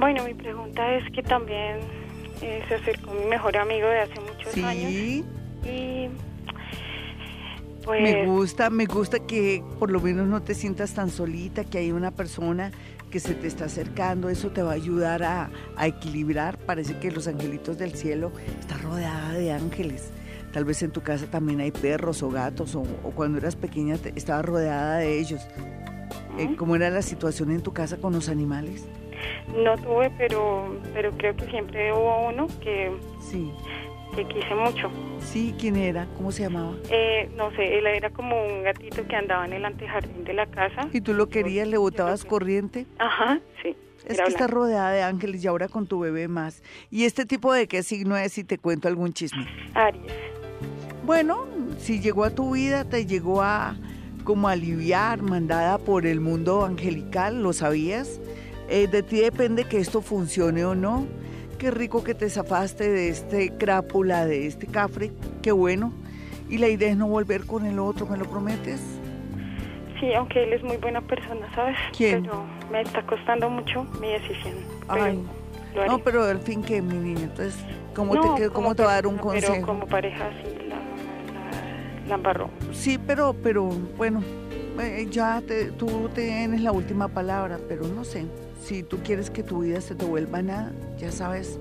Bueno, 0.00 0.24
mi 0.24 0.32
pregunta 0.32 0.94
es 0.94 1.04
que 1.12 1.22
también 1.22 1.80
eh, 2.40 2.64
se 2.68 2.76
acercó 2.76 3.12
mi 3.12 3.26
mejor 3.26 3.54
amigo 3.58 3.86
de 3.86 4.00
hace 4.00 4.18
muchos 4.18 4.56
años. 4.64 4.90
Y 4.90 6.08
pues... 7.84 8.02
Me 8.02 8.24
gusta, 8.24 8.70
me 8.70 8.86
gusta 8.86 9.18
que 9.18 9.62
por 9.78 9.90
lo 9.90 10.00
menos 10.00 10.26
no 10.26 10.40
te 10.40 10.54
sientas 10.54 10.94
tan 10.94 11.10
solita, 11.10 11.64
que 11.64 11.76
hay 11.76 11.92
una 11.92 12.12
persona 12.12 12.72
que 13.10 13.20
se 13.20 13.34
te 13.34 13.46
está 13.46 13.66
acercando, 13.66 14.30
eso 14.30 14.48
te 14.50 14.62
va 14.62 14.70
a 14.70 14.74
ayudar 14.74 15.22
a, 15.22 15.50
equilibrar. 15.82 16.56
Parece 16.56 16.98
que 16.98 17.10
los 17.10 17.28
angelitos 17.28 17.76
del 17.76 17.94
cielo 17.94 18.32
está 18.58 18.78
rodeada 18.78 19.34
de 19.34 19.52
ángeles. 19.52 20.12
Tal 20.54 20.64
vez 20.64 20.82
en 20.82 20.92
tu 20.92 21.02
casa 21.02 21.26
también 21.26 21.60
hay 21.60 21.72
perros 21.72 22.22
o 22.22 22.30
gatos, 22.30 22.74
o, 22.74 22.84
cuando 23.14 23.36
eras 23.36 23.54
pequeña 23.54 23.98
te, 23.98 24.14
estabas 24.16 24.46
rodeada 24.46 24.96
de 24.96 25.18
ellos. 25.18 25.46
Eh, 26.38 26.56
¿Cómo 26.56 26.74
era 26.74 26.88
la 26.88 27.02
situación 27.02 27.50
en 27.50 27.60
tu 27.60 27.74
casa 27.74 27.98
con 27.98 28.14
los 28.14 28.30
animales? 28.30 28.86
No 29.56 29.76
tuve, 29.78 30.10
pero, 30.16 30.76
pero 30.94 31.10
creo 31.12 31.36
que 31.36 31.46
siempre 31.46 31.92
hubo 31.92 32.28
uno 32.28 32.46
que, 32.62 32.92
sí. 33.20 33.50
que 34.14 34.24
quise 34.26 34.54
mucho. 34.54 34.90
Sí, 35.20 35.54
¿quién 35.58 35.76
era? 35.76 36.06
¿Cómo 36.16 36.32
se 36.32 36.42
llamaba? 36.42 36.74
Eh, 36.90 37.30
no 37.36 37.50
sé, 37.52 37.78
él 37.78 37.86
era 37.86 38.10
como 38.10 38.42
un 38.44 38.62
gatito 38.62 39.06
que 39.06 39.16
andaba 39.16 39.44
en 39.44 39.52
el 39.52 39.64
antejardín 39.64 40.24
de 40.24 40.34
la 40.34 40.46
casa. 40.46 40.88
¿Y 40.92 41.00
tú 41.00 41.14
lo 41.14 41.28
querías? 41.28 41.68
¿Le 41.68 41.76
botabas 41.76 42.24
corriente? 42.24 42.86
Ajá, 42.98 43.40
sí. 43.62 43.76
Es 44.06 44.20
que 44.20 44.28
está 44.28 44.46
rodeada 44.46 44.92
de 44.92 45.02
ángeles 45.02 45.44
y 45.44 45.46
ahora 45.46 45.68
con 45.68 45.86
tu 45.86 46.00
bebé 46.00 46.26
más. 46.26 46.62
¿Y 46.90 47.04
este 47.04 47.26
tipo 47.26 47.52
de 47.52 47.68
qué 47.68 47.82
signo 47.82 48.16
es 48.16 48.32
si 48.32 48.44
te 48.44 48.58
cuento 48.58 48.88
algún 48.88 49.12
chisme? 49.12 49.46
Aries. 49.74 50.12
Bueno, 51.04 51.46
si 51.78 52.00
llegó 52.00 52.24
a 52.24 52.30
tu 52.30 52.54
vida, 52.54 52.84
te 52.84 53.04
llegó 53.06 53.42
a 53.42 53.76
como 54.24 54.48
aliviar, 54.48 55.22
mandada 55.22 55.78
por 55.78 56.06
el 56.06 56.20
mundo 56.20 56.64
angelical, 56.64 57.42
¿lo 57.42 57.52
sabías? 57.52 58.20
Eh, 58.70 58.86
de 58.86 59.02
ti 59.02 59.18
depende 59.18 59.64
que 59.64 59.78
esto 59.78 60.00
funcione 60.00 60.64
o 60.64 60.76
no. 60.76 61.04
Qué 61.58 61.72
rico 61.72 62.04
que 62.04 62.14
te 62.14 62.30
zafaste 62.30 62.88
de 62.88 63.08
este 63.08 63.50
crápula, 63.58 64.24
de 64.24 64.46
este 64.46 64.68
cafre, 64.68 65.10
qué 65.42 65.50
bueno. 65.50 65.92
Y 66.48 66.58
la 66.58 66.68
idea 66.68 66.88
es 66.88 66.96
no 66.96 67.08
volver 67.08 67.46
con 67.46 67.66
el 67.66 67.80
otro, 67.80 68.06
¿me 68.06 68.16
lo 68.16 68.26
prometes? 68.26 68.80
Sí, 69.98 70.14
aunque 70.14 70.44
él 70.44 70.52
es 70.52 70.62
muy 70.62 70.76
buena 70.76 71.00
persona, 71.00 71.52
¿sabes? 71.54 71.76
¿Quién? 71.96 72.22
Pero 72.22 72.46
me 72.70 72.80
está 72.82 73.04
costando 73.04 73.50
mucho 73.50 73.84
mi 74.00 74.12
decisión. 74.12 74.54
Ay, 74.88 75.20
no, 75.88 75.98
pero 75.98 76.24
al 76.24 76.38
fin 76.38 76.62
que 76.62 76.80
mi 76.80 76.94
niña, 76.94 77.24
entonces, 77.24 77.56
¿cómo 77.94 78.36
te, 78.36 78.50
cómo 78.50 78.74
te 78.74 78.84
va 78.84 78.92
a 78.92 78.94
dar 78.94 79.06
un 79.08 79.18
consejo? 79.18 79.52
Pero 79.52 79.66
como 79.66 79.86
pareja 79.86 80.30
sí, 80.42 80.68
la, 80.68 82.08
la, 82.08 82.14
embarró. 82.14 82.50
Sí, 82.72 82.98
pero, 83.04 83.34
pero, 83.42 83.64
bueno, 83.96 84.22
eh, 84.80 85.06
ya 85.10 85.42
te, 85.46 85.72
tú 85.72 86.08
tienes 86.14 86.62
la 86.62 86.70
última 86.70 87.08
palabra, 87.08 87.58
pero 87.68 87.86
no 87.88 88.04
sé 88.04 88.26
si 88.62 88.82
tú 88.82 88.98
quieres 89.02 89.30
que 89.30 89.42
tu 89.42 89.60
vida 89.60 89.80
se 89.80 89.94
te 89.94 90.04
vuelva 90.04 90.42
nada, 90.42 90.72
ya 90.98 91.10
sabes, 91.10 91.58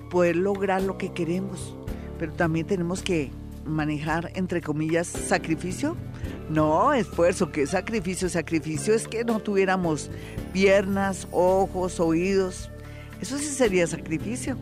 Poder 0.09 0.35
lograr 0.35 0.81
lo 0.81 0.97
que 0.97 1.11
queremos, 1.11 1.75
pero 2.19 2.33
también 2.33 2.67
tenemos 2.67 3.01
que 3.01 3.31
manejar, 3.65 4.31
entre 4.35 4.61
comillas, 4.61 5.07
sacrificio. 5.07 5.95
No, 6.49 6.93
esfuerzo, 6.93 7.51
¿qué 7.51 7.65
sacrificio? 7.65 8.29
Sacrificio 8.29 8.93
es 8.93 9.07
que 9.07 9.23
no 9.23 9.39
tuviéramos 9.39 10.09
piernas, 10.51 11.27
ojos, 11.31 11.99
oídos. 11.99 12.69
Eso 13.21 13.37
sí 13.37 13.45
sería 13.45 13.87
sacrificio. 13.87 14.57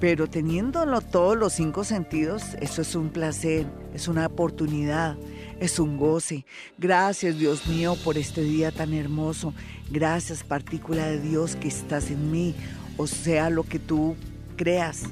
Pero 0.00 0.28
teniéndolo 0.28 1.00
todos 1.00 1.36
los 1.36 1.54
cinco 1.54 1.82
sentidos, 1.82 2.42
eso 2.60 2.82
es 2.82 2.94
un 2.94 3.08
placer, 3.08 3.66
es 3.94 4.06
una 4.06 4.26
oportunidad, 4.26 5.16
es 5.58 5.80
un 5.80 5.96
goce. 5.96 6.44
Gracias 6.78 7.36
Dios 7.36 7.66
mío 7.66 7.96
por 8.04 8.16
este 8.16 8.42
día 8.42 8.70
tan 8.70 8.94
hermoso. 8.94 9.54
Gracias 9.90 10.44
partícula 10.44 11.06
de 11.06 11.20
Dios 11.20 11.56
que 11.56 11.66
estás 11.66 12.12
en 12.12 12.30
mí, 12.30 12.54
o 12.96 13.08
sea 13.08 13.50
lo 13.50 13.64
que 13.64 13.80
tú 13.80 14.14
creas, 14.56 15.02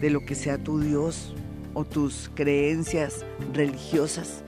de 0.00 0.10
lo 0.10 0.24
que 0.24 0.34
sea 0.34 0.58
tu 0.58 0.80
Dios, 0.80 1.34
o 1.74 1.84
tus 1.84 2.30
creencias 2.34 3.24
religiosas, 3.52 4.42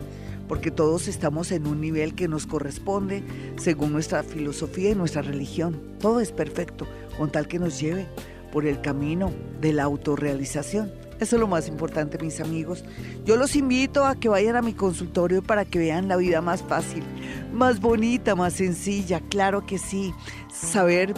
porque 0.49 0.70
todos 0.70 1.09
estamos 1.09 1.53
en 1.53 1.66
un 1.66 1.81
nivel 1.81 2.14
que 2.14 2.29
nos 2.29 2.47
corresponde 2.47 3.22
según 3.57 3.93
nuestra 3.93 4.22
filosofía 4.22 4.91
y 4.91 4.95
nuestra 4.95 5.22
religión. 5.22 5.81
Todo 6.01 6.20
es 6.20 6.33
perfecto, 6.33 6.87
con 7.16 7.31
tal 7.31 7.49
que 7.49 7.59
nos 7.59 7.81
lleve 7.81 8.07
por 8.53 8.66
el 8.66 8.81
camino 8.81 9.33
de 9.61 9.72
la 9.72 9.85
autorrealización. 9.85 10.93
Eso 11.20 11.37
es 11.37 11.41
lo 11.41 11.49
más 11.49 11.68
importante, 11.68 12.18
mis 12.18 12.41
amigos. 12.41 12.85
Yo 13.25 13.37
los 13.37 13.57
invito 13.57 14.05
a 14.05 14.16
que 14.16 14.29
vayan 14.29 14.57
a 14.57 14.62
mi 14.62 14.75
consultorio 14.75 15.43
para 15.43 15.64
que 15.64 15.79
vean 15.79 16.09
la 16.09 16.16
vida 16.16 16.41
más 16.41 16.62
fácil, 16.62 17.03
más 17.53 17.81
bonita, 17.81 18.35
más 18.35 18.55
sencilla. 18.55 19.20
Claro 19.29 19.64
que 19.64 19.79
sí. 19.79 20.12
Saber 20.53 21.14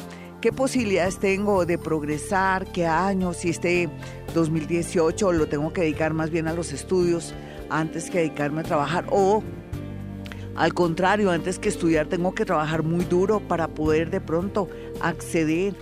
qué 0.47 0.53
posibilidades 0.53 1.19
tengo 1.19 1.67
de 1.67 1.77
progresar, 1.77 2.71
qué 2.71 2.87
años, 2.87 3.39
si 3.39 3.49
este 3.49 3.89
2018 4.33 5.33
lo 5.33 5.49
tengo 5.49 5.73
que 5.73 5.81
dedicar 5.81 6.15
más 6.15 6.31
bien 6.31 6.47
a 6.47 6.53
los 6.53 6.73
estudios 6.73 7.35
antes 7.69 8.11
que 8.11 8.19
dedicarme 8.19 8.61
a 8.61 8.63
trabajar 8.63 9.07
o 9.11 9.43
al 10.55 10.73
contrario, 10.73 11.33
antes 11.33 11.59
que 11.59 11.69
estudiar 11.69 12.07
tengo 12.07 12.33
que 12.33 12.45
trabajar 12.45 12.85
muy 12.85 13.05
duro 13.05 13.41
para 13.41 13.67
poder 13.67 14.11
de 14.11 14.21
pronto 14.21 14.69
acceder 15.01 15.75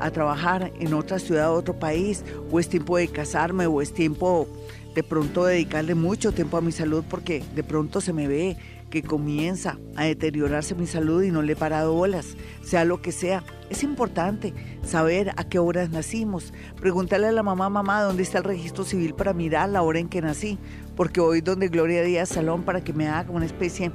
a 0.00 0.10
trabajar 0.10 0.70
en 0.78 0.92
otra 0.92 1.18
ciudad, 1.18 1.56
otro 1.56 1.78
país, 1.78 2.22
o 2.50 2.60
es 2.60 2.68
tiempo 2.68 2.98
de 2.98 3.08
casarme, 3.08 3.66
o 3.68 3.80
es 3.80 3.94
tiempo 3.94 4.46
de 4.94 5.02
pronto 5.02 5.46
dedicarle 5.46 5.94
mucho 5.94 6.32
tiempo 6.32 6.58
a 6.58 6.60
mi 6.60 6.72
salud 6.72 7.04
porque 7.08 7.42
de 7.54 7.62
pronto 7.62 8.02
se 8.02 8.12
me 8.12 8.28
ve 8.28 8.58
que 8.90 9.02
comienza 9.02 9.78
a 9.96 10.04
deteriorarse 10.04 10.74
mi 10.74 10.86
salud 10.86 11.22
y 11.22 11.30
no 11.30 11.42
le 11.42 11.52
he 11.52 11.56
parado 11.56 11.94
bolas, 11.94 12.36
sea 12.62 12.84
lo 12.84 13.00
que 13.00 13.12
sea. 13.12 13.44
Es 13.70 13.82
importante 13.82 14.52
saber 14.82 15.30
a 15.36 15.44
qué 15.44 15.58
horas 15.58 15.90
nacimos. 15.90 16.52
Preguntarle 16.80 17.28
a 17.28 17.32
la 17.32 17.42
mamá, 17.42 17.70
mamá, 17.70 18.02
¿dónde 18.02 18.22
está 18.22 18.38
el 18.38 18.44
registro 18.44 18.84
civil 18.84 19.14
para 19.14 19.32
mirar 19.32 19.68
la 19.68 19.82
hora 19.82 20.00
en 20.00 20.08
que 20.08 20.20
nací? 20.20 20.58
Porque 20.96 21.20
hoy 21.20 21.40
donde 21.40 21.68
Gloria 21.68 22.02
Díaz 22.02 22.30
Salón 22.30 22.64
para 22.64 22.82
que 22.82 22.92
me 22.92 23.08
haga 23.08 23.30
una 23.30 23.46
especie 23.46 23.92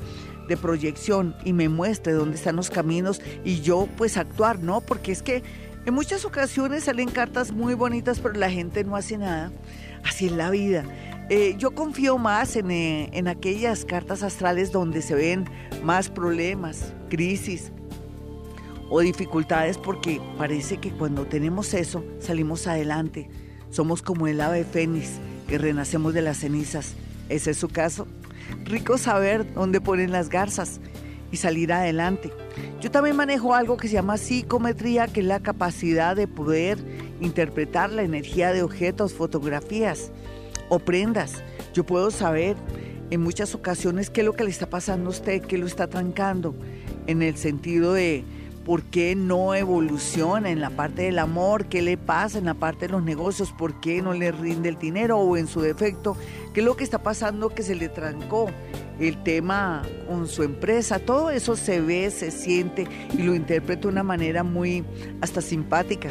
de 0.47 0.57
proyección 0.57 1.35
y 1.43 1.53
me 1.53 1.69
muestre 1.69 2.13
dónde 2.13 2.37
están 2.37 2.55
los 2.55 2.69
caminos 2.69 3.21
y 3.43 3.61
yo 3.61 3.87
pues 3.97 4.17
actuar, 4.17 4.59
¿no? 4.59 4.81
Porque 4.81 5.11
es 5.11 5.21
que 5.21 5.43
en 5.85 5.93
muchas 5.93 6.25
ocasiones 6.25 6.85
salen 6.85 7.09
cartas 7.09 7.51
muy 7.51 7.75
bonitas, 7.75 8.19
pero 8.19 8.33
la 8.35 8.49
gente 8.49 8.83
no 8.83 8.95
hace 8.95 9.17
nada. 9.17 9.51
Así 10.03 10.27
es 10.27 10.31
la 10.31 10.49
vida. 10.49 10.83
Eh, 11.27 11.55
yo 11.57 11.71
confío 11.71 12.19
más 12.19 12.55
en, 12.55 12.69
eh, 12.69 13.09
en 13.13 13.27
aquellas 13.27 13.83
cartas 13.83 14.21
astrales 14.21 14.71
donde 14.71 15.01
se 15.01 15.15
ven 15.15 15.45
más 15.83 16.07
problemas, 16.07 16.93
crisis 17.09 17.71
o 18.91 18.99
dificultades 18.99 19.79
porque 19.79 20.21
parece 20.37 20.77
que 20.77 20.91
cuando 20.91 21.25
tenemos 21.25 21.73
eso 21.73 22.03
salimos 22.19 22.67
adelante. 22.67 23.27
Somos 23.71 24.03
como 24.03 24.27
el 24.27 24.39
ave 24.39 24.63
fénix 24.63 25.13
que 25.47 25.57
renacemos 25.57 26.13
de 26.13 26.21
las 26.21 26.37
cenizas. 26.37 26.93
¿Ese 27.27 27.51
es 27.51 27.57
su 27.57 27.69
caso? 27.69 28.05
Rico 28.63 28.99
saber 28.99 29.51
dónde 29.55 29.81
ponen 29.81 30.11
las 30.11 30.29
garzas 30.29 30.79
y 31.31 31.37
salir 31.37 31.73
adelante. 31.73 32.31
Yo 32.81 32.91
también 32.91 33.15
manejo 33.15 33.55
algo 33.55 33.77
que 33.77 33.87
se 33.87 33.95
llama 33.95 34.17
psicometría, 34.17 35.07
que 35.07 35.21
es 35.21 35.25
la 35.25 35.39
capacidad 35.39 36.15
de 36.15 36.27
poder 36.27 36.77
interpretar 37.19 37.91
la 37.91 38.03
energía 38.03 38.53
de 38.53 38.61
objetos, 38.61 39.15
fotografías 39.15 40.11
o 40.69 40.79
prendas. 40.79 41.43
Yo 41.73 41.83
puedo 41.83 42.11
saber 42.11 42.55
en 43.09 43.21
muchas 43.21 43.53
ocasiones 43.55 44.09
qué 44.09 44.21
es 44.21 44.25
lo 44.25 44.33
que 44.33 44.43
le 44.43 44.49
está 44.49 44.69
pasando 44.69 45.07
a 45.07 45.11
usted, 45.11 45.41
qué 45.41 45.57
lo 45.57 45.67
está 45.67 45.87
trancando, 45.87 46.55
en 47.07 47.21
el 47.21 47.37
sentido 47.37 47.93
de 47.93 48.23
por 48.65 48.81
qué 48.81 49.15
no 49.15 49.53
evoluciona 49.53 50.49
en 50.49 50.59
la 50.59 50.71
parte 50.71 51.03
del 51.03 51.19
amor, 51.19 51.65
qué 51.67 51.83
le 51.83 51.97
pasa 51.97 52.39
en 52.39 52.45
la 52.45 52.55
parte 52.55 52.87
de 52.87 52.93
los 52.93 53.03
negocios, 53.03 53.51
por 53.51 53.79
qué 53.79 54.01
no 54.01 54.13
le 54.13 54.31
rinde 54.31 54.69
el 54.69 54.79
dinero 54.79 55.19
o 55.19 55.37
en 55.37 55.45
su 55.45 55.61
defecto, 55.61 56.17
qué 56.55 56.61
es 56.61 56.65
lo 56.65 56.77
que 56.77 56.85
está 56.85 57.03
pasando 57.03 57.49
que 57.49 57.63
se 57.63 57.75
le 57.75 57.89
trancó 57.89 58.49
el 58.97 59.21
tema 59.23 59.83
con 60.07 60.25
su 60.25 60.41
empresa, 60.41 60.99
todo 60.99 61.29
eso 61.29 61.57
se 61.57 61.81
ve, 61.81 62.09
se 62.11 62.31
siente 62.31 62.87
y 63.11 63.23
lo 63.23 63.35
interpreta 63.35 63.81
de 63.81 63.87
una 63.89 64.03
manera 64.03 64.41
muy 64.41 64.85
hasta 65.19 65.41
simpática. 65.41 66.09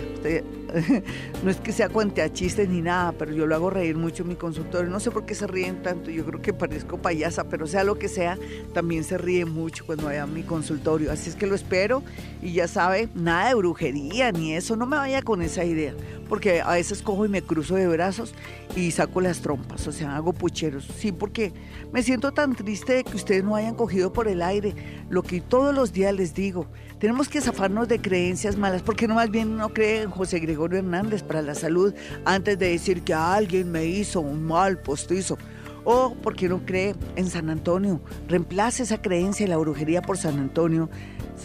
no 1.45 1.51
es 1.51 1.57
que 1.59 1.73
sea 1.73 1.89
cuente 1.89 2.31
chistes 2.33 2.69
ni 2.69 2.83
nada, 2.83 3.13
pero 3.13 3.33
yo 3.33 3.47
lo 3.47 3.55
hago 3.55 3.71
reír 3.71 3.97
mucho 3.97 4.23
en 4.23 4.31
mi 4.31 4.35
consultorio. 4.35 4.91
No 4.91 5.01
sé 5.01 5.11
por 5.11 5.25
qué 5.25 5.35
se 5.35 5.47
ríen 5.47 5.83
tanto, 5.83 6.11
yo 6.11 6.27
creo 6.27 6.43
que 6.43 6.53
parezco 6.53 6.99
payasa, 6.99 7.45
pero 7.45 7.67
sea 7.67 7.83
lo 7.83 7.99
que 7.99 8.09
sea, 8.09 8.39
también 8.75 9.05
se 9.05 9.17
ríe 9.17 9.47
mucho 9.47 9.87
cuando 9.87 10.05
vaya 10.05 10.25
a 10.25 10.27
mi 10.27 10.43
consultorio. 10.43 11.11
Así 11.11 11.31
es 11.31 11.37
que 11.37 11.47
lo 11.47 11.55
espero 11.55 12.03
y 12.43 12.53
ya 12.53 12.69
sabe, 12.69 13.09
nada 13.15 13.49
de 13.49 13.55
brujería 13.55 14.31
ni 14.31 14.55
eso, 14.55 14.77
no 14.77 14.85
me 14.85 14.99
vaya 14.99 15.23
con 15.23 15.41
esa 15.41 15.65
idea, 15.65 15.95
porque 16.25 16.61
a 16.61 16.73
veces 16.73 17.03
cojo 17.03 17.25
y 17.25 17.29
me 17.29 17.43
cruzo 17.43 17.75
de 17.77 17.87
brazos 17.87 18.35
y 18.77 18.91
saco 18.91 19.21
las 19.21 19.41
trompas, 19.41 19.87
o 19.87 19.93
sea, 19.93 20.17
hago 20.17 20.33
pucheros. 20.33 20.89
Sí, 20.97 21.13
porque 21.13 21.53
me 21.93 22.03
siento 22.03 22.33
tan 22.33 22.55
triste 22.55 22.95
de 22.95 23.05
que 23.05 23.17
ustedes 23.17 23.45
no 23.45 23.57
hayan 23.57 23.75
cogido 23.75 24.13
por 24.13 24.29
el 24.29 24.43
aire 24.43 24.75
lo 25.11 25.23
que 25.23 25.41
todos 25.41 25.75
los 25.75 25.93
días 25.93 26.15
les 26.15 26.35
digo. 26.35 26.67
Tenemos 26.99 27.29
que 27.29 27.41
zafarnos 27.41 27.89
de 27.89 28.01
creencias 28.01 28.57
malas, 28.57 28.83
porque 28.83 29.07
no 29.07 29.15
más 29.15 29.31
bien 29.31 29.57
no 29.57 29.69
cree 29.71 30.03
en 30.03 30.11
José 30.11 30.39
Gregorio 30.39 30.79
Hernández 30.79 31.23
para 31.23 31.43
la 31.43 31.55
salud 31.55 31.95
antes 32.25 32.59
de 32.59 32.71
decir 32.71 33.03
que 33.03 33.15
alguien 33.15 33.71
me 33.71 33.85
hizo 33.85 34.21
un 34.21 34.45
mal 34.45 34.79
postizo. 34.79 35.37
O 35.87 36.15
porque 36.23 36.49
no 36.49 36.65
cree 36.65 36.95
en 37.17 37.27
San 37.29 37.51
Antonio. 37.51 38.01
Reemplace 38.27 38.85
esa 38.85 39.03
creencia 39.03 39.45
de 39.45 39.51
la 39.51 39.59
brujería 39.59 40.01
por 40.01 40.17
San 40.17 40.39
Antonio. 40.39 40.89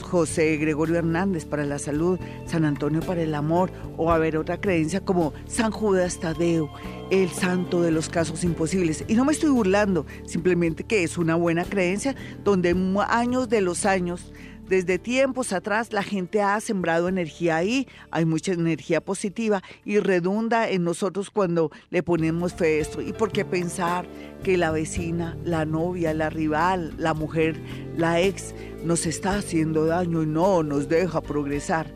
José 0.01 0.57
Gregorio 0.57 0.97
Hernández 0.97 1.45
para 1.45 1.65
la 1.65 1.79
salud, 1.79 2.19
San 2.45 2.65
Antonio 2.65 3.01
para 3.01 3.21
el 3.21 3.35
amor, 3.35 3.71
o 3.97 4.11
a 4.11 4.17
ver 4.17 4.37
otra 4.37 4.59
creencia 4.59 5.01
como 5.01 5.33
San 5.47 5.71
Judas 5.71 6.19
Tadeo, 6.19 6.71
el 7.09 7.29
santo 7.29 7.81
de 7.81 7.91
los 7.91 8.09
casos 8.09 8.43
imposibles. 8.43 9.03
Y 9.07 9.15
no 9.15 9.25
me 9.25 9.31
estoy 9.31 9.49
burlando, 9.49 10.05
simplemente 10.25 10.83
que 10.83 11.03
es 11.03 11.17
una 11.17 11.35
buena 11.35 11.65
creencia 11.65 12.15
donde 12.43 12.75
años 13.07 13.49
de 13.49 13.61
los 13.61 13.85
años 13.85 14.31
desde 14.69 14.99
tiempos 14.99 15.51
atrás 15.51 15.91
la 15.91 16.03
gente 16.03 16.43
ha 16.43 16.59
sembrado 16.61 17.09
energía 17.09 17.57
ahí, 17.57 17.87
hay 18.11 18.23
mucha 18.25 18.53
energía 18.53 19.01
positiva 19.01 19.63
y 19.83 19.97
redunda 19.97 20.69
en 20.69 20.83
nosotros 20.83 21.31
cuando 21.31 21.71
le 21.89 22.03
ponemos 22.03 22.53
fe 22.53 22.77
a 22.77 22.81
esto. 22.81 23.01
¿Y 23.01 23.11
por 23.11 23.31
qué 23.31 23.43
pensar 23.43 24.05
que 24.43 24.57
la 24.57 24.69
vecina, 24.69 25.35
la 25.43 25.65
novia, 25.65 26.13
la 26.13 26.29
rival, 26.29 26.93
la 26.97 27.15
mujer, 27.15 27.59
la 27.97 28.21
ex 28.21 28.53
nos 28.85 29.07
está 29.07 29.37
haciendo 29.37 29.85
daño 29.85 30.21
y 30.21 30.27
no 30.27 30.61
nos 30.61 30.87
deja 30.87 31.19
progresar? 31.21 31.91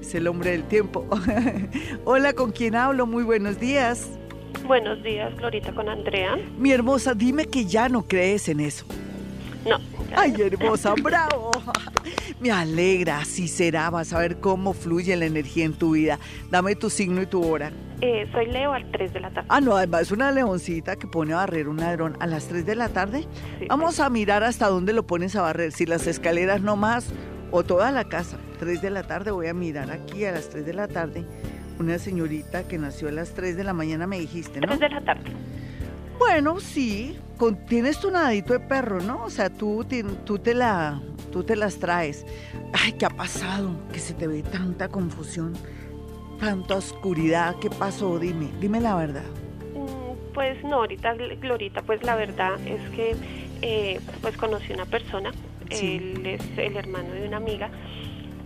Es 0.00 0.12
el 0.14 0.26
hombre 0.26 0.50
del 0.52 0.64
tiempo. 0.64 1.06
Hola, 2.04 2.32
¿con 2.32 2.50
quién 2.50 2.74
hablo? 2.74 3.06
Muy 3.06 3.22
buenos 3.22 3.60
días. 3.60 4.08
Buenos 4.66 5.02
días, 5.02 5.34
Glorita, 5.36 5.72
con 5.72 5.88
Andrea. 5.88 6.38
Mi 6.56 6.72
hermosa, 6.72 7.14
dime 7.14 7.46
que 7.46 7.64
ya 7.64 7.88
no 7.88 8.02
crees 8.06 8.48
en 8.48 8.60
eso. 8.60 8.84
No. 9.66 9.78
Ay, 10.16 10.34
hermosa, 10.38 10.94
bravo. 11.00 11.50
Me 12.40 12.50
alegra, 12.50 13.18
así 13.18 13.48
será. 13.48 13.90
Vas 13.90 14.12
a 14.12 14.18
ver 14.18 14.38
cómo 14.38 14.72
fluye 14.72 15.16
la 15.16 15.26
energía 15.26 15.64
en 15.64 15.74
tu 15.74 15.92
vida. 15.92 16.18
Dame 16.50 16.74
tu 16.74 16.90
signo 16.90 17.22
y 17.22 17.26
tu 17.26 17.44
hora. 17.44 17.70
Eh, 18.00 18.28
soy 18.32 18.46
Leo 18.46 18.72
al 18.72 18.90
3 18.90 19.12
de 19.12 19.20
la 19.20 19.30
tarde. 19.30 19.46
Ah, 19.48 19.60
no, 19.60 19.76
además 19.76 20.02
es 20.02 20.10
una 20.10 20.32
leoncita 20.32 20.96
que 20.96 21.06
pone 21.06 21.32
a 21.32 21.36
barrer 21.36 21.68
un 21.68 21.76
ladrón 21.76 22.16
a 22.18 22.26
las 22.26 22.48
3 22.48 22.66
de 22.66 22.74
la 22.74 22.88
tarde. 22.88 23.28
Vamos 23.68 24.00
a 24.00 24.10
mirar 24.10 24.42
hasta 24.42 24.68
dónde 24.68 24.92
lo 24.92 25.06
pones 25.06 25.36
a 25.36 25.42
barrer, 25.42 25.70
si 25.70 25.86
las 25.86 26.06
escaleras 26.08 26.62
no 26.62 26.74
más 26.74 27.12
o 27.52 27.62
toda 27.62 27.92
la 27.92 28.04
casa. 28.04 28.38
3 28.58 28.82
de 28.82 28.90
la 28.90 29.04
tarde 29.04 29.30
voy 29.30 29.46
a 29.46 29.54
mirar 29.54 29.90
aquí 29.92 30.24
a 30.24 30.32
las 30.32 30.48
3 30.48 30.66
de 30.66 30.74
la 30.74 30.88
tarde 30.88 31.24
una 31.78 31.98
señorita 31.98 32.64
que 32.64 32.78
nació 32.78 33.08
a 33.08 33.12
las 33.12 33.34
3 33.34 33.56
de 33.56 33.64
la 33.64 33.72
mañana, 33.72 34.06
me 34.06 34.18
dijiste, 34.18 34.60
¿no? 34.60 34.66
3 34.66 34.80
de 34.80 34.88
la 34.88 35.00
tarde. 35.00 35.30
Bueno, 36.18 36.60
sí, 36.60 37.18
tienes 37.68 37.98
tu 37.98 38.10
nadito 38.10 38.52
de 38.52 38.60
perro, 38.60 39.00
¿no? 39.00 39.24
O 39.24 39.30
sea, 39.30 39.50
tú, 39.50 39.84
tú, 40.24 40.38
te 40.38 40.54
la, 40.54 41.00
tú 41.32 41.42
te 41.42 41.56
las 41.56 41.78
traes. 41.78 42.24
Ay, 42.72 42.92
¿qué 42.92 43.06
ha 43.06 43.10
pasado? 43.10 43.70
Que 43.92 43.98
se 43.98 44.14
te 44.14 44.26
ve 44.26 44.42
tanta 44.42 44.88
confusión, 44.88 45.54
tanta 46.38 46.76
oscuridad. 46.76 47.56
¿Qué 47.60 47.70
pasó? 47.70 48.18
Dime, 48.18 48.48
dime 48.60 48.80
la 48.80 48.94
verdad. 48.94 49.24
Mm, 49.74 50.32
pues 50.32 50.62
no, 50.64 50.76
ahorita, 50.76 51.14
Glorita, 51.14 51.82
pues 51.82 52.02
la 52.04 52.14
verdad 52.14 52.54
es 52.66 52.80
que 52.90 53.16
eh, 53.62 54.00
pues 54.20 54.36
conocí 54.36 54.72
una 54.72 54.86
persona, 54.86 55.32
él 55.70 56.24
es 56.24 56.40
el 56.58 56.76
hermano 56.76 57.12
de 57.14 57.26
una 57.26 57.38
amiga, 57.38 57.70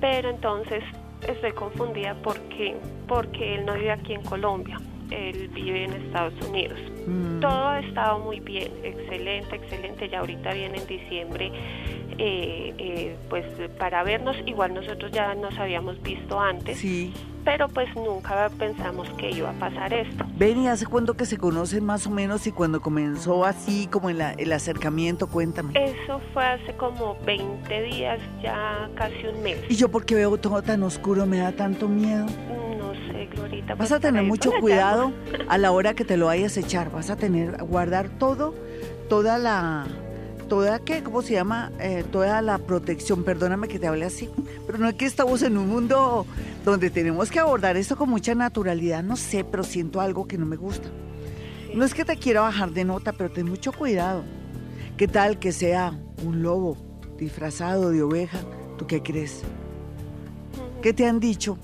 pero 0.00 0.30
entonces 0.30 0.82
estoy 1.28 1.52
confundida 1.52 2.14
porque, 2.22 2.76
porque 3.06 3.56
él 3.56 3.66
no 3.66 3.74
vive 3.74 3.92
aquí 3.92 4.14
en 4.14 4.22
Colombia, 4.22 4.78
él 5.10 5.48
vive 5.48 5.84
en 5.84 5.92
Estados 5.92 6.34
Unidos. 6.48 6.78
Mm. 7.06 7.40
Todo 7.40 7.68
ha 7.68 7.80
estado 7.80 8.18
muy 8.20 8.40
bien, 8.40 8.72
excelente, 8.82 9.56
excelente. 9.56 10.08
Ya 10.08 10.20
ahorita 10.20 10.52
viene 10.52 10.78
en 10.78 10.86
diciembre, 10.86 11.52
eh, 12.18 12.74
eh, 12.78 13.16
pues 13.28 13.44
para 13.78 14.02
vernos. 14.02 14.36
Igual 14.46 14.74
nosotros 14.74 15.10
ya 15.12 15.34
nos 15.34 15.56
habíamos 15.58 16.00
visto 16.02 16.40
antes. 16.40 16.78
Sí. 16.78 17.12
Pero 17.44 17.68
pues 17.68 17.88
nunca 17.94 18.50
pensamos 18.58 19.08
que 19.10 19.30
iba 19.30 19.50
a 19.50 19.52
pasar 19.52 19.92
esto. 19.92 20.24
Ven, 20.36 20.62
¿y 20.62 20.68
hace 20.68 20.84
cuándo 20.84 21.14
que 21.14 21.26
se 21.26 21.38
conocen 21.38 21.84
más 21.84 22.04
o 22.08 22.10
menos 22.10 22.44
y 22.48 22.52
cuando 22.52 22.80
comenzó 22.80 23.44
así 23.44 23.86
como 23.86 24.10
el, 24.10 24.20
el 24.20 24.52
acercamiento? 24.52 25.28
Cuéntame. 25.28 25.72
Eso 25.74 26.20
fue 26.34 26.44
hace 26.44 26.72
como 26.76 27.16
20 27.24 27.82
días, 27.82 28.18
ya 28.42 28.90
casi 28.96 29.26
un 29.32 29.42
mes. 29.44 29.58
¿Y 29.68 29.76
yo 29.76 29.88
porque 29.88 30.16
veo 30.16 30.36
todo 30.38 30.60
tan 30.62 30.82
oscuro 30.82 31.24
me 31.24 31.38
da 31.38 31.52
tanto 31.52 31.88
miedo? 31.88 32.26
No 32.78 32.94
sé, 33.12 33.26
Glorita. 33.26 33.76
Vas 33.76 33.92
a 33.92 34.00
tener 34.00 34.24
mucho 34.24 34.50
cuidado 34.60 35.12
a 35.48 35.56
la 35.56 35.70
hora 35.70 35.94
que 35.94 36.04
te 36.04 36.16
lo 36.16 36.26
vayas 36.26 36.56
a 36.56 36.60
echar. 36.60 36.90
Vas 36.90 37.10
a 37.10 37.16
tener, 37.16 37.62
guardar 37.62 38.08
todo, 38.08 38.54
toda 39.08 39.38
la 39.38 39.86
toda 40.49 40.78
qué, 40.80 41.03
¿cómo 41.03 41.22
se 41.22 41.34
llama? 41.34 41.72
Eh, 41.80 42.05
toda 42.11 42.40
la 42.42 42.59
protección, 42.59 43.24
perdóname 43.24 43.68
que 43.68 43.78
te 43.78 43.86
hable 43.86 44.05
así, 44.05 44.30
pero 44.66 44.78
no 44.78 44.88
es 44.88 44.94
que 44.94 45.07
estamos 45.07 45.42
en 45.42 45.57
un 45.57 45.68
mundo 45.68 46.26
donde 46.64 46.90
tenemos 46.90 47.30
que 47.30 47.38
abordar 47.38 47.76
esto 47.76 47.97
con 47.97 48.09
mucha 48.09 48.34
naturalidad, 48.34 49.03
no 49.03 49.16
sé, 49.16 49.44
pero 49.44 49.64
siento 49.64 50.01
algo 50.01 50.26
que 50.26 50.38
no 50.38 50.47
me 50.47 50.57
gusta. 50.57 50.88
No 51.74 51.84
es 51.84 51.94
que 51.94 52.05
te 52.05 52.16
quiera 52.16 52.40
bajar 52.40 52.70
de 52.70 52.84
nota, 52.84 53.12
pero 53.12 53.30
ten 53.30 53.47
mucho 53.47 53.72
cuidado. 53.72 54.24
¿Qué 54.97 55.09
tal 55.09 55.38
que 55.38 55.53
sea 55.53 55.92
un 56.24 56.42
lobo 56.42 56.76
disfrazado 57.18 57.90
de 57.90 58.03
oveja? 58.03 58.38
¿Tú 58.78 58.86
qué 58.86 59.03
crees? 59.03 59.42
¿Qué 60.80 60.92
te 60.92 61.07
han 61.07 61.20
dicho? 61.20 61.59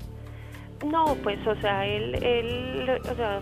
No, 0.85 1.17
pues, 1.23 1.39
o 1.47 1.55
sea, 1.61 1.87
él, 1.87 2.17
él, 2.23 2.91
o 3.11 3.15
sea, 3.15 3.41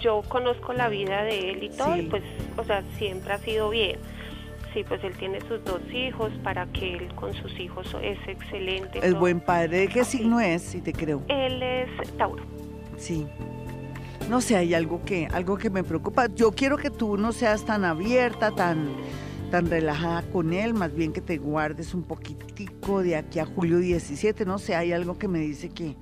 yo 0.00 0.22
conozco 0.28 0.72
la 0.74 0.88
vida 0.88 1.22
de 1.24 1.50
él 1.50 1.62
y 1.64 1.70
todo, 1.70 1.96
y 1.96 2.02
pues, 2.02 2.22
o 2.56 2.64
sea, 2.64 2.84
siempre 2.98 3.32
ha 3.32 3.38
sido 3.38 3.70
bien. 3.70 3.98
Sí, 4.72 4.84
pues 4.88 5.02
él 5.04 5.14
tiene 5.18 5.40
sus 5.42 5.62
dos 5.64 5.82
hijos, 5.92 6.32
para 6.42 6.66
que 6.66 6.94
él 6.94 7.14
con 7.14 7.34
sus 7.34 7.58
hijos 7.60 7.94
es 8.02 8.18
excelente. 8.26 9.06
Es 9.06 9.14
buen 9.14 9.40
padre. 9.40 9.80
¿De 9.80 9.88
qué 9.88 10.04
signo 10.04 10.40
es, 10.40 10.62
si 10.62 10.80
te 10.80 10.92
creo? 10.92 11.22
Él 11.28 11.62
es 11.62 12.16
Tauro. 12.16 12.42
Sí. 12.96 13.26
No 14.30 14.40
sé, 14.40 14.56
hay 14.56 14.72
algo 14.72 15.04
que, 15.04 15.28
algo 15.32 15.58
que 15.58 15.68
me 15.68 15.84
preocupa. 15.84 16.26
Yo 16.34 16.52
quiero 16.52 16.78
que 16.78 16.88
tú 16.88 17.18
no 17.18 17.32
seas 17.32 17.66
tan 17.66 17.84
abierta, 17.84 18.50
tan, 18.52 18.88
tan 19.50 19.68
relajada 19.68 20.22
con 20.22 20.54
él, 20.54 20.72
más 20.72 20.94
bien 20.94 21.12
que 21.12 21.20
te 21.20 21.36
guardes 21.36 21.92
un 21.92 22.04
poquitico 22.04 23.02
de 23.02 23.16
aquí 23.16 23.40
a 23.40 23.44
julio 23.44 23.78
17, 23.78 24.46
no 24.46 24.58
sé, 24.58 24.74
hay 24.74 24.92
algo 24.92 25.18
que 25.18 25.28
me 25.28 25.40
dice 25.40 25.68
que 25.68 25.96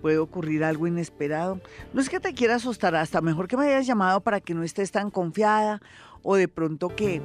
puede 0.00 0.18
ocurrir 0.18 0.64
algo 0.64 0.86
inesperado. 0.86 1.60
No 1.92 2.00
es 2.00 2.08
que 2.08 2.20
te 2.20 2.32
quiera 2.32 2.54
asustar, 2.54 2.94
hasta 2.94 3.20
mejor 3.20 3.48
que 3.48 3.56
me 3.58 3.66
hayas 3.66 3.86
llamado 3.86 4.22
para 4.22 4.40
que 4.40 4.54
no 4.54 4.62
estés 4.62 4.90
tan 4.90 5.10
confiada 5.10 5.82
o 6.22 6.36
de 6.36 6.48
pronto 6.48 6.88
que, 6.88 7.20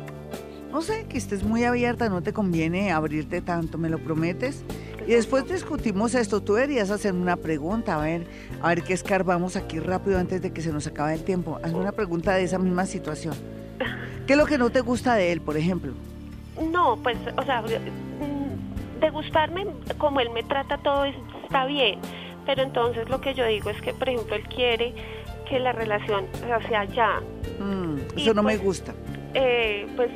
no 0.71 0.81
sé, 0.81 1.05
que 1.09 1.17
estés 1.17 1.43
muy 1.43 1.63
abierta, 1.63 2.09
no 2.09 2.21
te 2.21 2.33
conviene 2.33 2.91
abrirte 2.91 3.41
tanto, 3.41 3.77
¿me 3.77 3.89
lo 3.89 3.97
prometes? 3.99 4.63
Y 5.07 5.13
después 5.13 5.47
discutimos 5.49 6.13
esto. 6.13 6.41
Tú 6.41 6.53
deberías 6.53 6.91
hacer 6.91 7.13
una 7.13 7.35
pregunta, 7.35 7.95
a 7.95 8.03
ver, 8.03 8.27
a 8.61 8.69
ver 8.69 8.83
qué 8.83 8.93
escarbamos 8.93 9.55
aquí 9.55 9.79
rápido 9.79 10.19
antes 10.19 10.41
de 10.41 10.53
que 10.53 10.61
se 10.61 10.71
nos 10.71 10.85
acabe 10.85 11.15
el 11.15 11.23
tiempo. 11.23 11.59
Hazme 11.63 11.79
una 11.79 11.91
pregunta 11.91 12.33
de 12.33 12.43
esa 12.43 12.59
misma 12.59 12.85
situación. 12.85 13.33
¿Qué 14.27 14.33
es 14.33 14.37
lo 14.37 14.45
que 14.45 14.59
no 14.59 14.69
te 14.69 14.81
gusta 14.81 15.15
de 15.15 15.31
él, 15.31 15.41
por 15.41 15.57
ejemplo? 15.57 15.93
No, 16.71 16.97
pues, 17.01 17.17
o 17.37 17.43
sea, 17.43 17.63
de 17.63 19.09
gustarme, 19.09 19.65
como 19.97 20.19
él 20.19 20.29
me 20.29 20.43
trata 20.43 20.77
todo 20.77 21.05
está 21.05 21.65
bien, 21.65 21.99
pero 22.45 22.61
entonces 22.61 23.09
lo 23.09 23.21
que 23.21 23.33
yo 23.33 23.45
digo 23.45 23.69
es 23.69 23.81
que, 23.81 23.93
por 23.93 24.09
ejemplo, 24.09 24.35
él 24.35 24.43
quiere 24.43 24.93
que 25.49 25.59
la 25.59 25.71
relación 25.71 26.25
sea 26.67 26.85
ya. 26.85 27.21
Mm, 27.59 27.97
eso 28.15 28.33
no 28.33 28.43
me 28.43 28.53
pues, 28.53 28.63
gusta. 28.63 28.93
Eh, 29.33 29.87
pues 29.95 30.11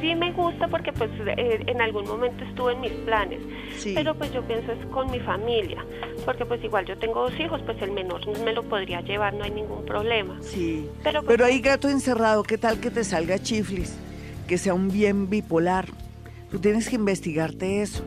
sí 0.00 0.14
me 0.14 0.32
gusta 0.32 0.68
porque 0.68 0.92
pues 0.92 1.10
eh, 1.26 1.62
en 1.66 1.80
algún 1.80 2.06
momento 2.06 2.44
estuve 2.44 2.72
en 2.72 2.80
mis 2.80 2.92
planes, 2.92 3.40
pero 3.94 4.14
pues 4.14 4.32
yo 4.32 4.42
pienso 4.42 4.72
es 4.72 4.86
con 4.86 5.10
mi 5.10 5.20
familia, 5.20 5.84
porque 6.24 6.44
pues 6.44 6.62
igual 6.62 6.86
yo 6.86 6.96
tengo 6.98 7.22
dos 7.22 7.38
hijos, 7.38 7.60
pues 7.64 7.80
el 7.82 7.92
menor 7.92 8.20
me 8.44 8.52
lo 8.52 8.62
podría 8.62 9.00
llevar, 9.00 9.34
no 9.34 9.44
hay 9.44 9.50
ningún 9.50 9.84
problema. 9.84 10.38
Sí, 10.42 10.88
pero, 11.02 11.22
pues, 11.22 11.36
pero 11.36 11.46
hay 11.46 11.60
gato 11.60 11.88
encerrado, 11.88 12.42
¿qué 12.42 12.58
tal 12.58 12.80
que 12.80 12.90
te 12.90 13.04
salga 13.04 13.38
chiflis? 13.38 13.96
Que 14.46 14.58
sea 14.58 14.74
un 14.74 14.88
bien 14.88 15.28
bipolar. 15.28 15.86
Tú 16.50 16.58
tienes 16.60 16.88
que 16.88 16.96
investigarte 16.96 17.82
eso. 17.82 18.04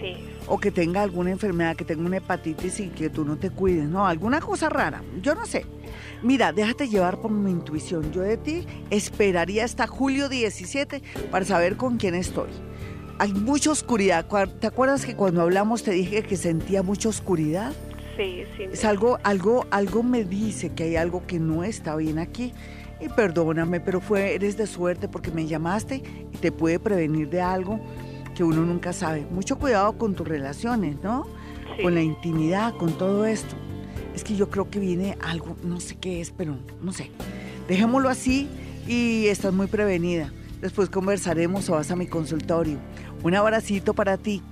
Sí. 0.00 0.14
O 0.46 0.58
que 0.58 0.70
tenga 0.70 1.02
alguna 1.02 1.30
enfermedad, 1.30 1.76
que 1.76 1.84
tenga 1.84 2.04
una 2.04 2.18
hepatitis 2.18 2.80
y 2.80 2.88
que 2.88 3.10
tú 3.10 3.24
no 3.24 3.36
te 3.36 3.50
cuides, 3.50 3.88
no, 3.88 4.06
alguna 4.06 4.40
cosa 4.40 4.68
rara, 4.68 5.02
yo 5.20 5.34
no 5.34 5.46
sé. 5.46 5.64
Mira, 6.22 6.52
déjate 6.52 6.88
llevar 6.88 7.20
por 7.20 7.32
mi 7.32 7.50
intuición. 7.50 8.12
Yo 8.12 8.22
de 8.22 8.36
ti 8.36 8.64
esperaría 8.90 9.64
hasta 9.64 9.88
julio 9.88 10.28
17 10.28 11.02
para 11.30 11.44
saber 11.44 11.76
con 11.76 11.96
quién 11.96 12.14
estoy. 12.14 12.48
Hay 13.18 13.32
mucha 13.32 13.72
oscuridad. 13.72 14.26
¿Te 14.60 14.66
acuerdas 14.68 15.04
que 15.04 15.16
cuando 15.16 15.42
hablamos 15.42 15.82
te 15.82 15.90
dije 15.90 16.22
que 16.22 16.36
sentía 16.36 16.84
mucha 16.84 17.08
oscuridad? 17.08 17.72
Sí, 18.16 18.44
sí. 18.56 18.64
Es 18.72 18.84
algo, 18.84 19.18
algo, 19.24 19.66
algo 19.70 20.02
me 20.02 20.24
dice 20.24 20.70
que 20.70 20.84
hay 20.84 20.96
algo 20.96 21.26
que 21.26 21.40
no 21.40 21.64
está 21.64 21.96
bien 21.96 22.18
aquí. 22.18 22.52
Y 23.00 23.08
perdóname, 23.08 23.80
pero 23.80 24.00
fue, 24.00 24.36
eres 24.36 24.56
de 24.56 24.68
suerte 24.68 25.08
porque 25.08 25.32
me 25.32 25.46
llamaste 25.46 26.02
y 26.32 26.36
te 26.36 26.52
puede 26.52 26.78
prevenir 26.78 27.30
de 27.30 27.40
algo 27.40 27.80
que 28.36 28.44
uno 28.44 28.62
nunca 28.62 28.92
sabe. 28.92 29.26
Mucho 29.28 29.58
cuidado 29.58 29.98
con 29.98 30.14
tus 30.14 30.28
relaciones, 30.28 30.96
¿no? 31.02 31.26
Con 31.82 31.94
la 31.96 32.02
intimidad, 32.02 32.74
con 32.76 32.96
todo 32.96 33.26
esto 33.26 33.56
es 34.14 34.24
que 34.24 34.36
yo 34.36 34.50
creo 34.50 34.70
que 34.70 34.78
viene 34.78 35.16
algo, 35.22 35.56
no 35.62 35.80
sé 35.80 35.96
qué 35.96 36.20
es, 36.20 36.30
pero 36.30 36.56
no 36.82 36.92
sé. 36.92 37.10
Dejémoslo 37.68 38.08
así 38.08 38.48
y 38.86 39.26
estás 39.26 39.52
muy 39.52 39.66
prevenida. 39.66 40.32
Después 40.60 40.88
conversaremos 40.88 41.68
o 41.68 41.72
vas 41.72 41.90
a 41.90 41.96
mi 41.96 42.06
consultorio. 42.06 42.78
Un 43.22 43.34
abracito 43.34 43.94
para 43.94 44.16
ti. 44.16 44.42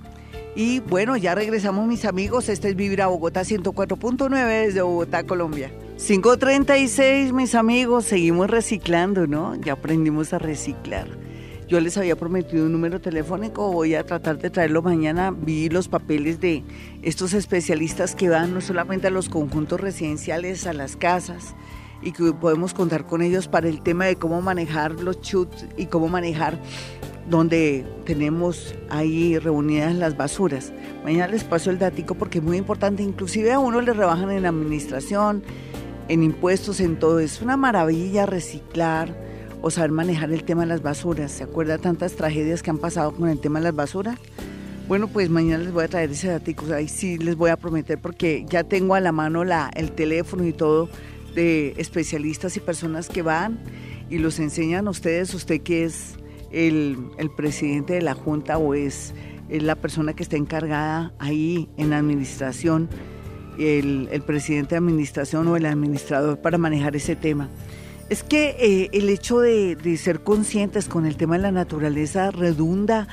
Y 0.55 0.79
bueno, 0.81 1.15
ya 1.15 1.35
regresamos 1.35 1.87
mis 1.87 2.03
amigos. 2.03 2.49
Este 2.49 2.69
es 2.69 2.75
Vivir 2.75 3.01
a 3.01 3.07
Bogotá 3.07 3.41
104.9 3.41 4.65
desde 4.65 4.81
Bogotá, 4.81 5.23
Colombia. 5.23 5.71
536 6.05 7.31
mis 7.31 7.53
amigos, 7.53 8.05
seguimos 8.05 8.49
reciclando, 8.49 9.27
¿no? 9.27 9.55
Ya 9.55 9.73
aprendimos 9.73 10.33
a 10.33 10.39
reciclar. 10.39 11.20
Yo 11.71 11.79
les 11.79 11.97
había 11.97 12.17
prometido 12.17 12.65
un 12.65 12.73
número 12.73 12.99
telefónico, 12.99 13.71
voy 13.71 13.95
a 13.95 14.05
tratar 14.05 14.37
de 14.37 14.49
traerlo 14.49 14.81
mañana. 14.81 15.31
Vi 15.31 15.69
los 15.69 15.87
papeles 15.87 16.41
de 16.41 16.65
estos 17.01 17.33
especialistas 17.33 18.13
que 18.13 18.27
van 18.27 18.53
no 18.53 18.59
solamente 18.59 19.07
a 19.07 19.09
los 19.09 19.29
conjuntos 19.29 19.79
residenciales, 19.79 20.67
a 20.67 20.73
las 20.73 20.97
casas, 20.97 21.55
y 22.01 22.11
que 22.11 22.33
podemos 22.33 22.73
contar 22.73 23.07
con 23.07 23.21
ellos 23.21 23.47
para 23.47 23.69
el 23.69 23.81
tema 23.81 24.03
de 24.03 24.17
cómo 24.17 24.41
manejar 24.41 24.95
los 24.95 25.21
chuts 25.21 25.65
y 25.77 25.85
cómo 25.85 26.09
manejar 26.09 26.59
donde 27.29 27.85
tenemos 28.03 28.75
ahí 28.89 29.39
reunidas 29.39 29.95
las 29.95 30.17
basuras. 30.17 30.73
Mañana 31.05 31.29
les 31.29 31.45
paso 31.45 31.69
el 31.69 31.79
datico 31.79 32.15
porque 32.15 32.39
es 32.39 32.43
muy 32.43 32.57
importante, 32.57 33.01
inclusive 33.01 33.53
a 33.53 33.59
uno 33.59 33.79
le 33.79 33.93
rebajan 33.93 34.29
en 34.31 34.45
administración, 34.45 35.41
en 36.09 36.21
impuestos, 36.21 36.81
en 36.81 36.99
todo. 36.99 37.21
Es 37.21 37.41
una 37.41 37.55
maravilla 37.55 38.25
reciclar 38.25 39.30
o 39.61 39.71
saber 39.71 39.91
manejar 39.91 40.31
el 40.31 40.43
tema 40.43 40.61
de 40.61 40.67
las 40.67 40.81
basuras. 40.81 41.31
¿Se 41.31 41.43
acuerda 41.43 41.77
tantas 41.77 42.13
tragedias 42.13 42.63
que 42.63 42.69
han 42.69 42.77
pasado 42.77 43.13
con 43.13 43.29
el 43.29 43.39
tema 43.39 43.59
de 43.59 43.65
las 43.65 43.75
basuras? 43.75 44.17
Bueno, 44.87 45.07
pues 45.07 45.29
mañana 45.29 45.63
les 45.63 45.71
voy 45.71 45.85
a 45.85 45.87
traer 45.87 46.11
ese 46.11 46.27
datico, 46.27 46.65
ahí 46.73 46.87
sí 46.87 47.17
les 47.17 47.35
voy 47.35 47.49
a 47.49 47.55
prometer 47.55 47.97
porque 47.97 48.45
ya 48.49 48.63
tengo 48.63 48.95
a 48.95 48.99
la 48.99 49.11
mano 49.11 49.45
la, 49.45 49.71
el 49.75 49.91
teléfono 49.91 50.45
y 50.45 50.51
todo 50.51 50.89
de 51.33 51.73
especialistas 51.77 52.57
y 52.57 52.59
personas 52.59 53.07
que 53.07 53.21
van 53.21 53.59
y 54.09 54.17
los 54.17 54.39
enseñan 54.39 54.87
a 54.87 54.89
ustedes, 54.89 55.33
usted 55.33 55.61
que 55.61 55.85
es 55.85 56.15
el, 56.51 56.97
presidente 57.37 57.93
de 57.93 58.01
la 58.01 58.13
Junta 58.13 58.57
o 58.57 58.73
es, 58.73 59.13
la 59.49 59.75
persona 59.75 60.13
que 60.13 60.23
está 60.23 60.35
encargada 60.35 61.13
ahí 61.19 61.69
en 61.77 61.93
administración, 61.93 62.89
el, 63.57 64.09
el 64.11 64.21
presidente 64.21 64.71
de 64.71 64.77
administración 64.77 65.47
o 65.47 65.55
el 65.55 65.65
administrador 65.65 66.39
para 66.39 66.57
manejar 66.57 66.95
ese 66.95 67.15
tema. 67.15 67.49
Es 68.11 68.23
que 68.23 68.57
eh, 68.59 68.89
el 68.91 69.07
hecho 69.07 69.39
de, 69.39 69.77
ser 69.95 70.21
conscientes 70.21 70.89
con 70.89 71.05
el 71.05 71.15
tema 71.15 71.37
de 71.37 71.43
la 71.43 71.51
naturaleza 71.53 72.29
redunda 72.29 73.07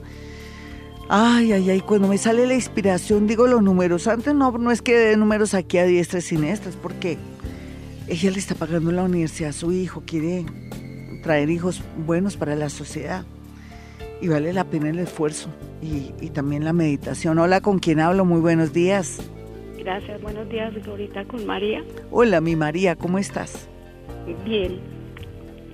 Ay, 1.09 1.51
ay, 1.51 1.69
ay, 1.69 1.81
cuando 1.81 2.07
me 2.07 2.17
sale 2.17 2.47
la 2.47 2.53
inspiración 2.53 3.27
digo 3.27 3.47
los 3.47 3.61
números. 3.61 4.07
Antes 4.07 4.33
no, 4.33 4.51
no 4.51 4.71
es 4.71 4.81
que 4.81 4.97
dé 4.97 5.17
números 5.17 5.53
aquí 5.53 5.77
a 5.77 5.85
diestra 5.85 6.19
y 6.19 6.21
siniestras, 6.21 6.75
porque 6.75 7.17
ella 8.07 8.31
le 8.31 8.39
está 8.39 8.55
pagando 8.55 8.91
la 8.91 9.03
universidad 9.03 9.49
a 9.49 9.53
su 9.53 9.71
hijo, 9.71 10.03
quiere 10.05 10.45
traer 11.23 11.49
hijos 11.49 11.81
buenos 12.05 12.37
para 12.37 12.55
la 12.55 12.69
sociedad. 12.69 13.25
Y 14.21 14.27
vale 14.27 14.53
la 14.53 14.65
pena 14.65 14.89
el 14.89 14.99
esfuerzo 14.99 15.49
y, 15.81 16.13
y 16.21 16.29
también 16.29 16.63
la 16.63 16.73
meditación. 16.73 17.39
Hola, 17.39 17.59
¿con 17.59 17.79
quién 17.79 17.99
hablo? 17.99 18.23
Muy 18.23 18.39
buenos 18.39 18.71
días. 18.71 19.17
Gracias, 19.83 20.21
buenos 20.21 20.47
días, 20.47 20.71
Glorita, 20.83 21.25
con 21.25 21.43
María. 21.47 21.83
Hola, 22.11 22.39
mi 22.39 22.55
María, 22.55 22.95
¿cómo 22.95 23.17
estás? 23.17 23.67
Bien. 24.45 24.79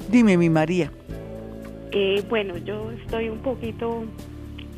Dime, 0.09 0.37
mi 0.37 0.49
María. 0.49 0.91
Eh, 1.91 2.23
bueno, 2.29 2.55
yo 2.57 2.89
estoy 2.91 3.27
un 3.27 3.39
poquito, 3.39 4.05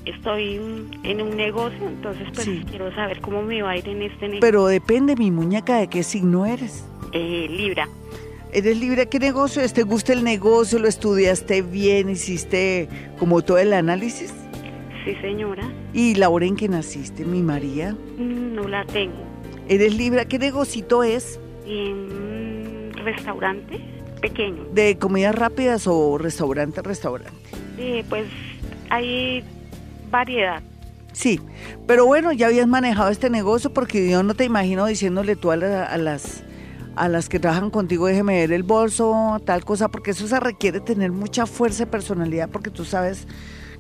estoy 0.06 0.56
en 1.04 1.22
un 1.22 1.38
negocio, 1.38 1.88
entonces 1.88 2.28
pues 2.34 2.46
Sí. 2.46 2.64
quiero 2.72 2.92
saber 2.96 3.22
cómo 3.22 3.44
me 3.44 3.62
va 3.62 3.72
a 3.72 3.78
ir 3.78 3.88
en 3.88 4.02
este 4.02 4.22
negocio. 4.26 4.40
Pero 4.42 4.66
depende, 4.66 5.16
mi 5.16 5.30
muñeca, 5.30 5.78
de 5.78 5.88
qué 5.88 6.02
signo 6.02 6.48
eres. 6.48 6.84
Eh, 7.14 7.46
Libra. 7.52 7.88
¿Eres 8.52 8.80
libre? 8.80 9.08
¿Qué 9.10 9.20
negocio 9.20 9.62
es? 9.62 9.74
¿Te 9.74 9.84
gusta 9.84 10.12
el 10.12 10.24
negocio? 10.24 10.80
¿Lo 10.80 10.88
estudiaste 10.88 11.62
bien? 11.62 12.10
¿Hiciste 12.10 12.90
como 13.20 13.44
todo 13.44 13.60
el 13.60 13.74
análisis? 13.74 14.34
Sí, 15.10 15.22
señora. 15.22 15.64
¿Y 15.94 16.16
la 16.16 16.30
hora 16.30 16.46
en 16.46 16.56
que 16.56 16.68
naciste, 16.70 17.26
mi 17.26 17.42
María? 17.42 17.94
Mm, 18.18 18.54
No 18.56 18.68
la 18.68 18.86
tengo. 18.86 19.16
¿Eres 19.68 19.96
libre? 19.96 20.26
¿Qué 20.28 20.38
negocito 20.38 21.02
es? 21.04 21.40
En 21.66 22.92
restaurante 23.04 23.80
pequeño. 24.22 24.66
¿De 24.74 24.98
comidas 24.98 25.34
rápidas 25.34 25.88
o 25.88 26.18
restaurante, 26.18 26.82
restaurante? 26.82 27.32
Eh, 27.78 28.04
pues 28.10 28.26
hay 28.90 29.44
variedad. 30.12 30.62
Sí, 31.14 31.40
pero 31.88 32.06
bueno, 32.06 32.32
ya 32.32 32.48
habías 32.48 32.68
manejado 32.68 33.10
este 33.10 33.30
negocio 33.32 33.74
porque 33.74 34.10
yo 34.10 34.22
no 34.22 34.36
te 34.36 34.46
imagino 34.46 34.86
diciéndole 34.86 35.36
tú 35.36 35.50
a, 35.52 35.56
la- 35.58 35.86
a 35.86 35.98
las 35.98 36.44
a 36.96 37.08
las 37.08 37.30
que 37.30 37.40
trabajan 37.40 37.70
contigo, 37.70 38.08
déjeme 38.08 38.34
ver 38.42 38.52
el 38.52 38.64
bolso, 38.64 39.42
tal 39.46 39.64
cosa, 39.64 39.88
porque 39.88 40.12
eso 40.12 40.28
se 40.28 40.38
requiere 40.40 40.82
tener 40.82 41.12
mucha 41.14 41.46
fuerza 41.46 41.84
y 41.84 41.86
personalidad, 41.86 42.50
porque 42.50 42.70
tú 42.72 42.84
sabes 42.84 43.26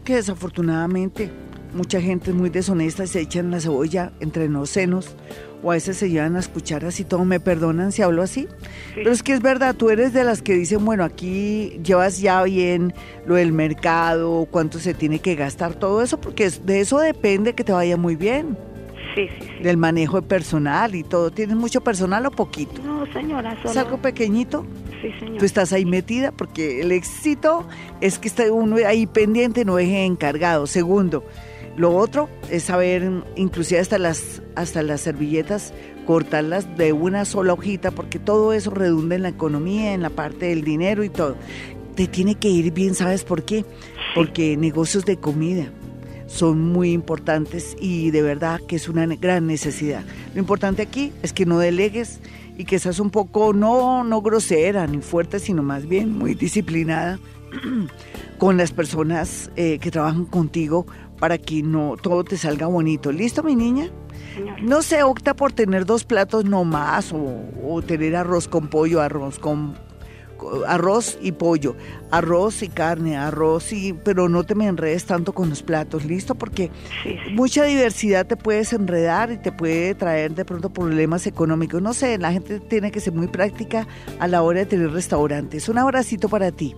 que 0.10 0.16
desafortunadamente 0.16 1.30
mucha 1.76 2.02
gente 2.02 2.32
es 2.32 2.36
muy 2.36 2.50
deshonesta 2.50 3.04
y 3.04 3.08
se 3.08 3.22
echan 3.22 3.52
la 3.52 3.60
cebolla 3.60 4.12
entre 4.20 4.50
los 4.50 4.72
senos, 4.72 5.16
o 5.62 5.70
a 5.70 5.76
veces 5.76 5.98
se 5.98 6.10
llevan 6.10 6.36
a 6.36 6.40
escuchar 6.40 6.84
así 6.84 7.04
todo, 7.04 7.26
me 7.26 7.40
perdonan 7.40 7.92
si 7.92 8.02
hablo 8.02 8.24
así, 8.24 8.48
pero 8.96 9.12
es 9.12 9.22
que 9.22 9.34
es 9.34 9.42
verdad, 9.44 9.76
tú 9.76 9.92
eres 9.92 10.12
de 10.12 10.24
las 10.24 10.42
que 10.42 10.56
dicen, 10.56 10.84
bueno, 10.84 11.04
aquí 11.04 11.80
llevas 11.84 12.20
ya 12.20 12.42
bien 12.42 12.92
lo 13.28 13.36
del 13.36 13.54
mercado, 13.54 14.48
cuánto 14.50 14.80
se 14.80 14.96
tiene 14.96 15.20
que 15.20 15.36
gastar, 15.36 15.76
todo 15.76 16.02
eso, 16.02 16.20
porque 16.20 16.50
de 16.50 16.80
eso 16.80 16.98
depende 16.98 17.54
que 17.54 17.64
te 17.64 17.72
vaya 17.72 17.96
muy 17.96 18.16
bien. 18.16 18.58
Sí, 19.16 19.28
sí, 19.28 19.48
sí. 19.58 19.64
Del 19.64 19.78
manejo 19.78 20.22
de 20.22 20.28
personal 20.28 20.96
y 20.96 21.04
todo. 21.04 21.32
¿Tienes 21.32 21.56
mucho 21.56 21.82
personal 21.82 22.26
o 22.26 22.32
poquito? 22.32 22.82
No, 22.84 23.06
señora, 23.14 23.54
¿Es 23.54 23.72
solo... 23.72 23.80
algo 23.80 23.98
pequeñito? 24.02 24.66
Sí, 25.02 25.12
señora. 25.20 25.40
Tú 25.40 25.46
estás 25.46 25.74
ahí 25.74 25.86
metida 25.86 26.32
porque 26.32 26.82
el 26.82 26.92
éxito 26.92 27.68
es 28.02 28.20
que 28.20 28.28
está 28.28 28.52
uno 28.52 28.78
ahí 28.86 29.08
pendiente, 29.08 29.66
no 29.66 29.76
deje 29.76 30.06
encargado. 30.06 30.68
Segundo, 30.68 31.24
lo 31.78 31.96
otro 31.96 32.30
es 32.50 32.64
saber, 32.64 33.10
inclusive 33.36 33.80
hasta 33.80 33.98
las, 33.98 34.42
hasta 34.56 34.84
las 34.84 35.02
servilletas, 35.02 35.74
cortarlas 36.06 36.78
de 36.78 36.92
una 36.92 37.24
sola 37.26 37.54
hojita, 37.54 37.92
porque 37.92 38.20
todo 38.20 38.54
eso 38.54 38.72
redunda 38.72 39.16
en 39.16 39.24
la 39.24 39.30
economía, 39.30 39.94
en 39.94 40.02
la 40.02 40.10
parte 40.10 40.48
del 40.48 40.64
dinero 40.64 41.04
y 41.04 41.10
todo. 41.10 41.36
Te 41.96 42.08
tiene 42.08 42.36
que 42.36 42.50
ir 42.50 42.74
bien, 42.74 42.96
¿sabes 42.96 43.24
por 43.24 43.44
qué? 43.44 43.66
Porque 44.16 44.58
negocios 44.58 45.06
de 45.06 45.18
comida 45.18 45.72
son 46.30 46.62
muy 46.72 46.92
importantes 46.94 47.76
y 47.82 48.12
de 48.12 48.22
verdad 48.22 48.62
que 48.68 48.76
es 48.78 48.88
una 48.88 49.06
gran 49.08 49.48
necesidad. 49.48 50.04
Lo 50.34 50.40
importante 50.40 50.82
aquí 50.84 51.12
es 51.24 51.34
que 51.34 51.46
no 51.46 51.58
delegues 51.60 52.20
y 52.58 52.66
que 52.66 52.78
seas 52.80 53.00
un 53.00 53.10
poco 53.10 53.52
no 53.54 54.04
no 54.04 54.22
grosera 54.22 54.86
ni 54.88 55.00
fuerte, 55.02 55.40
sino 55.40 55.64
más 55.64 55.88
bien 55.88 56.18
muy 56.18 56.36
disciplinada 56.36 57.20
con 58.38 58.58
las 58.58 58.72
personas 58.72 59.50
eh, 59.56 59.80
que 59.80 59.92
trabajan 59.92 60.26
contigo 60.26 60.86
para 61.20 61.38
que 61.38 61.64
no 61.64 61.96
todo 62.02 62.24
te 62.24 62.38
salga 62.38 62.68
bonito. 62.68 63.12
¿Listo, 63.12 63.44
mi 63.44 63.56
niña? 63.56 63.90
No 64.62 64.82
se 64.84 65.04
opta 65.04 65.34
por 65.36 65.52
tener 65.52 65.86
dos 65.86 66.06
platos 66.06 66.46
no 66.46 66.64
más 66.64 67.12
o, 67.12 67.42
o 67.68 67.82
tener 67.82 68.16
arroz 68.16 68.48
con 68.48 68.68
pollo, 68.68 69.02
arroz 69.02 69.40
con 69.40 69.74
co- 69.74 69.80
arroz 70.68 71.18
y 71.22 71.32
pollo, 71.32 71.76
arroz 72.12 72.62
y 72.64 72.70
carne, 72.70 73.18
arroz 73.18 73.72
y 73.74 73.94
pero 73.94 74.30
no 74.30 74.44
te 74.44 74.56
me 74.56 74.68
enredes 74.68 75.06
tanto 75.06 75.34
con 75.34 75.50
los 75.50 75.64
platos, 75.64 76.06
¿listo? 76.06 76.36
Porque 76.36 76.72
Sí, 77.04 77.18
sí. 77.26 77.34
mucha 77.34 77.64
diversidad 77.64 78.26
te 78.26 78.36
puedes 78.38 78.74
enredar 78.74 79.32
y 79.32 79.38
te 79.38 79.52
puede 79.52 79.96
traer 79.96 80.34
de 80.36 80.46
pronto 80.46 80.70
problemas 80.70 81.28
económicos. 81.28 81.82
No 81.82 81.94
sé, 81.94 82.18
la 82.18 82.32
gente 82.32 82.60
tiene 82.60 82.92
que 82.92 83.00
ser 83.00 83.14
muy 83.14 83.28
práctica 83.28 83.88
a 84.20 84.28
la 84.28 84.42
hora 84.44 84.60
de 84.60 84.66
tener 84.66 84.92
restaurantes. 84.92 85.70
Un 85.70 85.78
abracito 85.78 86.30
para 86.30 86.52
ti. 86.52 86.76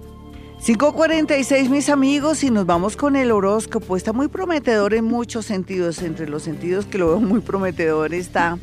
5.46 0.64 1.70
mis 1.70 1.89
amigos 1.89 2.43
y 2.43 2.51
nos 2.51 2.68
vamos 2.68 2.95
con 2.95 3.16
el 3.16 3.32
horóscopo. 3.32 3.97
Está 3.97 4.14
muy 4.14 4.28
prometedor 4.28 4.93
en 4.93 5.05
muchos 5.05 5.47
sentidos. 5.47 6.03
Entre 6.03 6.30
los 6.30 6.43
sentidos 6.43 6.86
que 6.86 6.99
lo 6.99 7.07
veo 7.07 7.20
muy 7.20 7.39
prometedor 7.39 8.14
está 8.14 8.59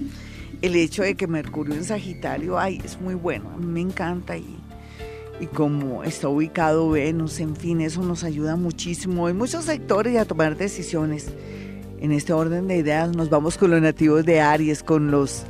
el 0.63 0.77
hecho 0.77 1.03
de 1.03 1.17
que 1.17 1.27
Mercurio 1.27 1.75
en 1.75 1.83
Sagitario, 1.85 2.57
ay, 2.57 2.81
es 2.85 3.01
muy 3.01 3.15
bueno. 3.15 3.51
A 3.53 3.57
mí 3.57 3.67
me 3.67 3.81
encanta 3.81 4.37
y, 4.37 4.47
y 5.41 5.47
como 5.47 6.03
está 6.05 6.29
ubicado 6.29 6.91
Venus, 6.91 7.41
en 7.41 7.55
fin, 7.55 7.81
eso 7.81 8.03
nos 8.03 8.25
ayuda 8.25 8.57
muchísimo 8.57 9.29
en 9.29 9.37
muchos 9.37 9.65
sectores 9.65 10.15
y 10.15 10.17
a 10.17 10.25
tomar 10.25 10.57
decisiones. 10.57 11.29
En 12.01 12.13
este 12.13 12.33
orden 12.33 12.69
de 12.69 12.77
ideas 12.77 13.15
nos 13.15 13.29
vamos 13.29 13.59
con 13.59 13.71
los 13.71 13.81
nativos 13.81 14.25
de 14.25 14.41
Aries, 14.41 14.83
con 14.83 15.11
los 15.11 15.45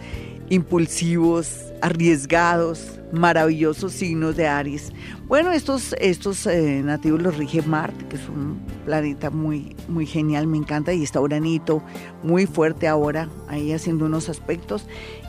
impulsivos, 0.50 1.66
arriesgados, 1.82 2.98
maravillosos 3.12 3.92
signos 3.92 4.36
de 4.36 4.46
Aries. 4.46 4.92
Bueno, 5.26 5.52
estos, 5.52 5.94
estos 6.00 6.46
eh, 6.46 6.82
nativos 6.82 7.22
los 7.22 7.36
rige 7.36 7.62
Marte, 7.62 8.06
que 8.06 8.16
es 8.16 8.28
un 8.28 8.60
planeta 8.84 9.30
muy, 9.30 9.76
muy 9.88 10.06
genial, 10.06 10.46
me 10.46 10.56
encanta, 10.56 10.92
y 10.92 11.02
está 11.02 11.20
Uranito 11.20 11.82
muy 12.22 12.46
fuerte 12.46 12.88
ahora, 12.88 13.28
ahí 13.48 13.72
haciendo 13.72 14.06
unos 14.06 14.28
aspectos. 14.28 14.86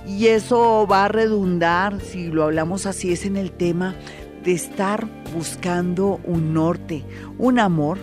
Y 0.07 0.27
eso 0.27 0.87
va 0.89 1.05
a 1.05 1.07
redundar, 1.09 1.99
si 2.01 2.27
lo 2.27 2.43
hablamos 2.43 2.85
así, 2.85 3.11
es 3.11 3.25
en 3.25 3.35
el 3.35 3.51
tema 3.51 3.95
de 4.49 4.55
estar 4.55 5.07
buscando 5.31 6.19
un 6.23 6.55
norte, 6.55 7.05
un 7.37 7.59
amor, 7.59 7.99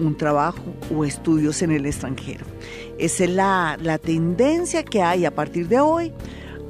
un 0.00 0.16
trabajo 0.16 0.64
o 0.92 1.04
estudios 1.04 1.62
en 1.62 1.70
el 1.70 1.86
extranjero. 1.86 2.44
Esa 2.98 3.22
es 3.22 3.30
la, 3.30 3.78
la 3.80 3.98
tendencia 3.98 4.82
que 4.82 5.00
hay 5.00 5.26
a 5.26 5.32
partir 5.32 5.68
de 5.68 5.78
hoy 5.78 6.12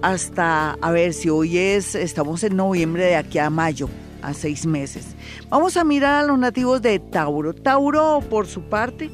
hasta, 0.02 0.72
a 0.72 0.90
ver, 0.90 1.14
si 1.14 1.30
hoy 1.30 1.56
es, 1.56 1.94
estamos 1.94 2.44
en 2.44 2.56
noviembre 2.56 3.04
de 3.04 3.16
aquí 3.16 3.38
a 3.38 3.48
mayo, 3.48 3.88
a 4.20 4.34
seis 4.34 4.66
meses. 4.66 5.16
Vamos 5.48 5.78
a 5.78 5.84
mirar 5.84 6.24
a 6.24 6.26
los 6.26 6.38
nativos 6.38 6.82
de 6.82 6.98
Tauro. 6.98 7.54
Tauro, 7.54 8.20
por 8.28 8.46
su 8.46 8.64
parte, 8.64 9.10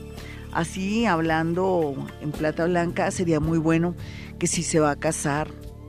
así 0.52 1.06
hablando 1.06 1.94
en 2.20 2.32
plata 2.32 2.64
blanca, 2.64 3.12
sería 3.12 3.38
muy 3.38 3.58
bueno 3.58 3.94
que 4.40 4.48
si 4.48 4.64
se 4.64 4.80
va 4.80 4.90
a 4.90 4.96
casar 4.96 5.46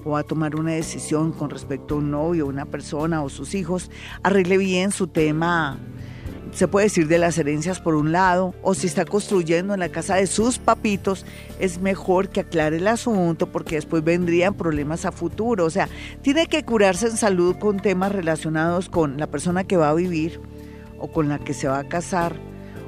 o 0.08 0.18
a 0.18 0.24
tomar 0.24 0.55
una 0.55 0.72
decisión 0.72 1.32
con 1.32 1.49
respecto 1.49 1.95
a 1.95 1.97
un 1.97 2.12
novio, 2.12 2.47
una 2.47 2.66
persona 2.66 3.24
o 3.24 3.30
sus 3.30 3.53
hijos, 3.55 3.91
arregle 4.24 4.58
bien 4.58 4.91
su 4.91 5.08
tema 5.08 5.78
se 6.51 6.68
puede 6.68 6.86
decir 6.86 7.08
de 7.08 7.20
las 7.20 7.38
herencias 7.38 7.80
por 7.80 7.95
un 7.95 8.12
lado, 8.12 8.55
o 8.62 8.74
si 8.74 8.88
está 8.88 9.05
construyendo 9.05 9.74
en 9.74 9.80
la 9.80 9.89
casa 9.89 10.16
de 10.16 10.28
sus 10.28 10.58
papitos, 10.58 11.26
es 11.60 11.80
mejor 11.80 12.30
que 12.30 12.39
aclare 12.39 12.78
el 12.78 12.88
asunto 12.88 13.47
porque 13.51 13.76
después 13.76 14.03
vendrían 14.03 14.55
problemas 14.55 15.05
a 15.05 15.12
futuro. 15.12 15.66
O 15.66 15.70
sea, 15.70 15.89
tiene 16.22 16.47
que 16.47 16.64
curarse 16.64 17.08
en 17.08 17.18
salud 17.18 17.58
con 17.58 17.80
temas 17.80 18.12
relacionados 18.12 18.89
con 18.89 19.18
la 19.18 19.28
persona 19.28 19.66
que 19.66 19.78
va 19.78 19.89
a 19.89 19.93
vivir 19.93 20.39
o 20.99 21.12
con 21.12 21.30
la 21.30 21.39
que 21.39 21.53
se 21.53 21.68
va 21.68 21.80
a 21.80 21.88
casar 21.88 22.36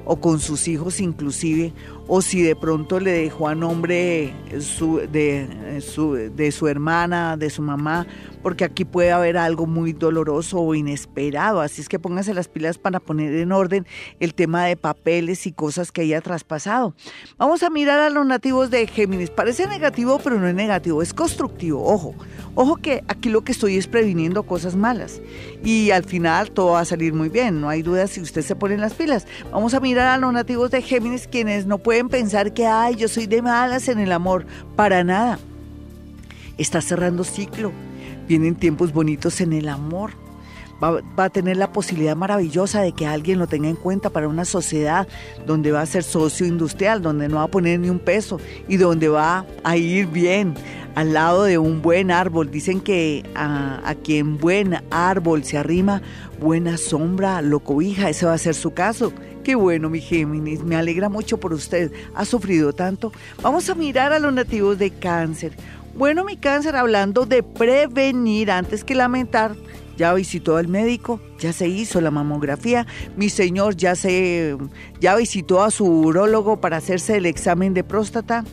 o 0.05 0.19
con 0.19 0.39
sus 0.39 0.67
hijos 0.67 0.99
inclusive, 0.99 1.73
o 2.11 2.23
si 2.23 2.41
de 2.41 2.55
pronto 2.55 2.99
le 2.99 3.11
dejó 3.11 3.47
a 3.47 3.55
nombre 3.55 4.33
su, 4.59 4.97
de, 4.97 5.79
su, 5.79 6.13
de 6.13 6.51
su 6.51 6.67
hermana, 6.67 7.37
de 7.37 7.51
su 7.51 7.61
mamá, 7.61 8.07
porque 8.41 8.65
aquí 8.65 8.83
puede 8.83 9.11
haber 9.11 9.37
algo 9.37 9.67
muy 9.67 9.93
doloroso 9.93 10.59
o 10.59 10.73
inesperado, 10.73 11.61
así 11.61 11.81
es 11.81 11.87
que 11.87 11.99
póngase 11.99 12.33
las 12.33 12.47
pilas 12.47 12.79
para 12.79 12.99
poner 12.99 13.35
en 13.35 13.51
orden 13.51 13.85
el 14.19 14.33
tema 14.33 14.65
de 14.65 14.75
papeles 14.75 15.45
y 15.45 15.51
cosas 15.51 15.91
que 15.91 16.01
haya 16.01 16.19
traspasado. 16.21 16.95
Vamos 17.37 17.61
a 17.61 17.69
mirar 17.69 17.99
a 17.99 18.09
los 18.09 18.25
nativos 18.25 18.71
de 18.71 18.87
Géminis, 18.87 19.29
parece 19.29 19.67
negativo, 19.67 20.19
pero 20.23 20.39
no 20.39 20.47
es 20.47 20.55
negativo, 20.55 21.03
es 21.03 21.13
constructivo, 21.13 21.85
ojo, 21.85 22.15
ojo 22.55 22.77
que 22.77 23.03
aquí 23.07 23.29
lo 23.29 23.43
que 23.43 23.51
estoy 23.51 23.77
es 23.77 23.85
previniendo 23.85 24.43
cosas 24.43 24.75
malas 24.75 25.21
y 25.63 25.91
al 25.91 26.05
final 26.05 26.49
todo 26.49 26.71
va 26.71 26.79
a 26.79 26.85
salir 26.85 27.13
muy 27.13 27.29
bien, 27.29 27.61
no 27.61 27.69
hay 27.69 27.83
duda 27.83 28.07
si 28.07 28.19
usted 28.19 28.41
se 28.41 28.55
pone 28.55 28.77
las 28.77 28.95
pilas. 28.95 29.27
Vamos 29.51 29.75
a 29.75 29.79
mirar 29.79 30.07
a 30.07 30.17
los 30.17 30.33
nativos 30.33 30.71
de 30.71 30.81
Géminis, 30.81 31.27
quienes 31.27 31.67
no 31.67 31.77
pueden 31.77 31.98
pensar 32.07 32.53
que, 32.53 32.65
ay, 32.65 32.95
yo 32.95 33.09
soy 33.09 33.27
de 33.27 33.41
malas 33.41 33.89
en 33.89 33.99
el 33.99 34.11
amor. 34.11 34.45
Para 34.75 35.03
nada. 35.03 35.39
Está 36.57 36.79
cerrando 36.79 37.23
ciclo. 37.23 37.73
Vienen 38.27 38.55
tiempos 38.55 38.93
bonitos 38.93 39.41
en 39.41 39.51
el 39.51 39.67
amor 39.67 40.11
va, 40.81 41.25
a 41.25 41.29
tener 41.29 41.57
la 41.57 41.71
posibilidad 41.71 42.15
maravillosa 42.15 42.81
de 42.81 42.93
que 42.93 43.05
alguien 43.05 43.39
lo 43.39 43.47
tenga 43.47 43.69
en 43.69 43.75
cuenta 43.75 44.09
para 44.09 44.27
una 44.27 44.45
sociedad 44.45 45.07
donde 45.45 45.71
va 45.71 45.81
a 45.81 45.85
ser 45.85 46.03
socio 46.03 46.45
industrial, 46.45 47.01
donde 47.01 47.27
no 47.27 47.37
va 47.37 47.43
a 47.43 47.47
poner 47.47 47.79
ni 47.79 47.89
un 47.89 47.99
peso 47.99 48.39
y 48.67 48.77
donde 48.77 49.09
va 49.09 49.45
a 49.63 49.77
ir 49.77 50.07
bien 50.07 50.55
al 50.95 51.13
lado 51.13 51.43
de 51.43 51.57
un 51.57 51.81
buen 51.81 52.11
árbol. 52.11 52.49
Dicen 52.49 52.81
que 52.81 53.23
a 53.35 53.93
quien 54.03 54.37
buen 54.37 54.77
árbol 54.89 55.43
se 55.43 55.57
arrima, 55.57 56.01
buena 56.39 56.77
sombra 56.77 57.41
lo 57.41 57.59
cobija. 57.59 58.09
Ese 58.09 58.25
va 58.25 58.33
a 58.33 58.37
ser 58.37 58.55
su 58.55 58.73
caso. 58.73 59.13
Qué 59.43 59.55
bueno, 59.55 59.89
mi 59.89 60.01
Géminis, 60.01 60.63
me 60.63 60.75
alegra 60.75 61.09
mucho 61.09 61.39
por 61.39 61.53
usted. 61.53 61.91
Ha 62.15 62.25
sufrido 62.25 62.73
tanto. 62.73 63.11
Vamos 63.41 63.69
a 63.69 63.75
mirar 63.75 64.13
a 64.13 64.19
los 64.19 64.33
nativos 64.33 64.77
de 64.77 64.91
cáncer. 64.91 65.53
Bueno, 65.95 66.23
mi 66.23 66.37
cáncer, 66.37 66.75
hablando 66.75 67.25
de 67.25 67.43
prevenir 67.43 68.51
antes 68.51 68.83
que 68.83 68.95
lamentar, 68.95 69.55
ya 69.97 70.13
visitó 70.13 70.55
al 70.55 70.69
médico, 70.69 71.19
ya 71.39 71.51
se 71.51 71.67
hizo 71.67 71.99
la 71.99 72.09
mamografía, 72.09 72.87
mi 73.17 73.27
señor 73.27 73.75
ya 73.75 73.95
se 73.95 74.55
ya 75.01 75.15
visitó 75.17 75.61
a 75.61 75.71
su 75.71 75.85
urólogo 75.85 76.61
para 76.61 76.77
hacerse 76.77 77.17
el 77.17 77.25
examen 77.25 77.73
de 77.73 77.83
próstata. 77.83 78.45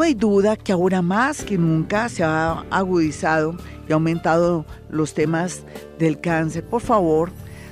No 0.00 0.06
hay 0.06 0.14
duda 0.14 0.56
que 0.56 0.72
ahora 0.72 1.02
más 1.02 1.44
que 1.44 1.58
nunca 1.58 2.08
se 2.08 2.24
ha 2.24 2.64
agudizado 2.70 3.54
y 3.86 3.92
aumentado 3.92 4.64
los 4.88 5.12
temas 5.12 5.62
del 5.98 6.18
cáncer. 6.22 6.64
Por 6.64 6.80
favor, 6.80 7.30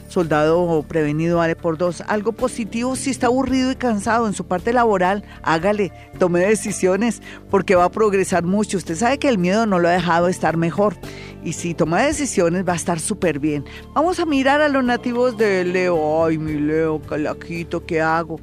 soldado 0.08 0.84
prevenido 0.86 1.38
vale 1.38 1.56
por 1.56 1.78
dos. 1.78 2.02
Algo 2.06 2.32
positivo, 2.32 2.96
si 2.96 3.08
está 3.08 3.28
aburrido 3.28 3.72
y 3.72 3.76
cansado 3.76 4.26
en 4.26 4.34
su 4.34 4.44
parte 4.44 4.74
laboral, 4.74 5.24
hágale, 5.42 5.90
tome 6.18 6.40
decisiones 6.40 7.22
porque 7.48 7.76
va 7.76 7.84
a 7.84 7.90
progresar 7.90 8.44
mucho. 8.44 8.76
Usted 8.76 8.96
sabe 8.96 9.16
que 9.16 9.30
el 9.30 9.38
miedo 9.38 9.64
no 9.64 9.78
lo 9.78 9.88
ha 9.88 9.92
dejado 9.92 10.28
estar 10.28 10.58
mejor 10.58 10.96
y 11.42 11.54
si 11.54 11.72
toma 11.72 12.02
decisiones 12.02 12.68
va 12.68 12.74
a 12.74 12.76
estar 12.76 13.00
súper 13.00 13.38
bien. 13.38 13.64
Vamos 13.94 14.20
a 14.20 14.26
mirar 14.26 14.60
a 14.60 14.68
los 14.68 14.84
nativos 14.84 15.38
de 15.38 15.64
Leo. 15.64 16.26
Ay, 16.26 16.36
mi 16.36 16.60
Leo, 16.60 17.00
calaquito, 17.00 17.86
¿qué 17.86 18.02
hago? 18.02 18.38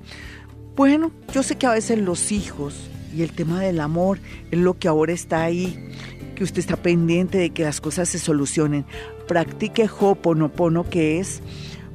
Bueno, 0.76 1.12
yo 1.32 1.44
sé 1.44 1.56
que 1.56 1.68
a 1.68 1.74
veces 1.74 2.00
los 2.00 2.32
hijos 2.32 2.90
y 3.16 3.24
el 3.24 3.32
tema 3.32 3.62
del 3.62 3.80
amor 3.80 4.20
es 4.52 4.60
lo 4.60 4.78
que 4.78 4.88
ahora 4.88 5.14
está 5.14 5.44
ahí, 5.44 5.90
que 6.36 6.44
usted 6.44 6.60
está 6.60 6.76
pendiente 6.76 7.38
de 7.38 7.52
que 7.52 7.64
las 7.64 7.80
cosas 7.80 8.10
se 8.10 8.20
solucionen. 8.20 8.86
Practique 9.28 9.90
Hoponopono, 10.00 10.90
que 10.90 11.20
es 11.20 11.42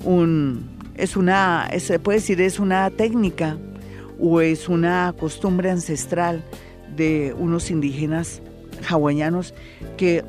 un 0.04 0.78
es 0.94 1.16
una 1.16 1.68
se 1.78 1.98
puede 1.98 2.18
decir 2.18 2.40
es 2.40 2.58
una 2.58 2.90
técnica 2.90 3.58
o 4.18 4.40
es 4.40 4.68
una 4.68 5.14
costumbre 5.18 5.70
ancestral 5.70 6.44
de 6.96 7.34
unos 7.38 7.70
indígenas 7.70 8.42
hawaianos 8.88 9.54
que 9.96 10.24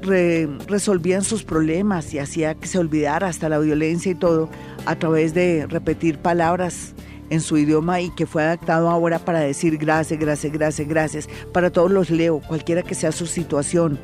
resolvían 0.67 1.23
sus 1.23 1.43
problemas 1.43 2.13
y 2.13 2.19
hacía 2.19 2.55
que 2.55 2.67
se 2.67 2.77
olvidara 2.77 3.27
hasta 3.27 3.49
la 3.49 3.59
violencia 3.59 4.11
y 4.11 4.15
todo 4.15 4.49
a 4.85 4.95
través 4.97 5.33
de 5.33 5.65
repetir 5.67 6.17
palabras 6.17 6.93
en 7.31 7.41
su 7.41 7.57
idioma 7.57 8.01
y 8.01 8.09
que 8.11 8.27
fue 8.27 8.43
adaptado 8.43 8.89
ahora 8.89 9.17
para 9.17 9.39
decir 9.39 9.77
gracias, 9.77 10.19
gracias, 10.19 10.51
gracias, 10.53 10.87
gracias. 10.87 11.29
Para 11.51 11.71
todos 11.71 11.89
los 11.89 12.09
leo, 12.09 12.41
cualquiera 12.41 12.83
que 12.83 12.93
sea 12.93 13.11
su 13.11 13.25
situación, 13.25 13.97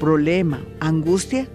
problema, 0.00 0.60
angustia, 0.80 1.46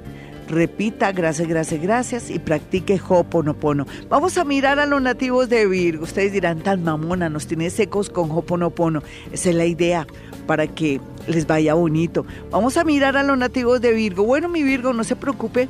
repita 0.48 1.12
gracias, 1.12 1.48
gracias, 1.48 1.82
gracias 1.82 2.30
y 2.30 2.38
practique 2.38 3.02
Hoponopono. 3.08 3.88
Vamos 4.08 4.38
a 4.38 4.46
mirar 4.46 4.80
a 4.80 4.86
los 4.86 5.02
nativos 5.02 5.50
de 5.50 5.66
Virgo. 5.66 6.04
Ustedes 6.04 6.32
dirán, 6.32 6.60
tan 6.60 6.84
mamona, 6.84 7.28
nos 7.28 7.48
tiene 7.48 7.72
secos 7.72 8.12
con 8.12 8.30
Hoponopono. 8.30 9.02
Esa 9.32 9.50
es 9.50 9.56
la 9.56 9.66
idea 9.66 10.06
para 10.46 10.68
que 10.68 11.02
les 11.28 11.48
vaya 11.48 11.74
bonito. 11.74 12.24
Vamos 12.52 12.78
a 12.78 12.84
mirar 12.84 13.18
a 13.18 13.24
los 13.24 13.38
nativos 13.38 13.82
de 13.82 13.94
Virgo. 13.94 14.24
Bueno, 14.24 14.48
mi 14.48 14.62
Virgo, 14.62 14.94
no 14.94 15.04
se 15.04 15.16
preocupe 15.16 15.68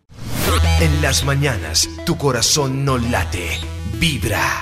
En 0.79 1.01
las 1.01 1.23
mañanas, 1.23 1.89
tu 2.05 2.17
corazón 2.17 2.85
no 2.85 2.97
late, 2.97 3.59
vibra. 3.93 4.59